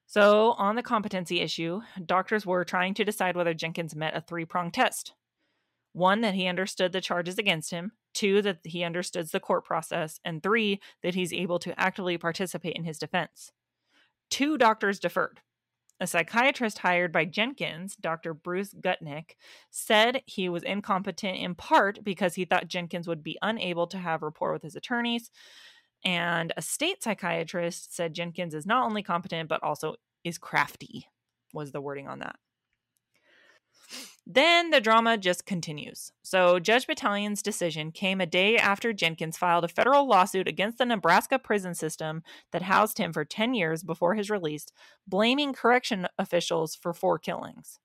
So, 0.06 0.52
on 0.52 0.76
the 0.76 0.82
competency 0.82 1.40
issue, 1.40 1.80
doctors 2.04 2.44
were 2.44 2.64
trying 2.64 2.94
to 2.94 3.04
decide 3.04 3.36
whether 3.36 3.54
Jenkins 3.54 3.96
met 3.96 4.16
a 4.16 4.20
three 4.20 4.44
pronged 4.44 4.74
test 4.74 5.14
one, 5.92 6.22
that 6.22 6.34
he 6.34 6.46
understood 6.46 6.92
the 6.92 7.00
charges 7.00 7.38
against 7.38 7.70
him, 7.70 7.92
two, 8.14 8.42
that 8.42 8.58
he 8.64 8.82
understood 8.82 9.28
the 9.28 9.40
court 9.40 9.64
process, 9.64 10.20
and 10.24 10.42
three, 10.42 10.80
that 11.02 11.14
he's 11.14 11.32
able 11.32 11.58
to 11.60 11.78
actively 11.78 12.16
participate 12.18 12.74
in 12.74 12.84
his 12.84 12.98
defense. 12.98 13.52
Two 14.30 14.56
doctors 14.56 14.98
deferred. 14.98 15.40
A 16.00 16.06
psychiatrist 16.06 16.78
hired 16.78 17.12
by 17.12 17.26
Jenkins, 17.26 17.94
Dr. 17.94 18.34
Bruce 18.34 18.74
Gutnick, 18.74 19.36
said 19.70 20.22
he 20.26 20.48
was 20.48 20.62
incompetent 20.64 21.36
in 21.38 21.54
part 21.54 22.02
because 22.02 22.34
he 22.34 22.44
thought 22.44 22.66
Jenkins 22.66 23.06
would 23.06 23.22
be 23.22 23.38
unable 23.40 23.86
to 23.88 23.98
have 23.98 24.22
rapport 24.22 24.52
with 24.52 24.62
his 24.62 24.74
attorneys, 24.74 25.30
and 26.04 26.52
a 26.56 26.62
state 26.62 27.02
psychiatrist 27.02 27.94
said 27.94 28.14
Jenkins 28.14 28.54
is 28.54 28.66
not 28.66 28.84
only 28.84 29.02
competent, 29.02 29.48
but 29.48 29.62
also 29.62 29.96
is 30.24 30.38
crafty, 30.38 31.06
was 31.52 31.72
the 31.72 31.80
wording 31.80 32.08
on 32.08 32.20
that. 32.20 32.36
Then 34.26 34.70
the 34.70 34.80
drama 34.80 35.18
just 35.18 35.46
continues. 35.46 36.12
So, 36.22 36.60
Judge 36.60 36.86
Bataillon's 36.86 37.42
decision 37.42 37.90
came 37.90 38.20
a 38.20 38.26
day 38.26 38.56
after 38.56 38.92
Jenkins 38.92 39.36
filed 39.36 39.64
a 39.64 39.68
federal 39.68 40.06
lawsuit 40.06 40.46
against 40.46 40.78
the 40.78 40.86
Nebraska 40.86 41.38
prison 41.40 41.74
system 41.74 42.22
that 42.52 42.62
housed 42.62 42.98
him 42.98 43.12
for 43.12 43.24
10 43.24 43.54
years 43.54 43.82
before 43.82 44.14
his 44.14 44.30
release, 44.30 44.66
blaming 45.08 45.52
correction 45.52 46.06
officials 46.18 46.76
for 46.76 46.92
four 46.92 47.18
killings. 47.18 47.80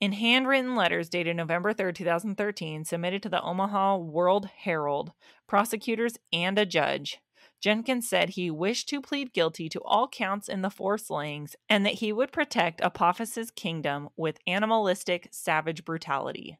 In 0.00 0.12
handwritten 0.12 0.76
letters 0.76 1.08
dated 1.08 1.36
November 1.36 1.72
3, 1.72 1.92
2013, 1.92 2.84
submitted 2.84 3.20
to 3.24 3.28
the 3.28 3.42
Omaha 3.42 3.96
World 3.96 4.48
Herald, 4.58 5.12
prosecutors, 5.48 6.16
and 6.32 6.56
a 6.56 6.64
judge, 6.64 7.18
Jenkins 7.60 8.08
said 8.08 8.30
he 8.30 8.48
wished 8.48 8.88
to 8.90 9.00
plead 9.00 9.32
guilty 9.32 9.68
to 9.68 9.82
all 9.82 10.06
counts 10.06 10.48
in 10.48 10.62
the 10.62 10.70
four 10.70 10.96
slayings 10.98 11.56
and 11.68 11.84
that 11.84 11.94
he 11.94 12.12
would 12.12 12.30
protect 12.30 12.80
Apophis' 12.80 13.50
kingdom 13.50 14.08
with 14.16 14.38
animalistic, 14.46 15.28
savage 15.32 15.84
brutality. 15.84 16.58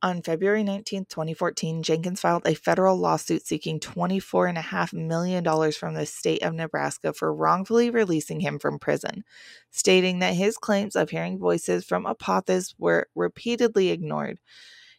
On 0.00 0.22
February 0.22 0.62
19, 0.62 1.06
2014, 1.06 1.82
Jenkins 1.82 2.20
filed 2.20 2.46
a 2.46 2.54
federal 2.54 2.96
lawsuit 2.96 3.44
seeking 3.44 3.80
$24.5 3.80 4.92
million 4.92 5.72
from 5.72 5.94
the 5.94 6.06
state 6.06 6.44
of 6.44 6.54
Nebraska 6.54 7.12
for 7.12 7.34
wrongfully 7.34 7.90
releasing 7.90 8.38
him 8.38 8.60
from 8.60 8.78
prison, 8.78 9.24
stating 9.72 10.20
that 10.20 10.34
his 10.34 10.56
claims 10.56 10.94
of 10.94 11.10
hearing 11.10 11.36
voices 11.36 11.84
from 11.84 12.06
Apophis 12.06 12.76
were 12.78 13.08
repeatedly 13.16 13.90
ignored. 13.90 14.38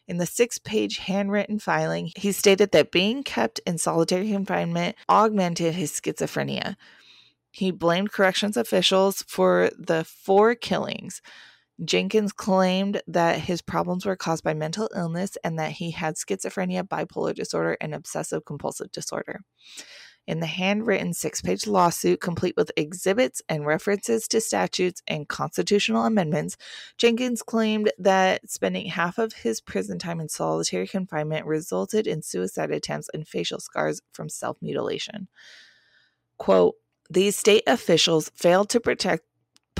In 0.06 0.18
the 0.18 0.26
six 0.26 0.58
page 0.58 0.98
handwritten 0.98 1.58
filing, 1.58 2.10
he 2.14 2.30
stated 2.30 2.72
that 2.72 2.92
being 2.92 3.22
kept 3.22 3.58
in 3.66 3.78
solitary 3.78 4.30
confinement 4.30 4.96
augmented 5.08 5.74
his 5.74 5.92
schizophrenia. 5.92 6.76
He 7.52 7.70
blamed 7.70 8.12
corrections 8.12 8.58
officials 8.58 9.24
for 9.26 9.70
the 9.78 10.04
four 10.04 10.54
killings. 10.54 11.22
Jenkins 11.84 12.32
claimed 12.32 13.00
that 13.06 13.40
his 13.40 13.62
problems 13.62 14.04
were 14.04 14.16
caused 14.16 14.44
by 14.44 14.54
mental 14.54 14.90
illness 14.94 15.36
and 15.42 15.58
that 15.58 15.72
he 15.72 15.92
had 15.92 16.16
schizophrenia, 16.16 16.86
bipolar 16.86 17.34
disorder, 17.34 17.76
and 17.80 17.94
obsessive 17.94 18.44
compulsive 18.44 18.92
disorder. 18.92 19.40
In 20.26 20.40
the 20.40 20.46
handwritten 20.46 21.14
six 21.14 21.40
page 21.40 21.66
lawsuit, 21.66 22.20
complete 22.20 22.54
with 22.56 22.70
exhibits 22.76 23.42
and 23.48 23.66
references 23.66 24.28
to 24.28 24.40
statutes 24.40 25.02
and 25.08 25.26
constitutional 25.26 26.04
amendments, 26.04 26.56
Jenkins 26.98 27.42
claimed 27.42 27.90
that 27.98 28.48
spending 28.48 28.86
half 28.86 29.18
of 29.18 29.32
his 29.32 29.60
prison 29.60 29.98
time 29.98 30.20
in 30.20 30.28
solitary 30.28 30.86
confinement 30.86 31.46
resulted 31.46 32.06
in 32.06 32.22
suicide 32.22 32.70
attempts 32.70 33.08
and 33.14 33.26
facial 33.26 33.58
scars 33.58 34.02
from 34.12 34.28
self 34.28 34.58
mutilation. 34.60 35.28
Quote, 36.36 36.74
these 37.08 37.36
state 37.36 37.64
officials 37.66 38.30
failed 38.36 38.68
to 38.70 38.78
protect 38.78 39.24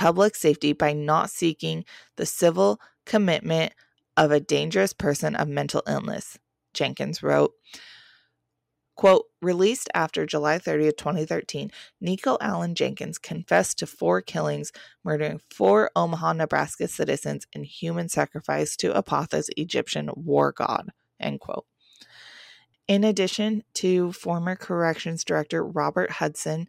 public 0.00 0.34
safety 0.34 0.72
by 0.72 0.94
not 0.94 1.28
seeking 1.28 1.84
the 2.16 2.24
civil 2.24 2.80
commitment 3.04 3.70
of 4.16 4.30
a 4.30 4.40
dangerous 4.40 4.94
person 4.94 5.36
of 5.36 5.46
mental 5.46 5.82
illness, 5.86 6.38
Jenkins 6.72 7.22
wrote. 7.22 7.52
Quote, 8.94 9.26
released 9.42 9.90
after 9.92 10.24
July 10.24 10.58
30th, 10.58 10.96
2013, 10.96 11.70
Nikko 12.00 12.38
Allen 12.40 12.74
Jenkins 12.74 13.18
confessed 13.18 13.78
to 13.78 13.86
four 13.86 14.22
killings, 14.22 14.72
murdering 15.04 15.38
four 15.50 15.90
Omaha, 15.94 16.32
Nebraska 16.32 16.88
citizens 16.88 17.46
in 17.52 17.64
human 17.64 18.08
sacrifice 18.08 18.76
to 18.76 18.96
Apophis, 18.96 19.50
Egyptian 19.58 20.08
war 20.14 20.50
god, 20.50 20.92
end 21.20 21.40
quote. 21.40 21.66
In 22.88 23.04
addition 23.04 23.64
to 23.74 24.12
former 24.12 24.56
corrections 24.56 25.24
director 25.24 25.62
Robert 25.62 26.12
Houston, 26.12 26.68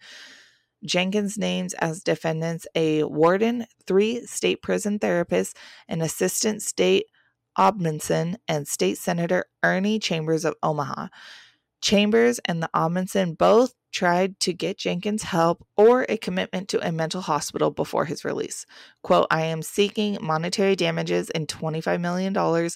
Jenkins 0.84 1.38
names 1.38 1.74
as 1.76 2.04
defendants 2.04 2.68
a 2.76 3.04
warden, 3.04 3.66
three 3.86 4.26
state 4.26 4.62
prison 4.62 5.00
therapists, 5.00 5.54
an 5.88 6.02
assistant 6.02 6.62
state 6.62 7.06
ombudsman, 7.58 8.36
and 8.48 8.68
state 8.68 8.98
senator 8.98 9.46
Ernie 9.64 10.00
Chambers 10.00 10.46
of 10.46 10.56
Omaha. 10.64 11.08
Chambers 11.82 12.40
and 12.46 12.62
the 12.62 12.70
ombudsman 12.76 13.38
both 13.38 13.74
tried 13.92 14.40
to 14.40 14.54
get 14.54 14.78
Jenkins 14.78 15.24
help 15.24 15.66
or 15.76 16.06
a 16.08 16.18
commitment 16.18 16.70
to 16.70 16.88
a 16.88 16.92
mental 16.92 17.22
hospital 17.22 17.72
before 17.72 18.06
his 18.06 18.24
release. 18.24 18.66
Quote, 19.04 19.28
I 19.30 19.42
am 19.42 19.62
seeking 19.62 20.18
monetary 20.22 20.76
damages 20.76 21.30
and 21.32 21.48
$25 21.48 22.00
million 22.00 22.70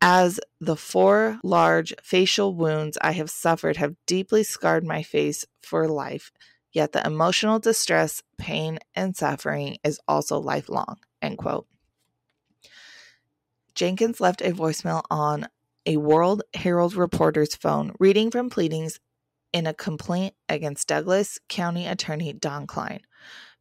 as 0.00 0.40
the 0.60 0.76
four 0.76 1.38
large 1.42 1.94
facial 2.02 2.54
wounds 2.54 2.96
I 3.00 3.12
have 3.12 3.30
suffered 3.30 3.76
have 3.76 3.94
deeply 4.06 4.42
scarred 4.42 4.84
my 4.84 5.02
face 5.02 5.44
for 5.62 5.88
life 5.88 6.30
Yet 6.74 6.90
the 6.92 7.06
emotional 7.06 7.60
distress, 7.60 8.22
pain, 8.36 8.80
and 8.96 9.16
suffering 9.16 9.78
is 9.84 10.00
also 10.08 10.38
lifelong. 10.38 10.96
End 11.22 11.38
quote. 11.38 11.66
Jenkins 13.74 14.20
left 14.20 14.40
a 14.42 14.50
voicemail 14.50 15.02
on 15.08 15.48
a 15.86 15.96
World 15.98 16.42
Herald 16.52 16.96
reporter's 16.96 17.54
phone, 17.54 17.92
reading 18.00 18.30
from 18.30 18.50
pleadings 18.50 18.98
in 19.52 19.68
a 19.68 19.74
complaint 19.74 20.34
against 20.48 20.88
Douglas 20.88 21.38
County 21.48 21.86
Attorney 21.86 22.32
Don 22.32 22.66
Kleine. 22.66 23.02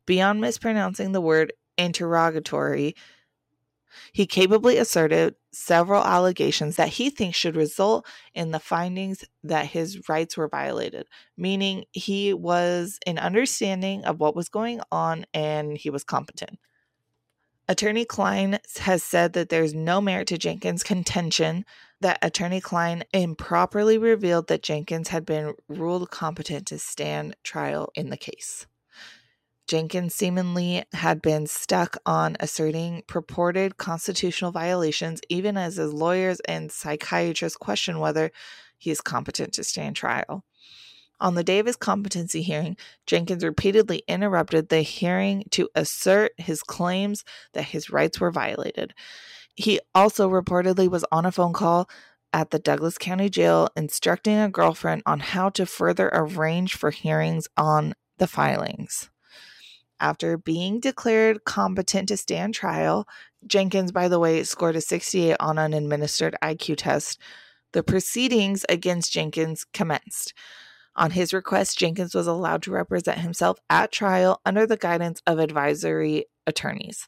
Beyond 0.07 0.41
mispronouncing 0.41 1.11
the 1.11 1.21
word 1.21 1.53
interrogatory, 1.77 2.95
he 4.11 4.25
capably 4.25 4.77
asserted 4.77 5.35
several 5.51 6.03
allegations 6.03 6.75
that 6.75 6.89
he 6.89 7.09
thinks 7.09 7.37
should 7.37 7.55
result 7.55 8.05
in 8.33 8.51
the 8.51 8.59
findings 8.59 9.23
that 9.43 9.67
his 9.67 10.07
rights 10.09 10.35
were 10.35 10.47
violated, 10.47 11.07
meaning 11.37 11.85
he 11.91 12.33
was 12.33 12.99
in 13.05 13.17
understanding 13.17 14.03
of 14.05 14.19
what 14.19 14.35
was 14.35 14.49
going 14.49 14.81
on 14.91 15.25
and 15.33 15.77
he 15.77 15.89
was 15.89 16.03
competent. 16.03 16.59
Attorney 17.69 18.03
Kleine 18.03 18.59
has 18.79 19.03
said 19.03 19.33
that 19.33 19.47
there's 19.47 19.73
no 19.73 20.01
merit 20.01 20.27
to 20.27 20.37
Jenkins' 20.37 20.83
contention 20.83 21.63
that 22.01 22.19
Attorney 22.21 22.59
Kleine 22.59 23.03
improperly 23.13 23.97
revealed 23.97 24.47
that 24.47 24.63
Jenkins 24.63 25.07
had 25.07 25.25
been 25.25 25.53
ruled 25.69 26.11
competent 26.11 26.67
to 26.67 26.77
stand 26.77 27.37
trial 27.43 27.89
in 27.95 28.09
the 28.09 28.17
case. 28.17 28.65
Jenkins 29.67 30.13
seemingly 30.13 30.83
had 30.93 31.21
been 31.21 31.47
stuck 31.47 31.97
on 32.05 32.35
asserting 32.39 33.03
purported 33.07 33.77
constitutional 33.77 34.51
violations, 34.51 35.21
even 35.29 35.57
as 35.57 35.77
his 35.77 35.93
lawyers 35.93 36.39
and 36.41 36.71
psychiatrists 36.71 37.57
question 37.57 37.99
whether 37.99 38.31
he 38.77 38.91
is 38.91 38.99
competent 38.99 39.53
to 39.53 39.63
stand 39.63 39.95
trial. 39.95 40.43
On 41.19 41.35
the 41.35 41.43
day 41.43 41.59
of 41.59 41.65
his 41.65 41.77
competency 41.77 42.41
hearing, 42.41 42.75
Jenkins 43.07 43.45
repeatedly 43.45 44.03
interrupted 44.09 44.67
the 44.67 44.81
hearing 44.81 45.45
to 45.51 45.69
assert 45.73 46.33
his 46.37 46.61
claims 46.61 47.23
that 47.53 47.63
his 47.63 47.89
rights 47.89 48.19
were 48.19 48.31
violated. 48.31 48.93
He 49.55 49.79
also 49.95 50.29
reportedly 50.29 50.89
was 50.89 51.05
on 51.11 51.25
a 51.25 51.31
phone 51.31 51.53
call 51.53 51.89
at 52.33 52.49
the 52.49 52.59
Douglas 52.59 52.97
County 52.97 53.29
Jail 53.29 53.69
instructing 53.77 54.37
a 54.37 54.49
girlfriend 54.49 55.03
on 55.05 55.21
how 55.21 55.49
to 55.51 55.65
further 55.65 56.09
arrange 56.11 56.75
for 56.75 56.91
hearings 56.91 57.47
on 57.55 57.93
the 58.17 58.27
filings. 58.27 59.09
After 59.99 60.37
being 60.37 60.79
declared 60.79 61.45
competent 61.45 62.09
to 62.09 62.17
stand 62.17 62.53
trial, 62.53 63.07
Jenkins, 63.45 63.91
by 63.91 64.07
the 64.07 64.19
way, 64.19 64.43
scored 64.43 64.75
a 64.75 64.81
68 64.81 65.37
on 65.39 65.57
an 65.57 65.73
administered 65.73 66.35
IQ 66.41 66.77
test. 66.77 67.19
The 67.73 67.83
proceedings 67.83 68.65
against 68.69 69.13
Jenkins 69.13 69.65
commenced. 69.73 70.33
On 70.95 71.11
his 71.11 71.33
request, 71.33 71.77
Jenkins 71.77 72.13
was 72.13 72.27
allowed 72.27 72.61
to 72.63 72.71
represent 72.71 73.19
himself 73.19 73.57
at 73.69 73.91
trial 73.91 74.41
under 74.45 74.67
the 74.67 74.77
guidance 74.77 75.21
of 75.25 75.39
advisory 75.39 76.25
attorneys. 76.45 77.07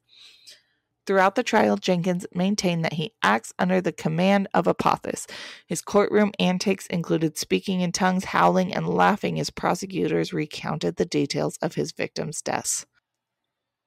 Throughout 1.06 1.36
the 1.36 1.44
trial, 1.44 1.78
Jenkins 1.78 2.26
maintained 2.34 2.84
that 2.84 2.94
he 2.94 3.14
acts 3.22 3.54
under 3.60 3.80
the 3.80 3.92
command 3.92 4.48
of 4.54 4.68
Apophis. 4.68 5.28
His 5.68 5.82
courtroom 5.82 6.32
antics 6.40 6.88
included 6.88 7.38
speaking 7.38 7.82
in 7.82 7.92
tongues, 7.92 8.26
howling, 8.26 8.74
and 8.74 8.88
laughing 8.88 9.40
as 9.40 9.52
prosecutors 9.52 10.34
recounted 10.34 10.96
the 10.96 11.06
details 11.06 11.58
of 11.62 11.76
his 11.76 11.92
victims' 11.92 12.42
deaths. 12.42 12.86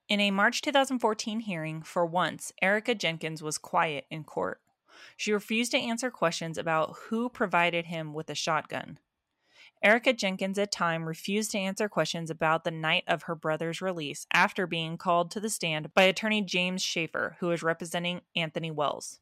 In 0.08 0.20
a 0.20 0.30
March 0.30 0.62
2014 0.62 1.40
hearing, 1.40 1.82
for 1.82 2.06
once, 2.06 2.52
Erica 2.62 2.94
Jenkins 2.94 3.42
was 3.42 3.58
quiet 3.58 4.06
in 4.10 4.24
court. 4.24 4.60
She 5.16 5.32
refused 5.32 5.72
to 5.72 5.78
answer 5.78 6.10
questions 6.10 6.56
about 6.56 6.96
who 7.08 7.28
provided 7.28 7.86
him 7.86 8.14
with 8.14 8.30
a 8.30 8.34
shotgun. 8.34 8.98
Erica 9.82 10.12
Jenkins 10.12 10.58
at 10.58 10.72
time 10.72 11.06
refused 11.06 11.52
to 11.52 11.58
answer 11.58 11.88
questions 11.88 12.30
about 12.30 12.64
the 12.64 12.70
night 12.70 13.04
of 13.06 13.24
her 13.24 13.34
brother's 13.34 13.80
release 13.80 14.26
after 14.32 14.66
being 14.66 14.96
called 14.96 15.30
to 15.30 15.40
the 15.40 15.50
stand 15.50 15.94
by 15.94 16.02
attorney 16.02 16.42
James 16.42 16.82
Schaefer, 16.82 17.36
who 17.38 17.46
was 17.46 17.62
representing 17.62 18.22
Anthony 18.34 18.70
Wells. 18.70 19.20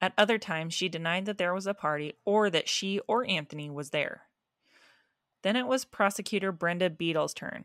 At 0.00 0.12
other 0.16 0.38
times, 0.38 0.74
she 0.74 0.88
denied 0.88 1.26
that 1.26 1.38
there 1.38 1.54
was 1.54 1.66
a 1.66 1.74
party 1.74 2.14
or 2.24 2.50
that 2.50 2.68
she 2.68 3.00
or 3.08 3.28
Anthony 3.28 3.70
was 3.70 3.90
there. 3.90 4.22
Then 5.42 5.56
it 5.56 5.66
was 5.66 5.84
prosecutor 5.84 6.52
Brenda 6.52 6.88
Beadle's 6.88 7.34
turn. 7.34 7.64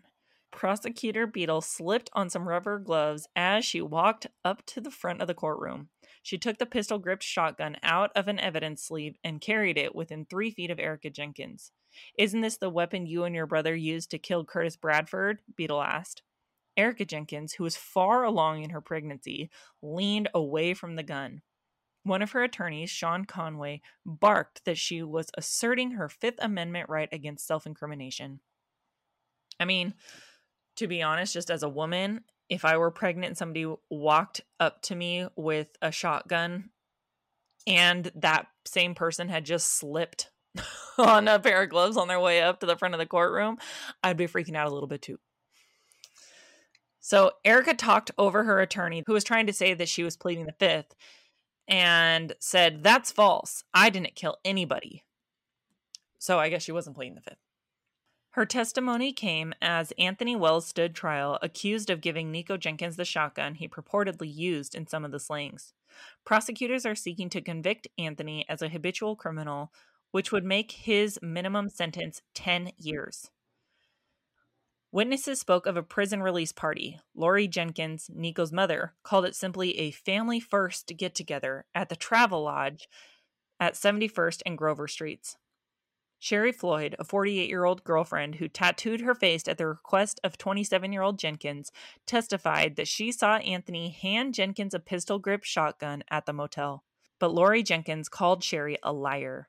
Prosecutor 0.52 1.28
Beadle 1.28 1.62
slipped 1.62 2.10
on 2.14 2.30
some 2.30 2.47
rubber 2.47 2.80
gloves 2.80 3.28
as 3.36 3.64
she 3.64 3.82
walked 3.82 4.28
up 4.43 4.66
to 4.68 4.82
the 4.82 4.91
front 4.91 5.22
of 5.22 5.28
the 5.28 5.34
courtroom. 5.34 5.89
She 6.24 6.38
took 6.38 6.58
the 6.58 6.66
pistol 6.66 7.00
gripped 7.00 7.24
shotgun 7.24 7.78
out 7.84 8.12
of 8.16 8.28
an 8.28 8.39
evidence 8.39 8.84
sleeve 8.84 9.16
and 9.24 9.41
carried 9.41 9.78
it 9.78 9.95
within 9.95 10.26
three 10.26 10.52
feet 10.52 10.72
of 10.72 10.80
Erica 10.80 11.10
Jenkins. 11.10 11.72
Isn't 12.18 12.41
this 12.41 12.58
the 12.58 12.70
weapon 12.70 13.06
you 13.06 13.24
and 13.24 13.36
your 13.36 13.47
brother 13.47 13.76
used 13.76 14.12
to 14.12 14.20
kill 14.20 14.45
Curtis 14.45 14.76
Bradford? 14.76 15.41
Beadle 15.56 15.82
asked. 15.82 16.24
Erica 16.78 17.06
Jenkins, 17.06 17.54
who 17.54 17.64
was 17.64 17.76
far 17.76 18.24
along 18.24 18.64
in 18.64 18.70
her 18.70 18.82
pregnancy, 18.82 19.50
leaned 19.82 20.30
away 20.34 20.74
from 20.74 20.95
the 20.95 21.04
gun. 21.04 21.41
One 22.04 22.22
of 22.22 22.32
her 22.32 22.43
attorneys, 22.43 22.89
Sean 22.89 23.26
Conway, 23.26 23.82
barked 24.06 24.64
that 24.66 24.78
she 24.78 25.04
was 25.04 25.30
asserting 25.38 25.91
her 25.91 26.08
Fifth 26.08 26.39
Amendment 26.41 26.89
right 26.89 27.10
against 27.12 27.45
self 27.45 27.66
incrimination. 27.66 28.39
I 29.60 29.66
mean, 29.66 29.93
to 30.80 30.88
be 30.88 31.02
honest, 31.02 31.34
just 31.34 31.52
as 31.52 31.62
a 31.62 31.70
woman, 31.70 32.22
if 32.50 32.66
I 32.66 32.78
were 32.78 32.90
pregnant 32.90 33.28
and 33.28 33.38
somebody 33.38 33.72
walked 33.90 34.42
up 34.60 34.82
to 34.84 34.96
me 34.96 35.28
with 35.36 35.68
a 35.82 35.92
shotgun 35.92 36.70
and 37.68 38.12
that 38.16 38.48
same 38.66 38.96
person 38.96 39.28
had 39.28 39.46
just 39.46 39.78
slipped 39.78 40.32
on 40.98 41.28
a 41.28 41.38
pair 41.38 41.64
of 41.64 41.70
gloves 41.70 41.98
on 41.98 42.08
their 42.08 42.20
way 42.20 42.42
up 42.42 42.62
to 42.62 42.66
the 42.66 42.78
front 42.78 42.96
of 42.96 43.00
the 43.00 43.06
courtroom, 43.06 43.58
I'd 44.02 44.18
be 44.18 44.28
freaking 44.28 44.56
out 44.56 44.68
a 44.68 44.74
little 44.74 44.88
bit 44.88 45.02
too. 45.02 45.20
So 47.02 47.32
Erica 47.44 47.74
talked 47.74 48.12
over 48.18 48.44
her 48.44 48.60
attorney, 48.60 49.04
who 49.06 49.14
was 49.14 49.24
trying 49.24 49.48
to 49.48 49.54
say 49.54 49.74
that 49.74 49.90
she 49.90 50.04
was 50.04 50.18
pleading 50.18 50.46
the 50.46 50.54
fifth, 50.54 50.96
and 51.68 52.34
said, 52.40 52.84
That's 52.84 53.12
false. 53.12 53.64
I 53.74 53.90
didn't 53.90 54.16
kill 54.16 54.38
anybody. 54.44 55.04
So 56.20 56.40
I 56.40 56.50
guess 56.50 56.64
she 56.64 56.72
wasn't 56.72 56.96
pleading 56.96 57.16
the 57.16 57.22
fifth. 57.22 57.38
Her 58.34 58.46
testimony 58.46 59.12
came 59.12 59.54
as 59.60 59.92
Anthony 59.98 60.36
Wells 60.36 60.68
stood 60.68 60.94
trial, 60.94 61.40
accused 61.42 61.90
of 61.90 62.00
giving 62.00 62.32
Nikko 62.32 62.58
Jenkins 62.58 62.96
the 62.96 63.06
shotgun 63.06 63.56
he 63.56 63.68
purportedly 63.68 64.34
used 64.34 64.76
in 64.76 64.86
some 64.86 65.04
of 65.04 65.12
the 65.12 65.20
slayings. 65.20 65.74
Prosecutors 66.26 66.86
are 66.86 66.96
seeking 66.96 67.30
to 67.32 67.42
convict 67.42 67.88
Anthony 67.98 68.46
as 68.48 68.62
a 68.62 68.70
habitual 68.70 69.16
criminal, 69.16 69.72
which 70.12 70.32
would 70.32 70.46
make 70.46 70.72
his 70.72 71.18
minimum 71.24 71.70
sentence 71.70 72.22
10 72.36 72.72
years. 72.78 73.32
Witnesses 74.92 75.40
spoke 75.40 75.66
of 75.66 75.76
a 75.76 75.84
prison 75.84 76.22
release 76.22 76.52
party. 76.52 77.00
Lori 77.16 77.48
Jenkins, 77.48 78.12
Nikko's 78.14 78.52
mother, 78.52 78.94
called 79.04 79.26
it 79.26 79.36
simply 79.36 79.78
a 79.78 79.92
family 79.92 80.40
first 80.40 80.94
get 80.98 81.16
together 81.16 81.66
at 81.74 81.90
the 81.90 81.96
Travel 81.96 82.44
Lodge 82.44 82.88
at 83.60 83.74
71st 83.74 84.42
and 84.46 84.58
Grover 84.58 84.88
Streets. 84.88 85.38
Sherry 86.20 86.51
Floyd, 86.51 86.95
a 86.99 87.05
48 87.05 87.47
year 87.47 87.63
old 87.63 87.86
girlfriend 87.86 88.36
who 88.36 88.49
tattooed 88.49 89.01
her 89.01 89.15
face 89.15 89.47
at 89.47 89.57
the 89.57 89.65
request 89.65 90.20
of 90.24 90.38
27 90.38 90.91
year 90.91 91.01
old 91.01 91.17
Jenkins, 91.17 91.72
testified 92.05 92.76
that 92.76 92.89
she 92.89 93.11
saw 93.11 93.38
Anthony 93.38 93.89
hand 93.89 94.34
Jenkins 94.34 94.74
a 94.74 94.80
pistol 94.80 95.17
grip 95.17 95.45
shotgun 95.45 96.03
at 96.11 96.26
the 96.26 96.34
motel. 96.34 96.84
But 97.20 97.34
Lori 97.34 97.63
Jenkins 97.63 98.09
called 98.09 98.43
Sherry 98.43 98.78
a 98.84 98.91
liar. 98.91 99.47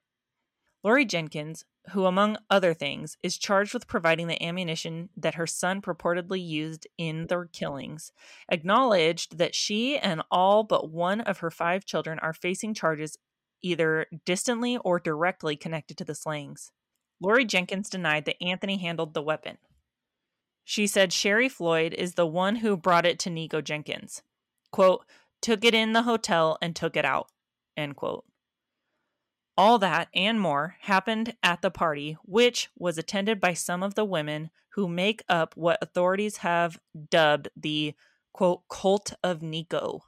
Lori 0.83 1.05
Jenkins, 1.05 1.65
who, 1.91 2.07
among 2.07 2.39
other 2.49 2.73
things, 2.73 3.19
is 3.23 3.37
charged 3.37 3.75
with 3.75 3.87
providing 3.87 4.29
the 4.29 4.43
ammunition 4.43 5.11
that 5.17 5.35
her 5.35 5.47
son 5.47 5.83
purportedly 5.83 6.45
used 6.45 6.87
in 6.97 7.27
the 7.27 7.49
killings, 7.53 8.13
acknowledged 8.51 9.39
that 9.39 9.55
she 9.55 9.99
and 9.99 10.23
all 10.31 10.63
but 10.63 10.91
one 10.91 11.21
of 11.21 11.39
her 11.39 11.51
five 11.51 11.85
children 11.85 12.19
are 12.21 12.33
facing 12.33 12.75
charges 12.75 13.19
either 13.63 14.07
distantly 14.25 14.77
or 14.79 14.99
directly 14.99 15.57
connected 15.57 15.97
to 15.99 16.05
the 16.05 16.15
slayings. 16.15 16.73
Lori 17.21 17.45
Jenkins 17.45 17.91
denied 17.91 18.25
that 18.25 18.43
Anthony 18.43 18.79
handled 18.79 19.15
the 19.15 19.23
weapon. 19.23 19.59
She 20.65 20.87
said 20.87 21.13
Sherry 21.13 21.49
Floyd 21.49 21.93
is 21.95 22.15
the 22.15 22.27
one 22.27 22.57
who 22.57 22.77
brought 22.77 23.07
it 23.07 23.19
to 23.21 23.31
Nikko 23.31 23.61
Jenkins. 23.61 24.23
Quote, 24.71 25.05
took 25.43 25.65
it 25.65 25.75
in 25.75 25.93
the 25.93 26.03
hotel 26.03 26.59
and 26.63 26.77
took 26.77 26.97
it 26.97 27.05
out. 27.05 27.29
End 27.77 27.97
quote. 27.97 28.25
All 29.57 29.79
that 29.79 30.09
and 30.15 30.41
more 30.41 30.77
happened 30.81 31.35
at 31.43 31.61
the 31.61 31.71
party, 31.71 32.17
which 32.25 32.69
was 32.79 32.99
attended 32.99 33.41
by 33.41 33.53
some 33.53 33.83
of 33.83 33.95
the 33.95 34.05
women 34.05 34.51
who 34.75 34.89
make 34.89 35.23
up 35.29 35.55
what 35.57 35.79
authorities 35.83 36.39
have 36.39 36.79
dubbed 37.11 37.49
the 37.57 37.95
quote 38.33 38.63
cult 38.71 39.13
of 39.23 39.43
Nikko. 39.43 40.03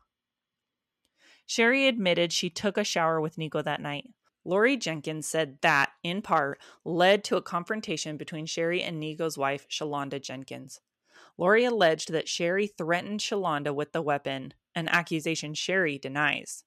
Sherry 1.47 1.87
admitted 1.87 2.33
she 2.33 2.51
took 2.51 2.77
a 2.77 2.85
shower 2.85 3.21
with 3.21 3.39
Nikko 3.39 3.63
that 3.63 3.81
night. 3.81 4.09
Lori 4.45 4.77
Jenkins 4.77 5.27
said 5.27 5.59
that, 5.63 5.91
in 6.03 6.23
part, 6.23 6.59
led 6.85 7.23
to 7.25 7.37
a 7.37 7.43
confrontation 7.43 8.17
between 8.17 8.47
Sherry 8.47 8.83
and 8.83 8.99
Nikko's 8.99 9.39
wife, 9.39 9.69
Chalonda 9.69 10.21
Jenkins. 10.21 10.81
Lori 11.39 11.65
alleged 11.65 12.13
that 12.13 12.29
Sherry 12.29 12.67
threatened 12.67 13.21
Chalonda 13.21 13.75
with 13.75 13.93
the 13.93 14.03
weapon, 14.03 14.55
an 14.75 14.89
accusation 14.89 15.55
Sherry 15.55 15.99
denies. 15.99 16.65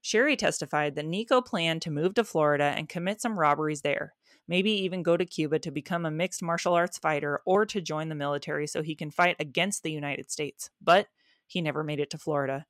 Sherry 0.00 0.36
testified 0.36 0.94
that 0.94 1.06
Nikko 1.06 1.40
planned 1.40 1.82
to 1.82 1.90
move 1.90 2.14
to 2.14 2.24
Florida 2.24 2.72
and 2.76 2.88
commit 2.88 3.20
some 3.20 3.38
robberies 3.38 3.82
there, 3.82 4.14
maybe 4.46 4.70
even 4.70 5.02
go 5.02 5.16
to 5.16 5.26
Cuba 5.26 5.58
to 5.58 5.70
become 5.70 6.06
a 6.06 6.10
mixed 6.10 6.42
martial 6.42 6.74
arts 6.74 6.98
fighter 6.98 7.40
or 7.44 7.66
to 7.66 7.80
join 7.80 8.08
the 8.08 8.14
military 8.14 8.66
so 8.66 8.82
he 8.82 8.94
can 8.94 9.10
fight 9.10 9.36
against 9.40 9.82
the 9.82 9.92
United 9.92 10.30
States. 10.30 10.70
But 10.80 11.08
he 11.46 11.60
never 11.60 11.82
made 11.82 12.00
it 12.00 12.10
to 12.10 12.18
Florida. 12.18 12.66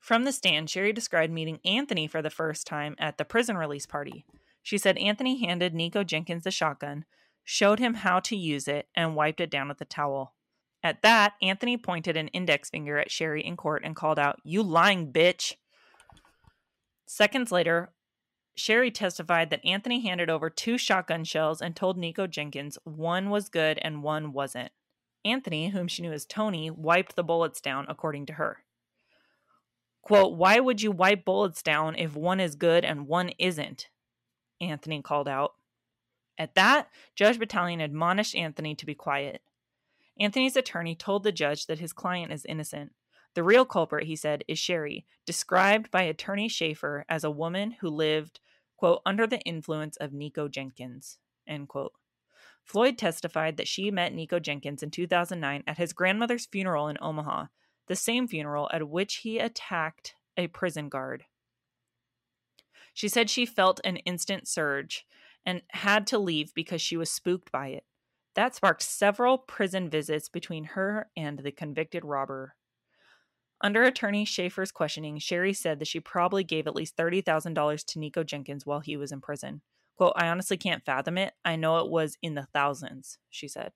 From 0.00 0.24
the 0.24 0.32
stand, 0.32 0.70
Sherry 0.70 0.92
described 0.92 1.32
meeting 1.32 1.60
Anthony 1.64 2.06
for 2.06 2.22
the 2.22 2.30
first 2.30 2.66
time 2.66 2.94
at 2.98 3.18
the 3.18 3.24
prison 3.24 3.56
release 3.56 3.86
party. 3.86 4.24
She 4.62 4.78
said 4.78 4.98
Anthony 4.98 5.44
handed 5.44 5.74
Nikko 5.74 6.04
Jenkins 6.04 6.44
the 6.44 6.50
shotgun, 6.50 7.04
showed 7.44 7.78
him 7.78 7.94
how 7.94 8.20
to 8.20 8.36
use 8.36 8.68
it, 8.68 8.88
and 8.94 9.16
wiped 9.16 9.40
it 9.40 9.50
down 9.50 9.68
with 9.68 9.80
a 9.80 9.84
towel. 9.84 10.34
At 10.82 11.02
that, 11.02 11.34
Anthony 11.42 11.76
pointed 11.76 12.16
an 12.16 12.28
index 12.28 12.70
finger 12.70 12.98
at 12.98 13.10
Sherry 13.10 13.44
in 13.44 13.56
court 13.56 13.82
and 13.84 13.96
called 13.96 14.18
out, 14.18 14.40
You 14.44 14.62
lying 14.62 15.12
bitch! 15.12 15.54
Seconds 17.06 17.50
later, 17.50 17.90
Sherry 18.54 18.90
testified 18.90 19.50
that 19.50 19.64
Anthony 19.64 20.00
handed 20.00 20.30
over 20.30 20.50
two 20.50 20.78
shotgun 20.78 21.24
shells 21.24 21.62
and 21.62 21.74
told 21.74 21.96
Nikko 21.96 22.26
Jenkins 22.26 22.76
one 22.84 23.30
was 23.30 23.48
good 23.48 23.78
and 23.82 24.02
one 24.02 24.32
wasn't. 24.32 24.72
Anthony, 25.24 25.68
whom 25.68 25.88
she 25.88 26.02
knew 26.02 26.12
as 26.12 26.26
Tony, 26.26 26.70
wiped 26.70 27.16
the 27.16 27.24
bullets 27.24 27.60
down, 27.60 27.86
according 27.88 28.26
to 28.26 28.34
her. 28.34 28.64
Quote, 30.08 30.38
why 30.38 30.58
would 30.58 30.80
you 30.80 30.90
wipe 30.90 31.26
bullets 31.26 31.62
down 31.62 31.94
if 31.94 32.16
one 32.16 32.40
is 32.40 32.54
good 32.54 32.82
and 32.82 33.06
one 33.06 33.28
isn't? 33.38 33.90
Anthony 34.58 35.02
called 35.02 35.28
out. 35.28 35.52
At 36.38 36.54
that, 36.54 36.88
Judge 37.14 37.38
Bataillon 37.38 37.84
admonished 37.84 38.34
Anthony 38.34 38.74
to 38.76 38.86
be 38.86 38.94
quiet. 38.94 39.42
Anthony's 40.18 40.56
attorney 40.56 40.94
told 40.94 41.24
the 41.24 41.30
judge 41.30 41.66
that 41.66 41.80
his 41.80 41.92
client 41.92 42.32
is 42.32 42.46
innocent. 42.46 42.92
The 43.34 43.42
real 43.42 43.66
culprit, 43.66 44.06
he 44.06 44.16
said, 44.16 44.44
is 44.48 44.58
Sherry, 44.58 45.04
described 45.26 45.90
by 45.90 46.04
attorney 46.04 46.48
Schaefer 46.48 47.04
as 47.06 47.22
a 47.22 47.30
woman 47.30 47.72
who 47.82 47.90
lived, 47.90 48.40
quote, 48.78 49.02
under 49.04 49.26
the 49.26 49.40
influence 49.40 49.98
of 49.98 50.14
Nikko 50.14 50.48
Jenkins, 50.48 51.18
End 51.46 51.68
quote. 51.68 51.92
Floyd 52.64 52.96
testified 52.96 53.58
that 53.58 53.68
she 53.68 53.90
met 53.90 54.14
Nikko 54.14 54.38
Jenkins 54.38 54.82
in 54.82 54.90
2009 54.90 55.64
at 55.66 55.76
his 55.76 55.92
grandmother's 55.92 56.46
funeral 56.46 56.88
in 56.88 56.96
Omaha, 56.98 57.48
the 57.88 57.96
same 57.96 58.28
funeral 58.28 58.68
at 58.72 58.88
which 58.88 59.16
he 59.16 59.38
attacked 59.38 60.14
a 60.36 60.46
prison 60.46 60.88
guard. 60.88 61.24
She 62.94 63.08
said 63.08 63.30
she 63.30 63.46
felt 63.46 63.80
an 63.84 63.98
instant 63.98 64.48
surge 64.48 65.06
and 65.44 65.62
had 65.70 66.06
to 66.08 66.18
leave 66.18 66.52
because 66.54 66.82
she 66.82 66.96
was 66.96 67.10
spooked 67.10 67.52
by 67.52 67.68
it. 67.68 67.84
That 68.34 68.54
sparked 68.54 68.82
several 68.82 69.38
prison 69.38 69.88
visits 69.88 70.28
between 70.28 70.64
her 70.64 71.08
and 71.16 71.40
the 71.40 71.50
convicted 71.50 72.04
robber. 72.04 72.54
Under 73.60 73.82
attorney 73.82 74.24
Schaefer's 74.24 74.70
questioning, 74.70 75.18
Sherry 75.18 75.52
said 75.52 75.80
that 75.80 75.88
she 75.88 75.98
probably 75.98 76.44
gave 76.44 76.66
at 76.66 76.76
least 76.76 76.96
$30,000 76.96 77.84
to 77.86 77.98
Nikko 77.98 78.22
Jenkins 78.22 78.64
while 78.64 78.80
he 78.80 78.96
was 78.96 79.10
in 79.10 79.20
prison. 79.20 79.62
Quote, 79.96 80.12
I 80.14 80.28
honestly 80.28 80.56
can't 80.56 80.84
fathom 80.84 81.18
it. 81.18 81.34
I 81.44 81.56
know 81.56 81.78
it 81.78 81.90
was 81.90 82.16
in 82.22 82.34
the 82.34 82.46
thousands, 82.52 83.18
she 83.30 83.48
said. 83.48 83.72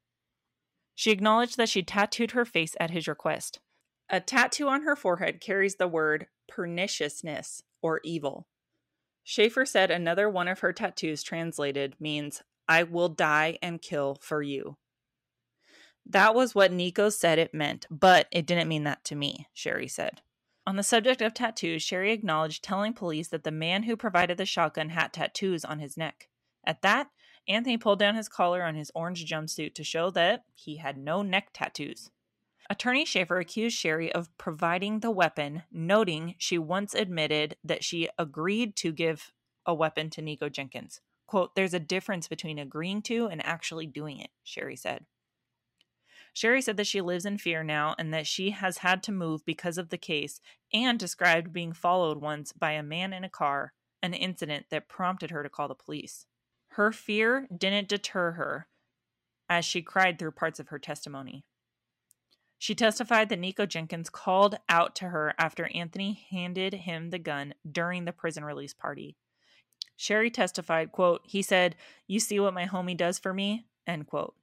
She 0.95 1.11
acknowledged 1.11 1.57
that 1.57 1.69
she 1.69 1.83
tattooed 1.83 2.31
her 2.31 2.45
face 2.45 2.77
at 2.79 2.91
his 2.91 3.09
request. 3.09 3.59
A 4.13 4.21
tattoo 4.21 4.69
on 4.69 4.83
her 4.83 4.95
forehead 4.95 5.41
carries 5.41 5.77
the 5.77 5.89
word 5.89 6.27
perniciousness 6.47 7.63
or 7.81 8.03
evil. 8.05 8.47
Schaefer 9.25 9.65
said 9.65 9.91
another 9.91 10.29
one 10.29 10.49
of 10.49 10.59
her 10.59 10.75
tattoos 10.75 11.23
translated 11.23 11.97
means, 11.99 12.43
I 12.69 12.83
will 12.83 13.09
die 13.09 13.59
and 13.63 13.81
kill 13.81 14.19
for 14.21 14.43
you. 14.43 14.77
That 16.05 16.35
was 16.35 16.55
what 16.55 16.73
Nikko 16.73 17.09
said 17.09 17.39
it 17.39 17.55
meant, 17.55 17.87
but 17.91 18.27
it 18.31 18.45
didn't 18.45 18.69
mean 18.69 18.85
that 18.85 19.03
to 19.05 19.15
me, 19.15 19.47
Sherry 19.55 19.89
said. 19.89 20.21
On 20.67 20.77
the 20.77 20.83
subject 20.83 21.23
of 21.23 21.33
tattoos, 21.33 21.83
Sherry 21.83 22.13
acknowledged 22.13 22.63
telling 22.63 22.93
police 22.93 23.29
that 23.29 23.45
the 23.45 23.51
man 23.51 23.85
who 23.85 23.97
provided 23.97 24.37
the 24.37 24.45
shotgun 24.45 24.91
had 24.91 25.13
tattoos 25.15 25.65
on 25.65 25.79
his 25.79 25.97
neck. 25.97 26.29
At 26.65 26.83
that, 26.83 27.09
Anthony 27.49 27.79
pulled 27.79 27.99
down 27.99 28.15
his 28.15 28.29
collar 28.29 28.63
on 28.63 28.75
his 28.75 28.93
orange 28.95 29.25
jumpsuit 29.25 29.75
to 29.75 29.83
show 29.83 30.11
that 30.11 30.45
he 30.55 30.77
had 30.77 30.99
no 30.99 31.23
neck 31.23 31.49
tattoos. 31.55 32.11
Attorney 32.73 33.05
Schaefer 33.05 33.39
accused 33.39 33.77
Sherry 33.77 34.11
of 34.11 34.35
providing 34.39 35.01
the 35.01 35.11
weapon, 35.11 35.65
noting 35.71 36.37
she 36.39 36.57
once 36.57 36.95
admitted 36.95 37.55
that 37.63 37.85
she 37.85 38.09
agreed 38.19 38.77
to 38.77 38.93
give 38.93 39.31
a 39.67 39.75
weapon 39.75 40.09
to 40.09 40.23
Nikko 40.23 40.49
Jenkins. 40.49 41.03
Quote, 41.27 41.55
There's 41.55 41.75
a 41.75 41.79
difference 41.79 42.29
between 42.29 42.59
agreeing 42.59 43.03
to 43.03 43.27
and 43.27 43.45
actually 43.45 43.87
doing 43.87 44.21
it, 44.21 44.31
Sherry 44.43 44.77
said. 44.77 45.05
Sherry 46.33 46.63
said 46.63 46.79
that 46.79 46.87
she 46.87 47.03
lives 47.03 47.27
in 47.27 47.37
fear 47.37 47.63
now 47.63 47.95
and 47.99 48.15
that 48.15 48.27
she 48.27 48.53
has 48.53 48.79
had 48.79 49.03
to 49.03 49.13
move 49.13 49.45
because 49.45 49.77
of 49.77 49.91
the 49.91 49.99
case 49.99 50.41
and 50.73 50.99
described 50.99 51.53
being 51.53 51.75
followed 51.75 52.23
once 52.23 52.55
by 52.55 52.73
a 52.73 52.83
man 52.83 53.13
in 53.13 53.23
a 53.23 53.29
car, 53.29 53.75
an 54.03 54.15
incident 54.15 54.69
that 54.71 54.89
prompted 54.89 55.31
her 55.31 55.43
to 55.43 55.51
call 55.51 55.69
the 55.69 55.75
police. 55.75 56.25
Her 56.69 56.91
fear 56.91 57.47
didn't 57.55 57.89
deter 57.89 58.31
her 58.31 58.67
as 59.51 59.67
she 59.67 59.83
cried 59.83 60.19
through 60.19 60.33
parts 60.33 60.59
of 60.59 60.69
her 60.69 60.79
testimony. 60.79 61.45
She 62.63 62.77
testified 62.77 63.29
that 63.29 63.41
Nikko 63.41 63.67
Jenkins 63.67 64.09
called 64.09 64.57
out 64.69 64.95
to 64.95 65.09
her 65.09 65.35
after 65.37 65.69
Anthony 65.75 66.25
handed 66.31 66.73
him 66.73 67.11
the 67.11 67.19
gun 67.19 67.55
during 67.69 68.05
the 68.05 68.13
prison 68.13 68.45
release 68.45 68.73
party. 68.73 69.17
Sherry 69.97 70.31
testified, 70.31 70.93
quote, 70.93 71.23
he 71.25 71.43
said, 71.43 71.75
You 72.07 72.21
see 72.21 72.39
what 72.39 72.55
my 72.55 72.67
homie 72.67 72.97
does 72.97 73.19
for 73.19 73.35
me? 73.35 73.67
End 73.85 74.07
quote. 74.07 74.37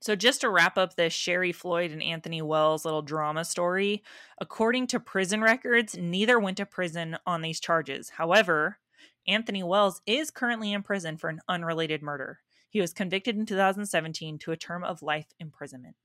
So, 0.00 0.14
just 0.14 0.42
to 0.42 0.48
wrap 0.48 0.78
up 0.78 0.94
this 0.94 1.12
Sherry 1.12 1.50
Floyd 1.50 1.90
and 1.90 2.04
Anthony 2.04 2.40
Wells 2.40 2.84
little 2.84 3.02
drama 3.02 3.44
story, 3.44 4.04
according 4.40 4.86
to 4.86 5.00
prison 5.00 5.40
records, 5.40 5.96
neither 5.98 6.38
went 6.38 6.58
to 6.58 6.66
prison 6.66 7.18
on 7.26 7.42
these 7.42 7.58
charges. 7.58 8.10
However, 8.10 8.78
Anthony 9.26 9.64
Wells 9.64 10.02
is 10.06 10.30
currently 10.30 10.72
in 10.72 10.84
prison 10.84 11.16
for 11.16 11.30
an 11.30 11.40
unrelated 11.48 12.00
murder. 12.00 12.38
He 12.70 12.80
was 12.80 12.92
convicted 12.92 13.36
in 13.36 13.44
2017 13.44 14.38
to 14.38 14.52
a 14.52 14.56
term 14.56 14.84
of 14.84 15.02
life 15.02 15.26
imprisonment. 15.40 15.96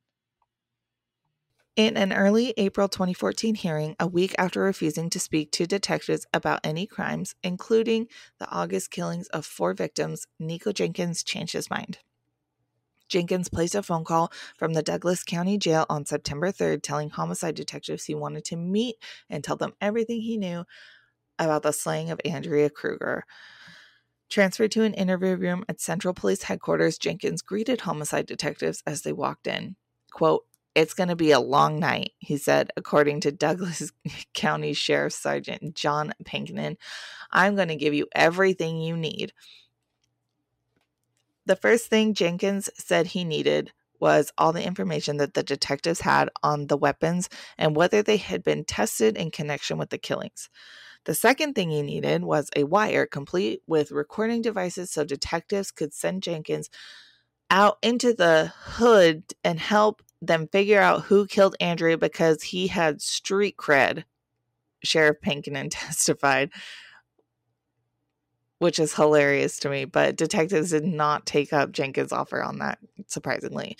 In 1.77 1.95
an 1.95 2.11
early 2.11 2.53
April 2.57 2.89
2014 2.89 3.55
hearing, 3.55 3.95
a 3.97 4.05
week 4.05 4.35
after 4.37 4.59
refusing 4.59 5.09
to 5.09 5.21
speak 5.21 5.53
to 5.53 5.65
detectives 5.65 6.25
about 6.33 6.59
any 6.65 6.85
crimes, 6.85 7.33
including 7.43 8.07
the 8.39 8.49
August 8.49 8.91
killings 8.91 9.29
of 9.29 9.45
four 9.45 9.73
victims, 9.73 10.27
Nikko 10.37 10.73
Jenkins 10.73 11.23
changed 11.23 11.53
his 11.53 11.69
mind. 11.69 11.99
Jenkins 13.07 13.47
placed 13.47 13.75
a 13.75 13.83
phone 13.83 14.03
call 14.03 14.33
from 14.57 14.73
the 14.73 14.83
Douglas 14.83 15.23
County 15.23 15.57
Jail 15.57 15.85
on 15.89 16.05
September 16.05 16.51
3rd 16.51 16.83
telling 16.83 17.09
homicide 17.09 17.55
detectives 17.55 18.03
he 18.03 18.15
wanted 18.15 18.43
to 18.45 18.57
meet 18.57 18.97
and 19.29 19.41
tell 19.41 19.55
them 19.55 19.73
everything 19.79 20.19
he 20.19 20.35
knew 20.35 20.65
about 21.39 21.63
the 21.63 21.71
slaying 21.71 22.11
of 22.11 22.19
Andrea 22.25 22.69
Kruger. 22.69 23.23
Transferred 24.29 24.71
to 24.71 24.83
an 24.83 24.93
interview 24.93 25.37
room 25.37 25.63
at 25.69 25.79
Central 25.79 26.13
Police 26.13 26.43
Headquarters, 26.43 26.97
Jenkins 26.97 27.41
greeted 27.41 27.81
homicide 27.81 28.25
detectives 28.25 28.83
as 28.85 29.03
they 29.03 29.13
walked 29.13 29.47
in. 29.47 29.77
Quote, 30.11 30.43
it's 30.75 30.93
going 30.93 31.09
to 31.09 31.15
be 31.15 31.31
a 31.31 31.39
long 31.39 31.79
night, 31.79 32.11
he 32.19 32.37
said, 32.37 32.71
according 32.77 33.21
to 33.21 33.31
Douglas 33.31 33.91
County 34.33 34.73
Sheriff 34.73 35.13
Sergeant 35.13 35.75
John 35.75 36.13
Pankinen. 36.25 36.77
I'm 37.31 37.55
going 37.55 37.67
to 37.67 37.75
give 37.75 37.93
you 37.93 38.07
everything 38.13 38.79
you 38.79 38.95
need. 38.95 39.33
The 41.45 41.55
first 41.55 41.87
thing 41.87 42.13
Jenkins 42.13 42.69
said 42.77 43.07
he 43.07 43.23
needed 43.23 43.71
was 43.99 44.31
all 44.37 44.51
the 44.51 44.65
information 44.65 45.17
that 45.17 45.33
the 45.33 45.43
detectives 45.43 46.01
had 46.01 46.29
on 46.41 46.67
the 46.67 46.77
weapons 46.77 47.29
and 47.57 47.75
whether 47.75 48.01
they 48.01 48.17
had 48.17 48.43
been 48.43 48.65
tested 48.65 49.15
in 49.15 49.31
connection 49.31 49.77
with 49.77 49.89
the 49.89 49.97
killings. 49.97 50.49
The 51.05 51.15
second 51.15 51.53
thing 51.53 51.69
he 51.69 51.81
needed 51.81 52.23
was 52.23 52.49
a 52.55 52.63
wire 52.63 53.05
complete 53.05 53.61
with 53.67 53.91
recording 53.91 54.41
devices 54.41 54.91
so 54.91 55.03
detectives 55.03 55.71
could 55.71 55.93
send 55.93 56.23
Jenkins 56.23 56.69
out 57.49 57.77
into 57.81 58.13
the 58.13 58.53
hood 58.55 59.23
and 59.43 59.59
help 59.59 60.01
them 60.21 60.47
figure 60.47 60.81
out 60.81 61.03
who 61.03 61.25
killed 61.27 61.55
Andrea 61.59 61.97
because 61.97 62.43
he 62.43 62.67
had 62.67 63.01
street 63.01 63.57
cred, 63.57 64.03
Sheriff 64.83 65.17
Pankinen 65.21 65.69
testified 65.71 66.51
which 68.61 68.77
is 68.77 68.93
hilarious 68.93 69.57
to 69.57 69.69
me. 69.69 69.85
But 69.85 70.15
detectives 70.15 70.69
did 70.69 70.85
not 70.85 71.25
take 71.25 71.51
up 71.51 71.71
Jenkins' 71.71 72.11
offer 72.11 72.43
on 72.43 72.59
that, 72.59 72.77
surprisingly. 73.07 73.75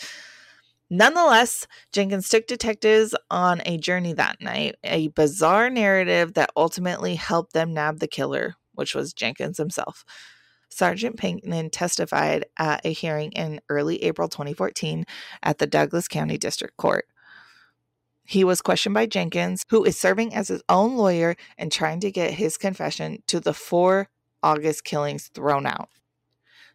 Nonetheless, 0.89 1.67
Jenkins 1.93 2.27
took 2.27 2.47
detectives 2.47 3.13
on 3.29 3.61
a 3.67 3.77
journey 3.77 4.13
that 4.13 4.41
night, 4.41 4.77
a 4.83 5.09
bizarre 5.09 5.69
narrative 5.69 6.33
that 6.33 6.49
ultimately 6.57 7.13
helped 7.13 7.53
them 7.53 7.75
nab 7.75 7.99
the 7.99 8.07
killer, 8.07 8.55
which 8.73 8.95
was 8.95 9.13
Jenkins 9.13 9.59
himself. 9.59 10.03
Sergeant 10.71 11.17
Pankinen 11.17 11.69
testified 11.69 12.45
at 12.57 12.83
a 12.85 12.93
hearing 12.93 13.31
in 13.33 13.61
early 13.69 14.03
April 14.03 14.29
2014 14.29 15.05
at 15.43 15.57
the 15.57 15.67
Douglas 15.67 16.07
County 16.07 16.37
District 16.37 16.75
Court. 16.77 17.05
He 18.23 18.43
was 18.45 18.61
questioned 18.61 18.93
by 18.93 19.05
Jenkins, 19.07 19.65
who 19.69 19.83
is 19.83 19.99
serving 19.99 20.33
as 20.33 20.47
his 20.47 20.63
own 20.69 20.95
lawyer 20.95 21.35
and 21.57 21.71
trying 21.71 21.99
to 21.99 22.11
get 22.11 22.35
his 22.35 22.57
confession 22.57 23.21
to 23.27 23.41
the 23.41 23.53
four 23.53 24.07
August 24.41 24.85
killings 24.85 25.29
thrown 25.33 25.65
out. 25.65 25.89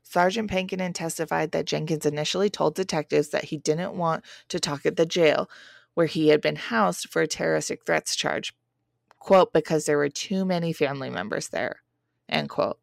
Sergeant 0.02 0.50
Pankinen 0.50 0.92
testified 0.92 1.52
that 1.52 1.64
Jenkins 1.64 2.06
initially 2.06 2.50
told 2.50 2.74
detectives 2.74 3.30
that 3.30 3.44
he 3.44 3.56
didn't 3.56 3.96
want 3.96 4.24
to 4.48 4.60
talk 4.60 4.84
at 4.84 4.96
the 4.96 5.06
jail 5.06 5.48
where 5.94 6.06
he 6.06 6.28
had 6.28 6.42
been 6.42 6.56
housed 6.56 7.08
for 7.08 7.22
a 7.22 7.26
terroristic 7.26 7.86
threats 7.86 8.14
charge, 8.14 8.54
quote, 9.18 9.52
because 9.54 9.86
there 9.86 9.96
were 9.96 10.10
too 10.10 10.44
many 10.44 10.72
family 10.72 11.08
members 11.08 11.48
there, 11.48 11.80
end 12.28 12.50
quote. 12.50 12.78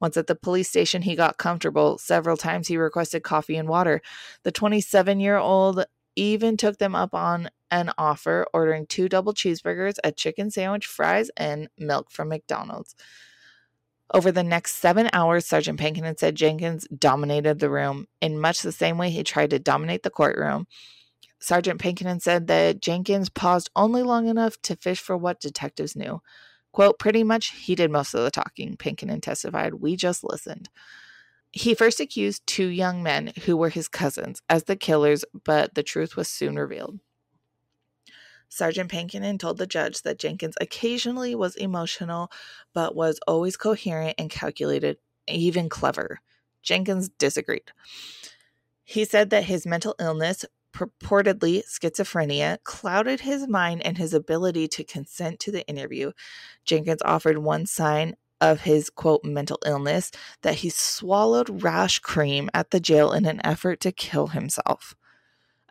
Once 0.00 0.16
at 0.16 0.26
the 0.26 0.34
police 0.34 0.68
station, 0.68 1.02
he 1.02 1.14
got 1.14 1.36
comfortable. 1.36 1.98
Several 1.98 2.36
times 2.36 2.68
he 2.68 2.76
requested 2.76 3.22
coffee 3.22 3.56
and 3.56 3.68
water. 3.68 4.00
The 4.44 4.52
27 4.52 5.20
year 5.20 5.36
old 5.36 5.84
even 6.16 6.56
took 6.56 6.78
them 6.78 6.94
up 6.94 7.14
on 7.14 7.50
an 7.70 7.92
offer, 7.96 8.46
ordering 8.52 8.86
two 8.86 9.08
double 9.08 9.32
cheeseburgers, 9.32 9.96
a 10.02 10.10
chicken 10.10 10.50
sandwich, 10.50 10.86
fries, 10.86 11.30
and 11.36 11.68
milk 11.78 12.10
from 12.10 12.28
McDonald's. 12.28 12.94
Over 14.12 14.32
the 14.32 14.42
next 14.42 14.76
seven 14.76 15.08
hours, 15.12 15.46
Sergeant 15.46 15.78
Pankinen 15.78 16.18
said 16.18 16.34
Jenkins 16.34 16.88
dominated 16.88 17.60
the 17.60 17.70
room 17.70 18.06
in 18.20 18.40
much 18.40 18.62
the 18.62 18.72
same 18.72 18.98
way 18.98 19.10
he 19.10 19.22
tried 19.22 19.50
to 19.50 19.60
dominate 19.60 20.02
the 20.02 20.10
courtroom. 20.10 20.66
Sergeant 21.38 21.80
Pankinen 21.80 22.20
said 22.20 22.48
that 22.48 22.82
Jenkins 22.82 23.30
paused 23.30 23.70
only 23.76 24.02
long 24.02 24.26
enough 24.26 24.60
to 24.62 24.74
fish 24.74 25.00
for 25.00 25.16
what 25.16 25.40
detectives 25.40 25.94
knew. 25.94 26.20
Quote, 26.72 26.98
pretty 26.98 27.24
much 27.24 27.48
he 27.52 27.74
did 27.74 27.90
most 27.90 28.14
of 28.14 28.22
the 28.22 28.30
talking, 28.30 28.76
Pankinen 28.76 29.20
testified. 29.20 29.74
We 29.74 29.96
just 29.96 30.22
listened. 30.22 30.68
He 31.52 31.74
first 31.74 31.98
accused 31.98 32.46
two 32.46 32.66
young 32.66 33.02
men 33.02 33.32
who 33.44 33.56
were 33.56 33.70
his 33.70 33.88
cousins 33.88 34.40
as 34.48 34.64
the 34.64 34.76
killers, 34.76 35.24
but 35.44 35.74
the 35.74 35.82
truth 35.82 36.16
was 36.16 36.28
soon 36.28 36.56
revealed. 36.56 37.00
Sergeant 38.48 38.90
Pankinen 38.90 39.38
told 39.38 39.58
the 39.58 39.66
judge 39.66 40.02
that 40.02 40.18
Jenkins 40.18 40.56
occasionally 40.60 41.34
was 41.34 41.56
emotional, 41.56 42.30
but 42.72 42.96
was 42.96 43.20
always 43.26 43.56
coherent 43.56 44.16
and 44.18 44.30
calculated, 44.30 44.98
even 45.28 45.68
clever. 45.68 46.20
Jenkins 46.62 47.08
disagreed. 47.08 47.72
He 48.84 49.04
said 49.04 49.30
that 49.30 49.44
his 49.44 49.66
mental 49.66 49.94
illness, 50.00 50.44
purportedly 50.72 51.62
schizophrenia, 51.66 52.58
clouded 52.64 53.20
his 53.20 53.48
mind 53.48 53.82
and 53.82 53.98
his 53.98 54.14
ability 54.14 54.68
to 54.68 54.84
consent 54.84 55.40
to 55.40 55.50
the 55.50 55.66
interview. 55.66 56.12
Jenkins 56.64 57.02
offered 57.02 57.38
one 57.38 57.66
sign 57.66 58.16
of 58.40 58.62
his 58.62 58.90
quote 58.90 59.24
mental 59.24 59.58
illness 59.66 60.10
that 60.42 60.56
he 60.56 60.70
swallowed 60.70 61.62
rash 61.62 61.98
cream 61.98 62.48
at 62.54 62.70
the 62.70 62.80
jail 62.80 63.12
in 63.12 63.26
an 63.26 63.40
effort 63.44 63.80
to 63.80 63.92
kill 63.92 64.28
himself. 64.28 64.94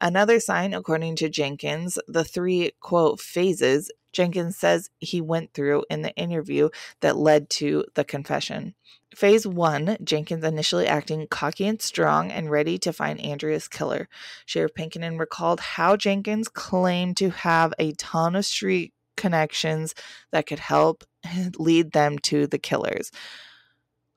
Another 0.01 0.39
sign, 0.39 0.73
according 0.73 1.17
to 1.17 1.29
Jenkins, 1.29 1.99
the 2.07 2.23
three 2.23 2.71
quote 2.79 3.19
phases 3.19 3.91
Jenkins 4.11 4.57
says 4.57 4.89
he 4.99 5.21
went 5.21 5.53
through 5.53 5.85
in 5.89 6.01
the 6.01 6.15
interview 6.15 6.69
that 7.01 7.17
led 7.17 7.49
to 7.51 7.85
the 7.95 8.03
confession. 8.03 8.75
Phase 9.15 9.47
one, 9.47 9.97
Jenkins 10.03 10.43
initially 10.43 10.87
acting 10.87 11.27
cocky 11.27 11.65
and 11.67 11.81
strong 11.81 12.31
and 12.31 12.51
ready 12.51 12.77
to 12.79 12.93
find 12.93 13.19
Andrea's 13.19 13.67
killer. 13.67 14.07
Sheriff 14.45 14.73
Pinkinen 14.75 15.19
recalled 15.19 15.59
how 15.59 15.95
Jenkins 15.95 16.47
claimed 16.47 17.17
to 17.17 17.31
have 17.31 17.73
a 17.79 17.93
ton 17.93 18.35
of 18.35 18.45
street 18.45 18.93
connections 19.17 19.95
that 20.31 20.45
could 20.45 20.59
help 20.59 21.03
lead 21.57 21.91
them 21.91 22.19
to 22.19 22.47
the 22.47 22.59
killers. 22.59 23.11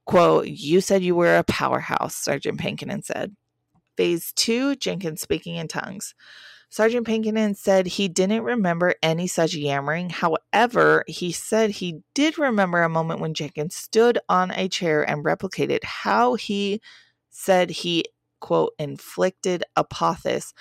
Quote, 0.05 0.47
You 0.47 0.81
said 0.81 1.03
you 1.03 1.15
were 1.15 1.37
a 1.37 1.45
powerhouse, 1.45 2.15
Sergeant 2.15 2.61
Pinkinen 2.61 3.03
said. 3.03 3.35
Phase 3.97 4.33
two, 4.35 4.75
Jenkins 4.77 5.21
speaking 5.21 5.57
in 5.57 5.69
tongues. 5.69 6.15
Sergeant 6.73 7.07
Pinkinen 7.07 7.55
said 7.55 7.87
he 7.87 8.09
didn't 8.09 8.45
remember 8.45 8.95
any 9.03 9.27
such 9.27 9.55
yammering. 9.55 10.09
However, 10.09 11.05
he 11.07 11.31
said 11.31 11.69
he 11.69 12.01
did 12.15 12.39
remember 12.39 12.83
a 12.83 12.89
moment 12.89 13.21
when 13.21 13.35
Jenkins 13.35 13.77
stood 13.77 14.19
on 14.27 14.51
a 14.53 14.71
chair 14.71 15.03
and 15.03 15.23
replicated 15.23 15.85
how 15.85 16.33
he 16.33 16.81
said 17.29 17.69
he, 17.69 18.07
quote, 18.41 18.73
inflicted 18.79 19.65
apophis 19.77 20.55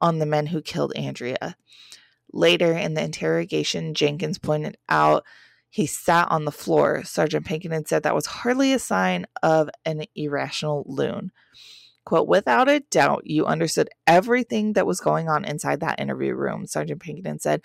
on 0.00 0.18
the 0.18 0.26
men 0.26 0.46
who 0.46 0.60
killed 0.60 0.92
Andrea. 0.96 1.56
Later 2.32 2.72
in 2.72 2.94
the 2.94 3.04
interrogation, 3.04 3.94
Jenkins 3.94 4.38
pointed 4.38 4.76
out 4.88 5.24
he 5.70 5.86
sat 5.86 6.26
on 6.32 6.46
the 6.46 6.50
floor. 6.50 7.04
Sergeant 7.04 7.46
Pinkinen 7.46 7.86
said 7.86 8.02
that 8.02 8.14
was 8.16 8.26
hardly 8.26 8.72
a 8.72 8.80
sign 8.80 9.24
of 9.40 9.70
an 9.84 10.02
irrational 10.16 10.82
loon. 10.88 11.30
Quote, 12.04 12.28
without 12.28 12.68
a 12.68 12.80
doubt, 12.80 13.22
you 13.24 13.46
understood 13.46 13.88
everything 14.06 14.74
that 14.74 14.86
was 14.86 15.00
going 15.00 15.28
on 15.28 15.44
inside 15.44 15.80
that 15.80 16.00
interview 16.00 16.34
room, 16.34 16.66
Sergeant 16.66 17.00
Pinkerton 17.00 17.38
said. 17.38 17.62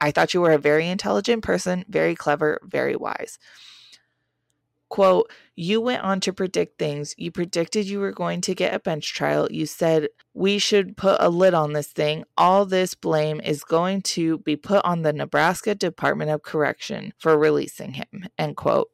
I 0.00 0.10
thought 0.10 0.34
you 0.34 0.40
were 0.40 0.52
a 0.52 0.58
very 0.58 0.88
intelligent 0.88 1.42
person, 1.42 1.84
very 1.88 2.14
clever, 2.14 2.60
very 2.64 2.96
wise. 2.96 3.38
Quote, 4.88 5.30
you 5.56 5.80
went 5.80 6.02
on 6.02 6.20
to 6.20 6.32
predict 6.32 6.78
things. 6.78 7.14
You 7.16 7.32
predicted 7.32 7.86
you 7.86 7.98
were 7.98 8.12
going 8.12 8.40
to 8.42 8.54
get 8.54 8.74
a 8.74 8.78
bench 8.78 9.14
trial. 9.14 9.48
You 9.50 9.66
said, 9.66 10.08
we 10.32 10.58
should 10.58 10.96
put 10.96 11.16
a 11.20 11.28
lid 11.28 11.54
on 11.54 11.72
this 11.72 11.88
thing. 11.88 12.24
All 12.36 12.66
this 12.66 12.94
blame 12.94 13.40
is 13.40 13.64
going 13.64 14.02
to 14.02 14.38
be 14.38 14.54
put 14.54 14.84
on 14.84 15.02
the 15.02 15.12
Nebraska 15.12 15.74
Department 15.74 16.30
of 16.30 16.42
Correction 16.42 17.14
for 17.18 17.36
releasing 17.36 17.94
him, 17.94 18.28
end 18.38 18.56
quote. 18.56 18.90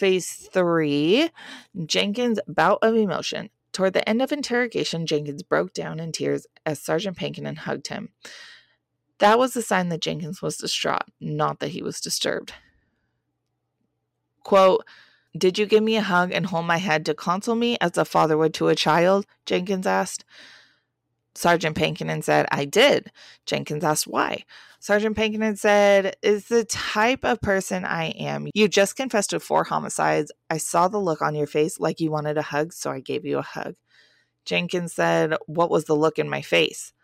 Phase 0.00 0.48
three 0.50 1.28
Jenkins' 1.84 2.40
bout 2.48 2.78
of 2.80 2.96
emotion. 2.96 3.50
Toward 3.70 3.92
the 3.92 4.08
end 4.08 4.22
of 4.22 4.32
interrogation, 4.32 5.04
Jenkins 5.04 5.42
broke 5.42 5.74
down 5.74 6.00
in 6.00 6.10
tears 6.10 6.46
as 6.64 6.80
Sergeant 6.80 7.18
Pinkinen 7.18 7.56
hugged 7.56 7.88
him. 7.88 8.08
That 9.18 9.38
was 9.38 9.54
a 9.54 9.60
sign 9.60 9.90
that 9.90 10.00
Jenkins 10.00 10.40
was 10.40 10.56
distraught, 10.56 11.04
not 11.20 11.60
that 11.60 11.72
he 11.72 11.82
was 11.82 12.00
disturbed. 12.00 12.54
Quote, 14.42 14.86
Did 15.36 15.58
you 15.58 15.66
give 15.66 15.82
me 15.82 15.96
a 15.96 16.00
hug 16.00 16.32
and 16.32 16.46
hold 16.46 16.64
my 16.64 16.78
head 16.78 17.04
to 17.04 17.14
console 17.14 17.54
me 17.54 17.76
as 17.82 17.98
a 17.98 18.06
father 18.06 18.38
would 18.38 18.54
to 18.54 18.68
a 18.68 18.74
child? 18.74 19.26
Jenkins 19.44 19.86
asked. 19.86 20.24
Sergeant 21.34 21.76
Pinkinen 21.76 22.22
said, 22.22 22.46
I 22.50 22.64
did. 22.64 23.12
Jenkins 23.44 23.84
asked 23.84 24.06
why. 24.06 24.44
Sergeant 24.82 25.14
Pinkinen 25.14 25.58
said, 25.58 26.16
Is 26.22 26.48
the 26.48 26.64
type 26.64 27.22
of 27.22 27.42
person 27.42 27.84
I 27.84 28.06
am. 28.06 28.48
You 28.54 28.66
just 28.66 28.96
confessed 28.96 29.30
to 29.30 29.38
four 29.38 29.64
homicides. 29.64 30.32
I 30.48 30.56
saw 30.56 30.88
the 30.88 30.98
look 30.98 31.20
on 31.20 31.34
your 31.34 31.46
face 31.46 31.78
like 31.78 32.00
you 32.00 32.10
wanted 32.10 32.38
a 32.38 32.42
hug, 32.42 32.72
so 32.72 32.90
I 32.90 33.00
gave 33.00 33.26
you 33.26 33.38
a 33.38 33.42
hug. 33.42 33.74
Jenkins 34.46 34.94
said, 34.94 35.34
What 35.46 35.70
was 35.70 35.84
the 35.84 35.94
look 35.94 36.18
in 36.18 36.30
my 36.30 36.40
face? 36.40 36.94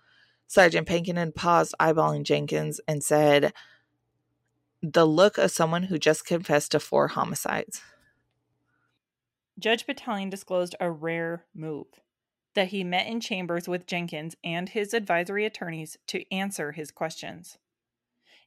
Sergeant 0.47 0.89
Pinkinen 0.89 1.35
paused, 1.35 1.75
eyeballing 1.79 2.23
Jenkins, 2.23 2.81
and 2.89 3.05
said, 3.05 3.53
The 4.83 5.07
look 5.07 5.37
of 5.37 5.51
someone 5.51 5.85
who 5.85 5.99
just 5.99 6.25
confessed 6.25 6.73
to 6.73 6.81
four 6.81 7.09
homicides. 7.09 7.83
Judge 9.59 9.87
Bataillon 9.87 10.31
disclosed 10.31 10.75
a 10.81 10.91
rare 10.91 11.45
move 11.55 11.89
that 12.55 12.69
he 12.69 12.83
met 12.83 13.07
in 13.07 13.21
chambers 13.21 13.69
with 13.69 13.87
Jenkins 13.87 14.35
and 14.43 14.71
his 14.71 14.95
advisory 14.95 15.45
attorneys 15.45 15.99
to 16.07 16.25
answer 16.33 16.73
his 16.73 16.91
questions. 16.91 17.59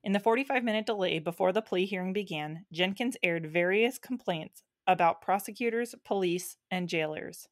In 0.04 0.14
the 0.14 0.20
45 0.20 0.64
minute 0.64 0.86
delay 0.86 1.20
before 1.20 1.52
the 1.52 1.62
plea 1.62 1.86
hearing 1.86 2.14
began, 2.14 2.66
Jenkins 2.72 3.18
aired 3.22 3.52
various 3.52 3.98
complaints 3.98 4.64
about 4.88 5.22
prosecutors, 5.22 5.94
police, 6.06 6.58
and 6.72 6.88
jailers. 6.88 7.48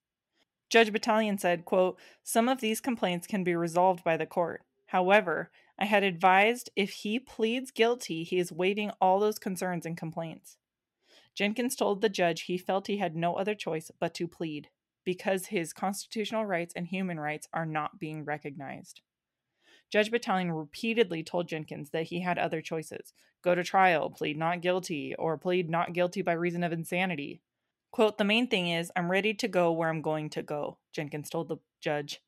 Judge 0.69 0.91
Bataillon 0.91 1.39
said, 1.39 1.65
quote, 1.65 1.99
Some 2.23 2.49
of 2.49 2.61
these 2.61 2.81
complaints 2.81 3.27
can 3.27 3.43
be 3.43 3.55
resolved 3.55 4.03
by 4.03 4.17
the 4.17 4.25
court. 4.25 4.63
However, 4.87 5.51
I 5.77 5.85
had 5.85 6.03
advised 6.03 6.69
if 6.75 6.91
he 6.91 7.19
pleads 7.19 7.71
guilty, 7.71 8.23
he 8.23 8.39
is 8.39 8.51
waiving 8.51 8.91
all 9.01 9.19
those 9.19 9.39
concerns 9.39 9.85
and 9.85 9.97
complaints. 9.97 10.57
Jenkins 11.35 11.75
told 11.75 12.01
the 12.01 12.09
judge 12.09 12.43
he 12.43 12.57
felt 12.57 12.87
he 12.87 12.97
had 12.97 13.15
no 13.15 13.35
other 13.35 13.53
choice 13.53 13.91
but 13.99 14.13
to 14.15 14.27
plead 14.27 14.69
because 15.03 15.47
his 15.47 15.71
constitutional 15.71 16.45
rights 16.45 16.73
and 16.75 16.87
human 16.87 17.19
rights 17.19 17.47
are 17.53 17.65
not 17.65 17.99
being 17.99 18.25
recognized. 18.25 19.01
Judge 19.89 20.11
Bataillon 20.11 20.57
repeatedly 20.57 21.23
told 21.23 21.47
Jenkins 21.47 21.91
that 21.91 22.07
he 22.07 22.21
had 22.21 22.37
other 22.37 22.61
choices 22.61 23.13
go 23.43 23.55
to 23.55 23.63
trial, 23.63 24.09
plead 24.09 24.37
not 24.37 24.61
guilty, 24.61 25.15
or 25.15 25.37
plead 25.37 25.69
not 25.69 25.93
guilty 25.93 26.21
by 26.21 26.33
reason 26.33 26.63
of 26.63 26.73
insanity. 26.73 27.41
Quote, 27.91 28.17
the 28.17 28.23
main 28.23 28.47
thing 28.47 28.67
is, 28.67 28.91
I'm 28.95 29.09
ready 29.09 29.33
to 29.35 29.47
go 29.47 29.71
where 29.71 29.89
I'm 29.89 30.01
going 30.01 30.29
to 30.31 30.43
go, 30.43 30.77
Jenkins 30.91 31.29
told 31.29 31.47
the 31.47 31.57
judge. 31.79 32.19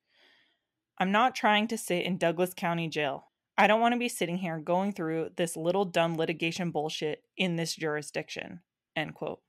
I'm 0.98 1.12
not 1.12 1.36
trying 1.36 1.68
to 1.70 1.78
sit 1.78 2.06
in 2.06 2.18
Douglas 2.18 2.54
County 2.54 2.88
Jail. 2.88 3.26
I 3.58 3.68
don't 3.68 3.82
want 3.82 3.94
to 3.94 4.00
be 4.00 4.08
sitting 4.08 4.38
here 4.38 4.60
going 4.60 4.94
through 4.94 5.32
this 5.36 5.58
little 5.58 5.84
dumb 5.84 6.16
litigation 6.16 6.72
bullshit 6.72 7.24
in 7.36 7.58
this 7.58 7.76
jurisdiction. 7.76 8.62
End 8.96 9.16
quote. 9.16 9.42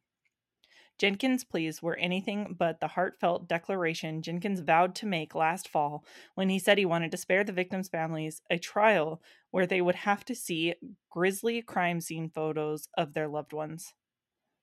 Jenkins' 1.01 1.45
pleas 1.45 1.83
were 1.83 1.97
anything 1.97 2.55
but 2.59 2.79
the 2.79 2.89
heartfelt 2.89 3.49
declaration 3.49 4.21
Jenkins 4.21 4.61
vowed 4.61 4.95
to 4.97 5.07
make 5.07 5.35
last 5.35 5.67
fall 5.67 6.05
when 6.35 6.51
he 6.51 6.59
said 6.59 6.77
he 6.77 6.85
wanted 6.85 7.11
to 7.13 7.17
spare 7.17 7.43
the 7.43 7.55
victims' 7.55 7.89
families 7.89 8.43
a 8.51 8.59
trial 8.59 9.23
where 9.51 9.67
they 9.67 9.81
would 9.81 9.95
have 9.95 10.27
to 10.27 10.35
see 10.35 10.75
grisly 11.09 11.63
crime 11.63 12.03
scene 12.03 12.29
photos 12.29 12.87
of 12.99 13.15
their 13.15 13.29
loved 13.29 13.55
ones. 13.55 13.95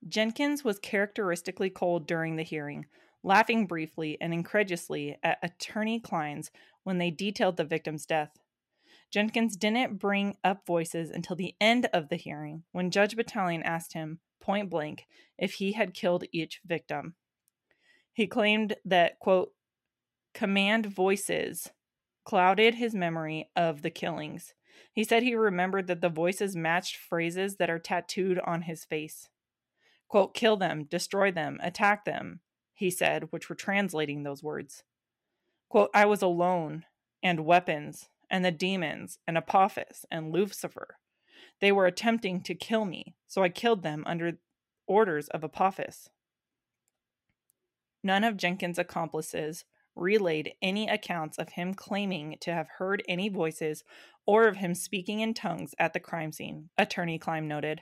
Jenkins 0.07 0.63
was 0.63 0.77
characteristically 0.77 1.71
cold 1.71 2.05
during 2.05 2.35
the 2.35 2.43
hearing, 2.43 2.85
laughing 3.23 3.65
briefly 3.65 4.15
and 4.21 4.31
incredulously 4.31 5.17
at 5.23 5.39
attorney 5.41 5.99
Clines 5.99 6.51
when 6.83 6.99
they 6.99 7.09
detailed 7.09 7.57
the 7.57 7.65
victim's 7.65 8.05
death. 8.05 8.37
Jenkins 9.11 9.57
didn't 9.57 9.97
bring 9.97 10.37
up 10.43 10.67
voices 10.67 11.09
until 11.09 11.35
the 11.35 11.55
end 11.59 11.89
of 11.91 12.09
the 12.09 12.15
hearing 12.15 12.61
when 12.73 12.91
Judge 12.91 13.15
Bataillon 13.15 13.63
asked 13.63 13.93
him, 13.93 14.19
point 14.47 14.69
blank 14.69 15.05
if 15.37 15.55
he 15.55 15.73
had 15.73 15.93
killed 15.93 16.23
each 16.31 16.61
victim. 16.65 17.15
He 18.13 18.25
claimed 18.25 18.77
that, 18.85 19.19
quote, 19.19 19.51
command 20.33 20.85
voices 20.85 21.69
clouded 22.23 22.75
his 22.75 22.95
memory 22.95 23.49
of 23.55 23.81
the 23.81 23.89
killings. 23.89 24.53
He 24.93 25.03
said 25.03 25.23
he 25.23 25.35
remembered 25.35 25.87
that 25.87 26.01
the 26.01 26.09
voices 26.09 26.55
matched 26.55 26.95
phrases 26.95 27.57
that 27.57 27.69
are 27.69 27.77
tattooed 27.77 28.39
on 28.39 28.63
his 28.63 28.85
face. 28.85 29.29
Quote, 30.07 30.33
kill 30.33 30.55
them, 30.55 30.85
destroy 30.85 31.29
them, 31.29 31.59
attack 31.61 32.05
them, 32.05 32.39
he 32.73 32.89
said, 32.89 33.27
which 33.31 33.49
were 33.49 33.55
translating 33.55 34.23
those 34.23 34.41
words. 34.41 34.83
Quote, 35.67 35.89
I 35.93 36.05
was 36.05 36.21
alone, 36.21 36.85
and 37.21 37.45
weapons, 37.45 38.07
and 38.29 38.45
the 38.45 38.51
demons, 38.51 39.19
and 39.27 39.37
Apophis, 39.37 40.05
and 40.09 40.31
Lucifer. 40.31 40.97
They 41.59 41.71
were 41.71 41.85
attempting 41.85 42.41
to 42.41 42.55
kill 42.55 42.85
me, 42.85 43.15
so 43.27 43.43
I 43.43 43.49
killed 43.49 43.83
them 43.83 44.03
under 44.05 44.37
orders 44.85 45.27
of 45.29 45.43
Apophis. 45.43 46.09
None 48.03 48.23
of 48.23 48.37
Jenkins' 48.37 48.79
accomplices 48.79 49.65
relayed 49.95 50.53
any 50.61 50.87
accounts 50.87 51.37
of 51.37 51.49
him 51.49 51.73
claiming 51.73 52.37
to 52.41 52.53
have 52.53 52.69
heard 52.77 53.03
any 53.07 53.29
voices 53.29 53.83
or 54.25 54.47
of 54.47 54.57
him 54.57 54.75
speaking 54.75 55.19
in 55.19 55.33
tongues 55.33 55.73
at 55.79 55.93
the 55.93 55.99
crime 55.99 56.31
scene, 56.31 56.69
attorney 56.77 57.17
Kleine 57.17 57.47
noted. 57.47 57.81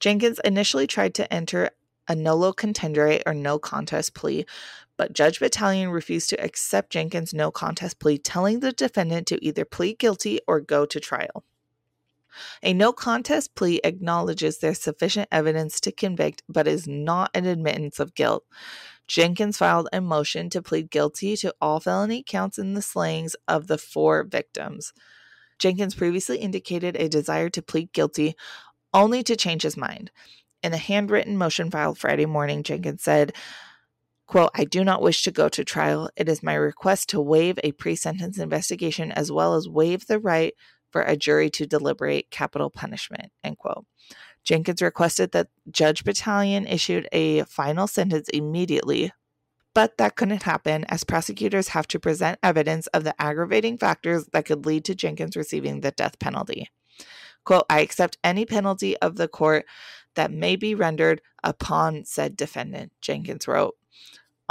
Jenkins 0.00 0.40
initially 0.44 0.86
tried 0.86 1.14
to 1.14 1.32
enter 1.32 1.70
a 2.06 2.14
nolo 2.14 2.52
contendere 2.52 3.22
or 3.26 3.34
no 3.34 3.58
contest 3.58 4.14
plea, 4.14 4.46
but 4.96 5.12
Judge 5.12 5.40
Bataillon 5.40 5.92
refused 5.92 6.30
to 6.30 6.42
accept 6.42 6.90
Jenkins' 6.90 7.34
no 7.34 7.50
contest 7.50 7.98
plea, 7.98 8.18
telling 8.18 8.60
the 8.60 8.72
defendant 8.72 9.26
to 9.28 9.44
either 9.44 9.64
plead 9.64 9.98
guilty 9.98 10.40
or 10.46 10.60
go 10.60 10.86
to 10.86 11.00
trial. 11.00 11.44
A 12.62 12.72
no 12.72 12.92
contest 12.92 13.54
plea 13.54 13.80
acknowledges 13.84 14.58
there's 14.58 14.80
sufficient 14.80 15.28
evidence 15.30 15.80
to 15.80 15.92
convict, 15.92 16.42
but 16.48 16.68
is 16.68 16.86
not 16.86 17.30
an 17.34 17.46
admittance 17.46 17.98
of 17.98 18.14
guilt. 18.14 18.44
Jenkins 19.06 19.56
filed 19.56 19.88
a 19.92 20.00
motion 20.00 20.50
to 20.50 20.62
plead 20.62 20.90
guilty 20.90 21.36
to 21.38 21.54
all 21.60 21.80
felony 21.80 22.22
counts 22.22 22.58
in 22.58 22.74
the 22.74 22.82
slayings 22.82 23.34
of 23.46 23.66
the 23.66 23.78
four 23.78 24.22
victims. 24.22 24.92
Jenkins 25.58 25.94
previously 25.94 26.38
indicated 26.38 26.96
a 26.96 27.08
desire 27.08 27.48
to 27.50 27.62
plead 27.62 27.92
guilty 27.92 28.34
only 28.92 29.22
to 29.22 29.36
change 29.36 29.62
his 29.62 29.76
mind. 29.76 30.10
In 30.62 30.74
a 30.74 30.78
handwritten 30.78 31.36
motion 31.36 31.70
filed 31.70 31.98
Friday 31.98 32.26
morning, 32.26 32.62
Jenkins 32.62 33.02
said, 33.02 33.34
quote, 34.26 34.50
I 34.54 34.64
do 34.64 34.84
not 34.84 35.02
wish 35.02 35.22
to 35.22 35.30
go 35.30 35.48
to 35.48 35.64
trial. 35.64 36.10
It 36.16 36.28
is 36.28 36.42
my 36.42 36.54
request 36.54 37.08
to 37.10 37.20
waive 37.20 37.58
a 37.62 37.72
pre 37.72 37.96
sentence 37.96 38.38
investigation 38.38 39.12
as 39.12 39.32
well 39.32 39.54
as 39.54 39.68
waive 39.68 40.06
the 40.06 40.18
right 40.18 40.54
for 40.90 41.02
a 41.02 41.16
jury 41.16 41.50
to 41.50 41.66
deliberate 41.66 42.30
capital 42.30 42.70
punishment, 42.70 43.32
end 43.44 43.58
quote. 43.58 43.86
Jenkins 44.44 44.80
requested 44.80 45.32
that 45.32 45.48
Judge 45.70 46.04
Bataillon 46.04 46.70
issued 46.70 47.08
a 47.12 47.42
final 47.44 47.86
sentence 47.86 48.28
immediately, 48.30 49.12
but 49.74 49.98
that 49.98 50.16
couldn't 50.16 50.44
happen 50.44 50.84
as 50.88 51.04
prosecutors 51.04 51.68
have 51.68 51.86
to 51.88 52.00
present 52.00 52.38
evidence 52.42 52.86
of 52.88 53.04
the 53.04 53.20
aggravating 53.20 53.76
factors 53.76 54.26
that 54.32 54.46
could 54.46 54.64
lead 54.64 54.84
to 54.86 54.94
Jenkins 54.94 55.36
receiving 55.36 55.80
the 55.80 55.90
death 55.90 56.18
penalty. 56.18 56.70
Quote, 57.44 57.66
I 57.70 57.80
accept 57.80 58.18
any 58.24 58.44
penalty 58.44 58.96
of 58.98 59.16
the 59.16 59.28
court 59.28 59.66
that 60.14 60.32
may 60.32 60.56
be 60.56 60.74
rendered 60.74 61.20
upon 61.44 62.04
said 62.04 62.36
defendant, 62.36 62.92
Jenkins 63.00 63.46
wrote. 63.46 63.76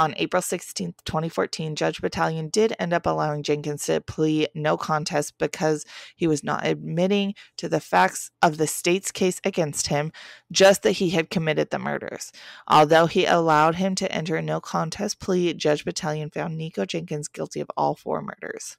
On 0.00 0.14
April 0.16 0.40
16, 0.40 0.94
2014, 1.04 1.74
Judge 1.74 2.00
Bataillon 2.00 2.52
did 2.52 2.72
end 2.78 2.92
up 2.92 3.04
allowing 3.04 3.42
Jenkins 3.42 3.84
to 3.86 4.00
plead 4.00 4.48
no 4.54 4.76
contest 4.76 5.34
because 5.38 5.84
he 6.14 6.28
was 6.28 6.44
not 6.44 6.64
admitting 6.64 7.34
to 7.56 7.68
the 7.68 7.80
facts 7.80 8.30
of 8.40 8.58
the 8.58 8.68
state's 8.68 9.10
case 9.10 9.40
against 9.42 9.88
him, 9.88 10.12
just 10.52 10.84
that 10.84 10.92
he 10.92 11.10
had 11.10 11.30
committed 11.30 11.70
the 11.70 11.80
murders. 11.80 12.30
Although 12.68 13.06
he 13.06 13.26
allowed 13.26 13.74
him 13.74 13.96
to 13.96 14.12
enter 14.12 14.36
a 14.36 14.42
no 14.42 14.60
contest 14.60 15.18
plea, 15.18 15.52
Judge 15.52 15.84
Bataillon 15.84 16.32
found 16.32 16.56
Nikko 16.56 16.84
Jenkins 16.84 17.26
guilty 17.26 17.60
of 17.60 17.70
all 17.76 17.96
four 17.96 18.22
murders. 18.22 18.76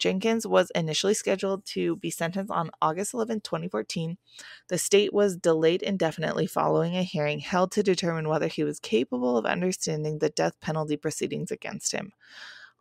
Jenkins 0.00 0.46
was 0.46 0.72
initially 0.74 1.14
scheduled 1.14 1.64
to 1.66 1.96
be 1.96 2.10
sentenced 2.10 2.50
on 2.50 2.70
August 2.82 3.14
11, 3.14 3.42
2014. 3.42 4.16
The 4.68 4.78
state 4.78 5.12
was 5.12 5.36
delayed 5.36 5.82
indefinitely 5.82 6.46
following 6.46 6.96
a 6.96 7.02
hearing 7.02 7.40
held 7.40 7.70
to 7.72 7.82
determine 7.82 8.28
whether 8.28 8.48
he 8.48 8.64
was 8.64 8.80
capable 8.80 9.36
of 9.36 9.46
understanding 9.46 10.18
the 10.18 10.30
death 10.30 10.58
penalty 10.60 10.96
proceedings 10.96 11.50
against 11.50 11.92
him. 11.92 12.12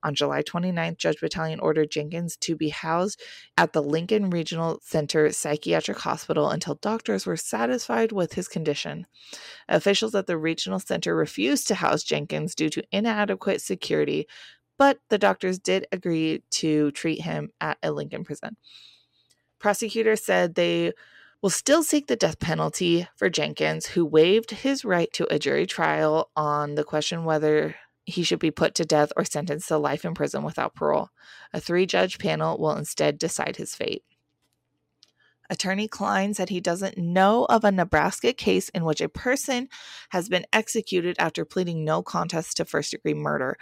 On 0.02 0.16
July 0.16 0.42
29th, 0.42 0.98
Judge 0.98 1.20
Bataillon 1.20 1.62
ordered 1.62 1.92
Jenkins 1.92 2.38
to 2.38 2.56
be 2.56 2.70
housed 2.70 3.22
at 3.58 3.74
the 3.74 3.84
Lincoln 3.84 4.30
Regional 4.30 4.80
Center 4.82 5.30
Psychiatric 5.32 6.00
Hospital 6.00 6.50
until 6.50 6.76
doctors 6.76 7.26
were 7.26 7.36
satisfied 7.36 8.14
with 8.14 8.34
his 8.34 8.48
condition. 8.48 9.08
Officials 9.68 10.16
at 10.16 10.26
the 10.26 10.38
regional 10.38 10.80
center 10.80 11.14
refused 11.14 11.68
to 11.68 11.76
house 11.76 12.04
Jenkins 12.04 12.56
due 12.56 12.70
to 12.70 12.84
inadequate 12.94 13.62
security, 13.62 14.26
but 14.80 14.98
the 15.10 15.20
doctors 15.20 15.60
did 15.60 15.86
agree 15.92 16.42
to 16.50 16.90
treat 16.92 17.22
him 17.22 17.52
at 17.62 17.78
a 17.84 17.92
Lincoln 17.92 18.24
prison. 18.24 18.56
Prosecutors 19.60 20.24
said 20.24 20.56
they 20.56 20.94
will 21.42 21.50
still 21.50 21.84
seek 21.84 22.08
the 22.08 22.16
death 22.16 22.40
penalty 22.40 23.08
for 23.18 23.30
Jenkins, 23.30 23.88
who 23.88 24.06
waived 24.06 24.52
his 24.52 24.86
right 24.86 25.12
to 25.14 25.32
a 25.32 25.38
jury 25.38 25.68
trial 25.68 26.32
on 26.36 26.76
the 26.76 26.84
question 26.86 27.26
whether 27.26 27.76
he 28.06 28.24
should 28.24 28.40
be 28.40 28.52
put 28.52 28.74
to 28.76 28.86
death 28.86 29.12
or 29.16 29.26
sentenced 29.26 29.68
to 29.68 29.78
life 29.78 30.06
in 30.06 30.14
prison 30.14 30.44
without 30.44 30.74
parole. 30.74 31.10
A 31.54 31.60
three 31.60 31.86
judge 31.86 32.18
panel 32.18 32.58
will 32.58 32.76
instead 32.76 33.20
decide 33.20 33.58
his 33.58 33.76
fate. 33.76 34.04
Attorney 35.50 35.88
Kleine 35.88 36.36
said 36.36 36.50
he 36.50 36.62
doesn't 36.62 36.98
know 36.98 37.46
of 37.46 37.64
a 37.64 37.72
Nebraska 37.72 38.34
case 38.34 38.70
in 38.70 38.86
which 38.86 39.02
a 39.02 39.10
person 39.10 39.68
has 40.10 40.30
been 40.30 40.46
executed 40.54 41.16
after 41.18 41.44
pleading 41.44 41.84
no 41.84 42.04
contest 42.04 42.58
to 42.58 42.66
first 42.66 42.92
degree 42.92 43.16
murder, 43.16 43.58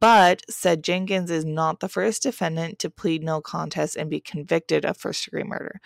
but 0.00 0.42
said 0.50 0.82
Jenkins 0.82 1.30
is 1.30 1.44
not 1.44 1.80
the 1.80 1.88
first 1.88 2.22
defendant 2.22 2.78
to 2.80 2.90
plead 2.90 3.22
no 3.22 3.40
contest 3.40 3.96
and 3.96 4.10
be 4.10 4.20
convicted 4.20 4.84
of 4.84 4.96
first 4.96 5.24
degree 5.24 5.44
murder. 5.44 5.80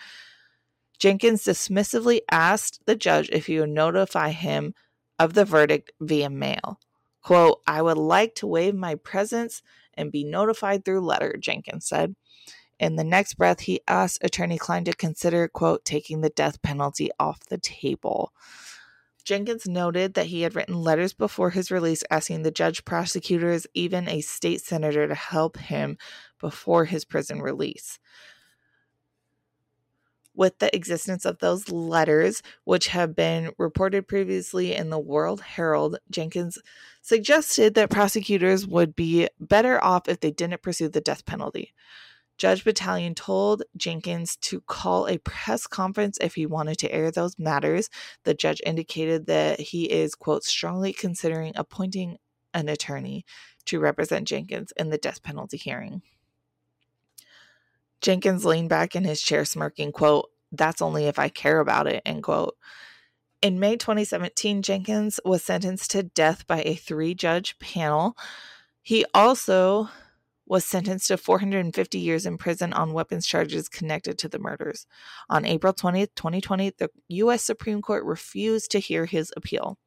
Jenkins 0.97 1.43
dismissively 1.43 2.21
asked 2.29 2.81
the 2.85 2.95
judge 2.95 3.29
if 3.31 3.45
he 3.45 3.59
would 3.59 3.69
notify 3.69 4.31
him 4.31 4.73
of 5.17 5.33
the 5.33 5.45
verdict 5.45 5.91
via 6.01 6.29
mail. 6.29 6.79
Quote, 7.21 7.61
I 7.67 7.81
would 7.81 7.97
like 7.97 8.35
to 8.35 8.47
waive 8.47 8.75
my 8.75 8.95
presence 8.95 9.61
and 9.93 10.11
be 10.11 10.23
notified 10.23 10.83
through 10.83 11.01
letter, 11.01 11.35
Jenkins 11.39 11.85
said. 11.85 12.15
In 12.79 12.95
the 12.95 13.03
next 13.03 13.33
breath, 13.35 13.61
he 13.61 13.81
asked 13.87 14.23
Attorney 14.23 14.57
Kleine 14.57 14.85
to 14.85 14.93
consider, 14.93 15.47
quote, 15.49 15.83
taking 15.83 16.21
the 16.21 16.29
death 16.29 16.61
penalty 16.61 17.09
off 17.19 17.45
the 17.49 17.57
table. 17.57 18.31
Jenkins 19.29 19.67
noted 19.67 20.15
that 20.15 20.25
he 20.25 20.41
had 20.41 20.55
written 20.55 20.73
letters 20.73 21.13
before 21.13 21.51
his 21.51 21.69
release 21.69 22.03
asking 22.09 22.41
the 22.41 22.49
judge, 22.49 22.83
prosecutors, 22.83 23.67
even 23.75 24.09
a 24.09 24.21
state 24.21 24.59
senator 24.59 25.07
to 25.07 25.13
help 25.13 25.55
him 25.57 25.99
before 26.39 26.85
his 26.85 27.05
prison 27.05 27.39
release. 27.39 27.99
With 30.33 30.57
the 30.57 30.75
existence 30.75 31.25
of 31.25 31.37
those 31.37 31.69
letters, 31.69 32.41
which 32.63 32.87
have 32.87 33.15
been 33.15 33.51
reported 33.59 34.07
previously 34.07 34.73
in 34.73 34.89
the 34.89 34.97
World 34.97 35.41
Herald, 35.41 35.99
Jenkins 36.09 36.57
suggested 37.03 37.75
that 37.75 37.91
prosecutors 37.91 38.65
would 38.65 38.95
be 38.95 39.27
better 39.39 39.83
off 39.83 40.09
if 40.09 40.21
they 40.21 40.31
didn't 40.31 40.63
pursue 40.63 40.89
the 40.89 41.01
death 41.01 41.27
penalty. 41.27 41.75
Judge 42.39 42.63
Bataillon 42.63 43.15
told 43.15 43.63
Jenkins 43.75 44.37
to 44.37 44.61
call 44.61 45.07
a 45.07 45.17
press 45.17 45.67
conference 45.67 46.17
if 46.21 46.35
he 46.35 46.45
wanted 46.45 46.77
to 46.79 46.91
air 46.91 47.11
those 47.11 47.37
matters. 47.37 47.89
The 48.23 48.33
judge 48.33 48.61
indicated 48.65 49.25
that 49.27 49.59
he 49.59 49.91
is, 49.91 50.15
quote, 50.15 50.45
strongly 50.45 50.93
considering 50.93 51.51
appointing 51.57 52.17
an 52.53 52.69
attorney 52.69 53.25
to 53.65 53.81
represent 53.81 54.25
Jenkins 54.25 54.71
in 54.77 54.89
the 54.89 54.97
death 54.97 55.21
penalty 55.21 55.57
hearing. 55.57 56.01
Jenkins 57.99 58.45
leaned 58.45 58.69
back 58.69 58.95
in 58.95 59.03
his 59.03 59.21
chair, 59.21 59.43
smirking, 59.43 59.91
quote, 59.91 60.29
that's 60.53 60.81
only 60.81 61.07
if 61.07 61.19
I 61.19 61.27
care 61.27 61.59
about 61.59 61.87
it, 61.87 62.01
end 62.05 62.23
quote. 62.23 62.55
In 63.41 63.59
May 63.59 63.75
2017, 63.75 64.61
Jenkins 64.61 65.19
was 65.25 65.43
sentenced 65.43 65.91
to 65.91 66.03
death 66.03 66.47
by 66.47 66.61
a 66.63 66.75
three 66.75 67.13
judge 67.13 67.59
panel. 67.59 68.17
He 68.81 69.05
also 69.13 69.89
was 70.49 70.65
sentenced 70.65 71.07
to 71.07 71.17
450 71.17 71.99
years 71.99 72.25
in 72.25 72.37
prison 72.37 72.73
on 72.73 72.91
weapons 72.91 73.25
charges 73.25 73.69
connected 73.69 74.17
to 74.17 74.27
the 74.27 74.39
murders. 74.39 74.87
On 75.29 75.45
April 75.45 75.73
20th, 75.73 76.09
2020, 76.15 76.71
the 76.77 76.89
U.S. 77.09 77.43
Supreme 77.43 77.81
Court 77.81 78.03
refused 78.03 78.71
to 78.71 78.79
hear 78.79 79.05
his 79.05 79.31
appeal. 79.37 79.77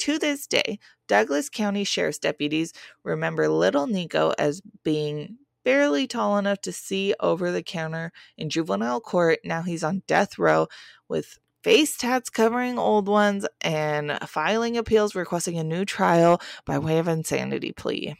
To 0.00 0.18
this 0.18 0.46
day, 0.46 0.78
Douglas 1.08 1.48
County 1.48 1.82
Sheriff's 1.82 2.18
deputies 2.18 2.72
remember 3.02 3.48
little 3.48 3.86
Nikko 3.86 4.32
as 4.38 4.62
being 4.84 5.38
barely 5.64 6.06
tall 6.06 6.38
enough 6.38 6.60
to 6.60 6.70
see 6.70 7.12
over 7.18 7.50
the 7.50 7.62
counter 7.62 8.12
in 8.38 8.48
juvenile 8.48 9.00
court. 9.00 9.40
Now 9.44 9.62
he's 9.62 9.82
on 9.82 10.02
death 10.06 10.38
row 10.38 10.68
with 11.08 11.38
face 11.64 11.96
tats 11.96 12.30
covering 12.30 12.78
old 12.78 13.08
ones 13.08 13.44
and 13.60 14.16
filing 14.28 14.76
appeals 14.76 15.16
requesting 15.16 15.58
a 15.58 15.64
new 15.64 15.84
trial 15.84 16.40
by 16.64 16.78
way 16.78 16.98
of 16.98 17.08
insanity 17.08 17.72
plea. 17.72 18.14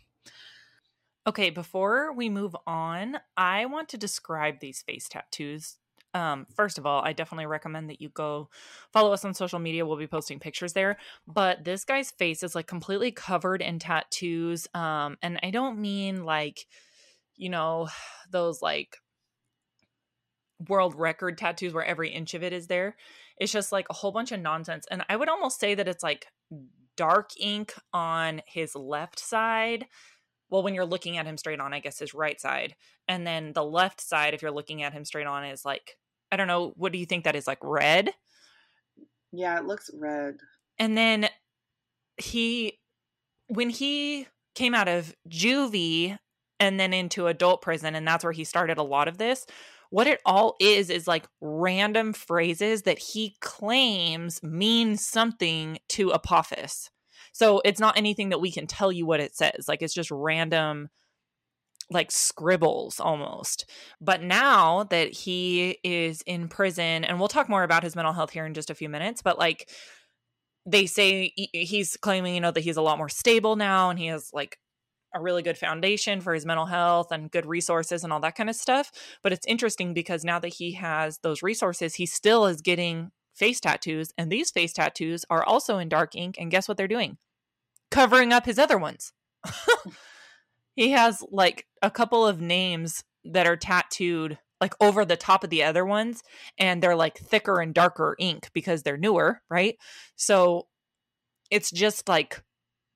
Okay, 1.27 1.51
before 1.51 2.13
we 2.13 2.29
move 2.29 2.55
on, 2.69 3.17
I 3.37 3.67
want 3.67 3.89
to 3.89 3.99
describe 3.99 4.61
these 4.61 4.83
face 4.83 5.09
tattoos. 5.09 5.77
Um, 6.15 6.47
first 6.55 6.79
of 6.79 6.87
all, 6.87 7.03
I 7.03 7.13
definitely 7.13 7.47
recommend 7.47 7.91
that 7.91 8.01
you 8.01 8.11
go 8.11 8.49
follow 8.93 9.13
us 9.13 9.25
on 9.25 9.35
social 9.35 9.59
media. 9.59 9.85
We'll 9.85 9.97
be 9.97 10.07
posting 10.07 10.39
pictures 10.39 10.73
there. 10.73 10.99
But 11.27 11.65
this 11.65 11.85
guy's 11.85 12.13
face 12.13 12.45
is 12.45 12.55
like 12.55 12.69
completely 12.69 13.11
covered 13.11 13.61
in 13.61 13.81
tattoos. 13.81 14.69
Um, 14.73 15.19
and 15.21 15.41
I 15.43 15.51
don't 15.51 15.81
mean 15.81 16.25
like, 16.25 16.67
you 17.35 17.51
know, 17.51 17.89
those 18.31 18.63
like 18.63 18.97
world 20.69 20.95
record 20.95 21.39
tattoos 21.39 21.75
where 21.75 21.85
every 21.85 22.11
inch 22.11 22.35
of 22.35 22.45
it 22.45 22.53
is 22.53 22.69
there. 22.69 22.97
It's 23.37 23.53
just 23.53 23.73
like 23.73 23.87
a 23.91 23.95
whole 23.95 24.13
bunch 24.13 24.31
of 24.31 24.41
nonsense. 24.41 24.87
And 24.93 25.05
I 25.09 25.17
would 25.17 25.29
almost 25.29 25.59
say 25.59 25.75
that 25.75 25.89
it's 25.89 26.05
like 26.05 26.27
dark 26.97 27.31
ink 27.39 27.75
on 27.93 28.43
his 28.47 28.75
left 28.77 29.19
side 29.19 29.87
well 30.51 30.63
when 30.63 30.75
you're 30.75 30.85
looking 30.85 31.17
at 31.17 31.27
him 31.27 31.37
straight 31.37 31.61
on 31.61 31.73
i 31.73 31.81
guess 31.81 31.99
his 31.99 32.15
right 32.15 32.41
side 32.41 32.75
and 33.09 33.27
then 33.27 33.53
the 33.53 33.65
left 33.65 34.01
side 34.01 34.35
if 34.35 34.43
you're 34.43 34.51
looking 34.51 34.83
at 34.83 34.93
him 34.93 35.05
straight 35.05 35.27
on 35.27 35.45
is 35.45 35.65
like 35.65 35.97
i 36.31 36.37
don't 36.37 36.49
know 36.49 36.73
what 36.77 36.93
do 36.93 36.99
you 36.99 37.07
think 37.07 37.25
that 37.25 37.37
is 37.37 37.47
like 37.47 37.59
red? 37.63 38.11
Yeah 39.33 39.59
it 39.59 39.67
looks 39.67 39.91
red. 39.95 40.39
And 40.79 40.97
then 40.97 41.29
he 42.17 42.79
when 43.49 43.71
he 43.71 44.27
came 44.55 44.75
out 44.75 44.89
of 44.89 45.15
juvie 45.29 46.19
and 46.59 46.81
then 46.81 46.93
into 46.93 47.27
adult 47.27 47.63
prison 47.63 47.95
and 47.95 48.07
that's 48.07 48.25
where 48.25 48.33
he 48.33 48.45
started 48.45 48.79
a 48.79 48.83
lot 48.83 49.09
of 49.09 49.19
this 49.19 49.47
what 49.91 50.07
it 50.07 50.21
all 50.25 50.57
is 50.59 50.91
is 50.91 51.07
like 51.07 51.29
random 51.41 52.13
phrases 52.13 52.83
that 52.83 52.99
he 52.99 53.37
claims 53.41 54.43
mean 54.43 54.97
something 54.97 55.79
to 55.89 56.11
apophis 56.11 56.91
so 57.37 57.61
it's 57.67 57.81
not 57.81 57.99
anything 57.99 58.31
that 58.31 58.41
we 58.41 58.51
can 58.51 58.67
tell 58.67 58.91
you 58.91 59.05
what 59.05 59.21
it 59.21 59.37
says. 59.37 59.67
Like 59.69 59.83
it's 59.83 59.93
just 59.93 60.11
random 60.11 60.89
like 61.91 62.11
scribbles 62.11 62.99
almost. 62.99 63.69
But 64.01 64.23
now 64.23 64.85
that 64.85 65.13
he 65.13 65.79
is 65.85 66.23
in 66.23 66.49
prison, 66.49 67.05
and 67.05 67.19
we'll 67.19 67.29
talk 67.29 67.51
more 67.51 67.63
about 67.63 67.83
his 67.83 67.95
mental 67.95 68.15
health 68.15 68.31
here 68.31 68.47
in 68.47 68.55
just 68.55 68.71
a 68.71 68.75
few 68.75 68.89
minutes, 68.89 69.21
but 69.21 69.39
like 69.39 69.69
they 70.65 70.87
say 70.87 71.31
he's 71.53 71.99
claiming, 71.99 72.35
you 72.35 72.41
know, 72.41 72.53
that 72.53 72.63
he's 72.63 72.79
a 72.79 72.83
lot 72.83 72.97
more 72.97 73.11
stable 73.11 73.55
now 73.55 73.91
and 73.91 73.99
he 73.99 74.07
has 74.07 74.31
like 74.33 74.57
a 75.15 75.21
really 75.21 75.43
good 75.43 75.59
foundation 75.59 76.23
for 76.23 76.33
his 76.33 76.47
mental 76.47 76.65
health 76.65 77.13
and 77.13 77.31
good 77.31 77.45
resources 77.45 78.03
and 78.03 78.15
all 78.15 78.21
that 78.21 78.35
kind 78.35 78.49
of 78.49 78.57
stuff. 78.57 78.91
But 79.23 79.35
it's 79.35 79.47
interesting 79.47 79.93
because 79.93 80.25
now 80.25 80.39
that 80.39 80.55
he 80.55 80.73
has 80.73 81.19
those 81.19 81.43
resources, 81.43 81.97
he 81.97 82.07
still 82.07 82.47
is 82.47 82.63
getting 82.63 83.11
face 83.37 83.61
tattoos, 83.61 84.13
and 84.17 84.31
these 84.31 84.51
face 84.51 84.73
tattoos 84.73 85.25
are 85.31 85.45
also 85.45 85.79
in 85.79 85.89
dark 85.89 86.15
ink. 86.15 86.37
And 86.39 86.51
guess 86.51 86.69
what 86.69 86.77
they're 86.77 86.89
doing? 86.89 87.19
Covering 87.91 88.33
up 88.33 88.47
his 88.47 88.59
other 88.59 88.79
ones. 88.79 89.13
he 90.75 90.91
has 90.91 91.23
like 91.31 91.67
a 91.83 91.91
couple 91.91 92.27
of 92.27 92.41
names 92.41 93.05
that 93.25 93.47
are 93.47 93.57
tattooed 93.57 94.39
like 94.61 94.75
over 94.81 95.05
the 95.05 95.17
top 95.17 95.45
of 95.45 95.51
the 95.51 95.63
other 95.63 95.85
ones 95.85 96.23
and 96.59 96.83
they're 96.83 96.97
like 96.97 97.19
thicker 97.19 97.61
and 97.61 97.75
darker 97.75 98.17
ink 98.19 98.49
because 98.55 98.83
they're 98.83 98.97
newer, 98.97 99.43
right? 99.51 99.77
So 100.17 100.67
it's 101.51 101.71
just 101.71 102.09
like 102.09 102.43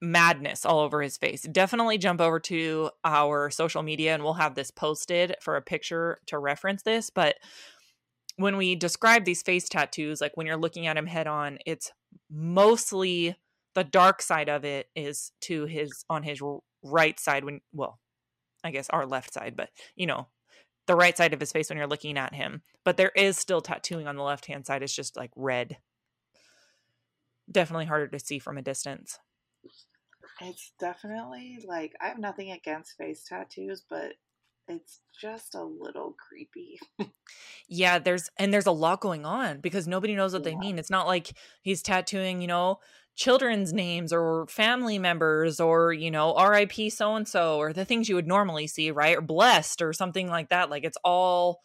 madness 0.01 0.64
all 0.64 0.80
over 0.80 1.03
his 1.03 1.18
face. 1.18 1.43
Definitely 1.43 1.99
jump 1.99 2.20
over 2.20 2.41
to 2.41 2.91
our 3.05 3.51
social 3.51 3.82
media 3.82 4.14
and 4.14 4.22
we'll 4.22 4.34
have 4.34 4.55
this 4.55 4.70
posted 4.70 5.34
for 5.41 5.57
a 5.57 5.62
picture 5.62 6.18
to 6.26 6.38
reference 6.38 6.82
this, 6.82 7.11
but 7.11 7.36
when 8.41 8.57
we 8.57 8.74
describe 8.74 9.24
these 9.24 9.43
face 9.43 9.68
tattoos, 9.68 10.20
like 10.20 10.34
when 10.34 10.47
you're 10.47 10.57
looking 10.57 10.86
at 10.86 10.97
him 10.97 11.07
head 11.07 11.26
on, 11.26 11.59
it's 11.66 11.93
mostly 12.30 13.36
the 13.74 13.84
dark 13.84 14.22
side 14.22 14.49
of 14.49 14.64
it 14.64 14.88
is 14.97 15.32
to 15.43 15.66
his 15.66 16.05
on 16.09 16.22
his 16.22 16.41
right 16.82 17.20
side 17.20 17.45
when 17.45 17.61
well, 17.72 18.01
I 18.64 18.70
guess 18.70 18.88
our 18.91 19.05
left 19.05 19.34
side, 19.34 19.57
but 19.57 19.68
you 19.95 20.07
know, 20.07 20.28
the 20.86 20.97
right 20.97 21.16
side 21.16 21.34
of 21.34 21.41
his 21.41 21.53
face 21.53 21.68
when 21.68 21.76
you're 21.76 21.86
looking 21.86 22.16
at 22.16 22.34
him. 22.34 22.62
But 22.82 22.97
there 22.97 23.12
is 23.14 23.36
still 23.36 23.61
tattooing 23.61 24.07
on 24.07 24.16
the 24.16 24.22
left 24.22 24.47
hand 24.47 24.64
side. 24.64 24.82
It's 24.82 24.95
just 24.95 25.18
like 25.18 25.30
red. 25.36 25.76
Definitely 27.51 27.86
harder 27.86 28.09
to 28.09 28.18
see 28.18 28.38
from 28.38 28.57
a 28.57 28.62
distance. 28.62 29.18
It's 30.41 30.72
definitely 30.80 31.59
like 31.68 31.93
I 32.01 32.09
have 32.09 32.18
nothing 32.18 32.53
against 32.53 32.97
face 32.97 33.22
tattoos, 33.28 33.82
but 33.88 34.14
it's 34.70 35.00
just 35.20 35.54
a 35.54 35.62
little 35.62 36.14
creepy. 36.18 36.80
yeah, 37.68 37.98
there's 37.98 38.30
and 38.38 38.52
there's 38.52 38.66
a 38.66 38.72
lot 38.72 39.00
going 39.00 39.24
on 39.24 39.60
because 39.60 39.86
nobody 39.86 40.14
knows 40.14 40.32
what 40.32 40.44
yeah. 40.44 40.50
they 40.50 40.56
mean. 40.56 40.78
It's 40.78 40.90
not 40.90 41.06
like 41.06 41.32
he's 41.62 41.82
tattooing, 41.82 42.40
you 42.40 42.46
know, 42.46 42.78
children's 43.14 43.72
names 43.72 44.12
or 44.12 44.46
family 44.48 44.98
members 44.98 45.60
or, 45.60 45.92
you 45.92 46.10
know, 46.10 46.34
RIP 46.36 46.90
so 46.90 47.16
and 47.16 47.28
so 47.28 47.58
or 47.58 47.72
the 47.72 47.84
things 47.84 48.08
you 48.08 48.14
would 48.14 48.26
normally 48.26 48.66
see, 48.66 48.90
right? 48.90 49.18
Or 49.18 49.22
blessed 49.22 49.82
or 49.82 49.92
something 49.92 50.28
like 50.28 50.48
that. 50.48 50.70
Like 50.70 50.84
it's 50.84 50.98
all 51.04 51.60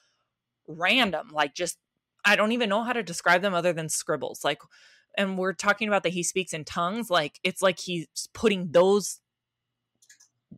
random. 0.67 1.29
Like 1.31 1.55
just 1.55 1.77
I 2.25 2.35
don't 2.35 2.51
even 2.51 2.69
know 2.69 2.83
how 2.83 2.93
to 2.93 3.03
describe 3.03 3.41
them 3.41 3.53
other 3.53 3.73
than 3.73 3.89
scribbles. 3.89 4.43
Like 4.43 4.59
and 5.17 5.37
we're 5.37 5.53
talking 5.53 5.87
about 5.87 6.03
that 6.03 6.13
he 6.13 6.23
speaks 6.23 6.53
in 6.53 6.65
tongues, 6.65 7.09
like 7.09 7.39
it's 7.43 7.61
like 7.61 7.79
he's 7.79 8.07
putting 8.33 8.71
those 8.71 9.21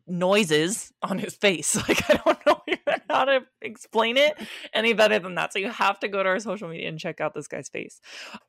noises 0.06 0.92
on 1.02 1.18
his 1.18 1.34
face. 1.34 1.76
Like 1.88 2.10
I 2.10 2.20
don't 2.24 2.46
know 2.46 2.60
how 3.10 3.24
to 3.24 3.40
explain 3.62 4.16
it 4.16 4.36
any 4.74 4.92
better 4.92 5.18
than 5.18 5.34
that. 5.36 5.52
So 5.52 5.58
you 5.58 5.70
have 5.70 5.98
to 6.00 6.08
go 6.08 6.22
to 6.22 6.28
our 6.28 6.38
social 6.40 6.68
media 6.68 6.88
and 6.88 6.98
check 6.98 7.20
out 7.20 7.34
this 7.34 7.48
guy's 7.48 7.68
face. 7.68 8.00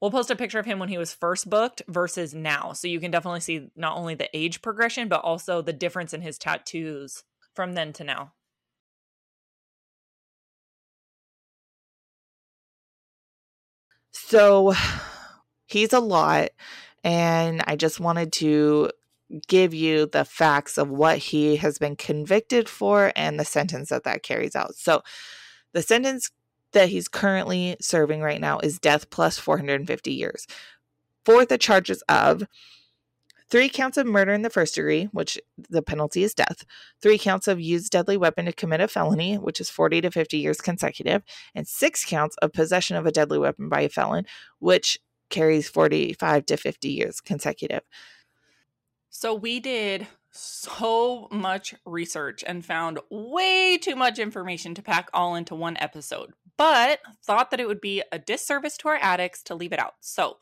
We'll 0.01 0.11
post 0.11 0.31
a 0.31 0.35
picture 0.35 0.59
of 0.59 0.65
him 0.65 0.79
when 0.79 0.89
he 0.89 0.97
was 0.97 1.13
first 1.13 1.49
booked 1.49 1.81
versus 1.87 2.33
now. 2.33 2.73
So 2.73 2.87
you 2.87 2.99
can 2.99 3.11
definitely 3.11 3.39
see 3.39 3.69
not 3.75 3.97
only 3.97 4.15
the 4.15 4.29
age 4.35 4.61
progression, 4.61 5.07
but 5.07 5.21
also 5.21 5.61
the 5.61 5.73
difference 5.73 6.13
in 6.13 6.21
his 6.21 6.37
tattoos 6.37 7.23
from 7.55 7.73
then 7.73 7.93
to 7.93 8.03
now. 8.03 8.33
So 14.11 14.73
he's 15.67 15.93
a 15.93 15.99
lot. 15.99 16.49
And 17.03 17.63
I 17.65 17.75
just 17.75 17.99
wanted 17.99 18.33
to 18.33 18.91
give 19.47 19.73
you 19.73 20.05
the 20.05 20.25
facts 20.25 20.77
of 20.77 20.89
what 20.89 21.17
he 21.17 21.57
has 21.57 21.77
been 21.77 21.95
convicted 21.95 22.67
for 22.67 23.11
and 23.15 23.39
the 23.39 23.45
sentence 23.45 23.89
that 23.89 24.03
that 24.03 24.23
carries 24.23 24.55
out. 24.55 24.75
So, 24.75 25.03
the 25.73 25.81
sentence 25.81 26.31
that 26.71 26.89
he's 26.89 27.07
currently 27.07 27.75
serving 27.79 28.21
right 28.21 28.41
now 28.41 28.59
is 28.59 28.79
death 28.79 29.09
plus 29.09 29.37
450 29.37 30.11
years 30.11 30.47
for 31.25 31.45
the 31.45 31.57
charges 31.57 32.01
of 32.09 32.43
three 33.49 33.69
counts 33.69 33.97
of 33.97 34.05
murder 34.05 34.31
in 34.31 34.43
the 34.43 34.49
first 34.49 34.75
degree, 34.75 35.05
which 35.11 35.39
the 35.69 35.81
penalty 35.81 36.23
is 36.23 36.33
death, 36.33 36.65
three 37.01 37.17
counts 37.17 37.47
of 37.47 37.59
used 37.59 37.91
deadly 37.91 38.17
weapon 38.17 38.45
to 38.45 38.53
commit 38.53 38.81
a 38.81 38.87
felony, 38.87 39.37
which 39.37 39.59
is 39.59 39.69
40 39.69 40.01
to 40.01 40.11
50 40.11 40.37
years 40.37 40.61
consecutive, 40.61 41.23
and 41.55 41.67
six 41.67 42.05
counts 42.05 42.35
of 42.37 42.53
possession 42.53 42.95
of 42.95 43.05
a 43.05 43.11
deadly 43.11 43.39
weapon 43.39 43.69
by 43.69 43.81
a 43.81 43.89
felon, 43.89 44.25
which 44.59 44.99
carries 45.29 45.69
45 45.69 46.45
to 46.47 46.57
50 46.57 46.89
years 46.89 47.21
consecutive. 47.21 47.81
So 49.09 49.33
we 49.33 49.59
did 49.59 50.07
so 50.31 51.27
much 51.31 51.73
research 51.85 52.43
and 52.45 52.65
found 52.65 52.99
way 53.09 53.77
too 53.77 53.95
much 53.95 54.19
information 54.19 54.75
to 54.75 54.81
pack 54.81 55.09
all 55.13 55.35
into 55.35 55.55
one 55.55 55.77
episode, 55.77 56.33
but 56.57 56.99
thought 57.25 57.51
that 57.51 57.59
it 57.59 57.67
would 57.67 57.81
be 57.81 58.03
a 58.11 58.19
disservice 58.19 58.77
to 58.77 58.89
our 58.89 58.99
addicts 59.01 59.41
to 59.43 59.55
leave 59.55 59.73
it 59.73 59.79
out. 59.79 59.95
So 60.01 60.37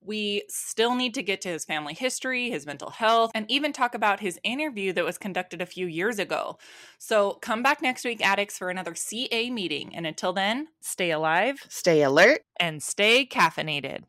we 0.00 0.42
still 0.48 0.94
need 0.94 1.14
to 1.14 1.22
get 1.22 1.40
to 1.40 1.48
his 1.48 1.64
family 1.64 1.94
history, 1.94 2.50
his 2.50 2.66
mental 2.66 2.90
health, 2.90 3.30
and 3.34 3.50
even 3.50 3.72
talk 3.72 3.94
about 3.94 4.20
his 4.20 4.38
interview 4.44 4.92
that 4.92 5.04
was 5.04 5.18
conducted 5.18 5.62
a 5.62 5.66
few 5.66 5.86
years 5.86 6.18
ago. 6.18 6.58
So 6.98 7.38
come 7.40 7.62
back 7.62 7.80
next 7.80 8.04
week, 8.04 8.24
addicts, 8.24 8.58
for 8.58 8.68
another 8.68 8.94
CA 8.94 9.50
meeting. 9.50 9.96
And 9.96 10.06
until 10.06 10.34
then, 10.34 10.68
stay 10.80 11.10
alive, 11.10 11.64
stay 11.68 12.02
alert, 12.02 12.42
and 12.60 12.82
stay 12.82 13.26
caffeinated. 13.26 14.04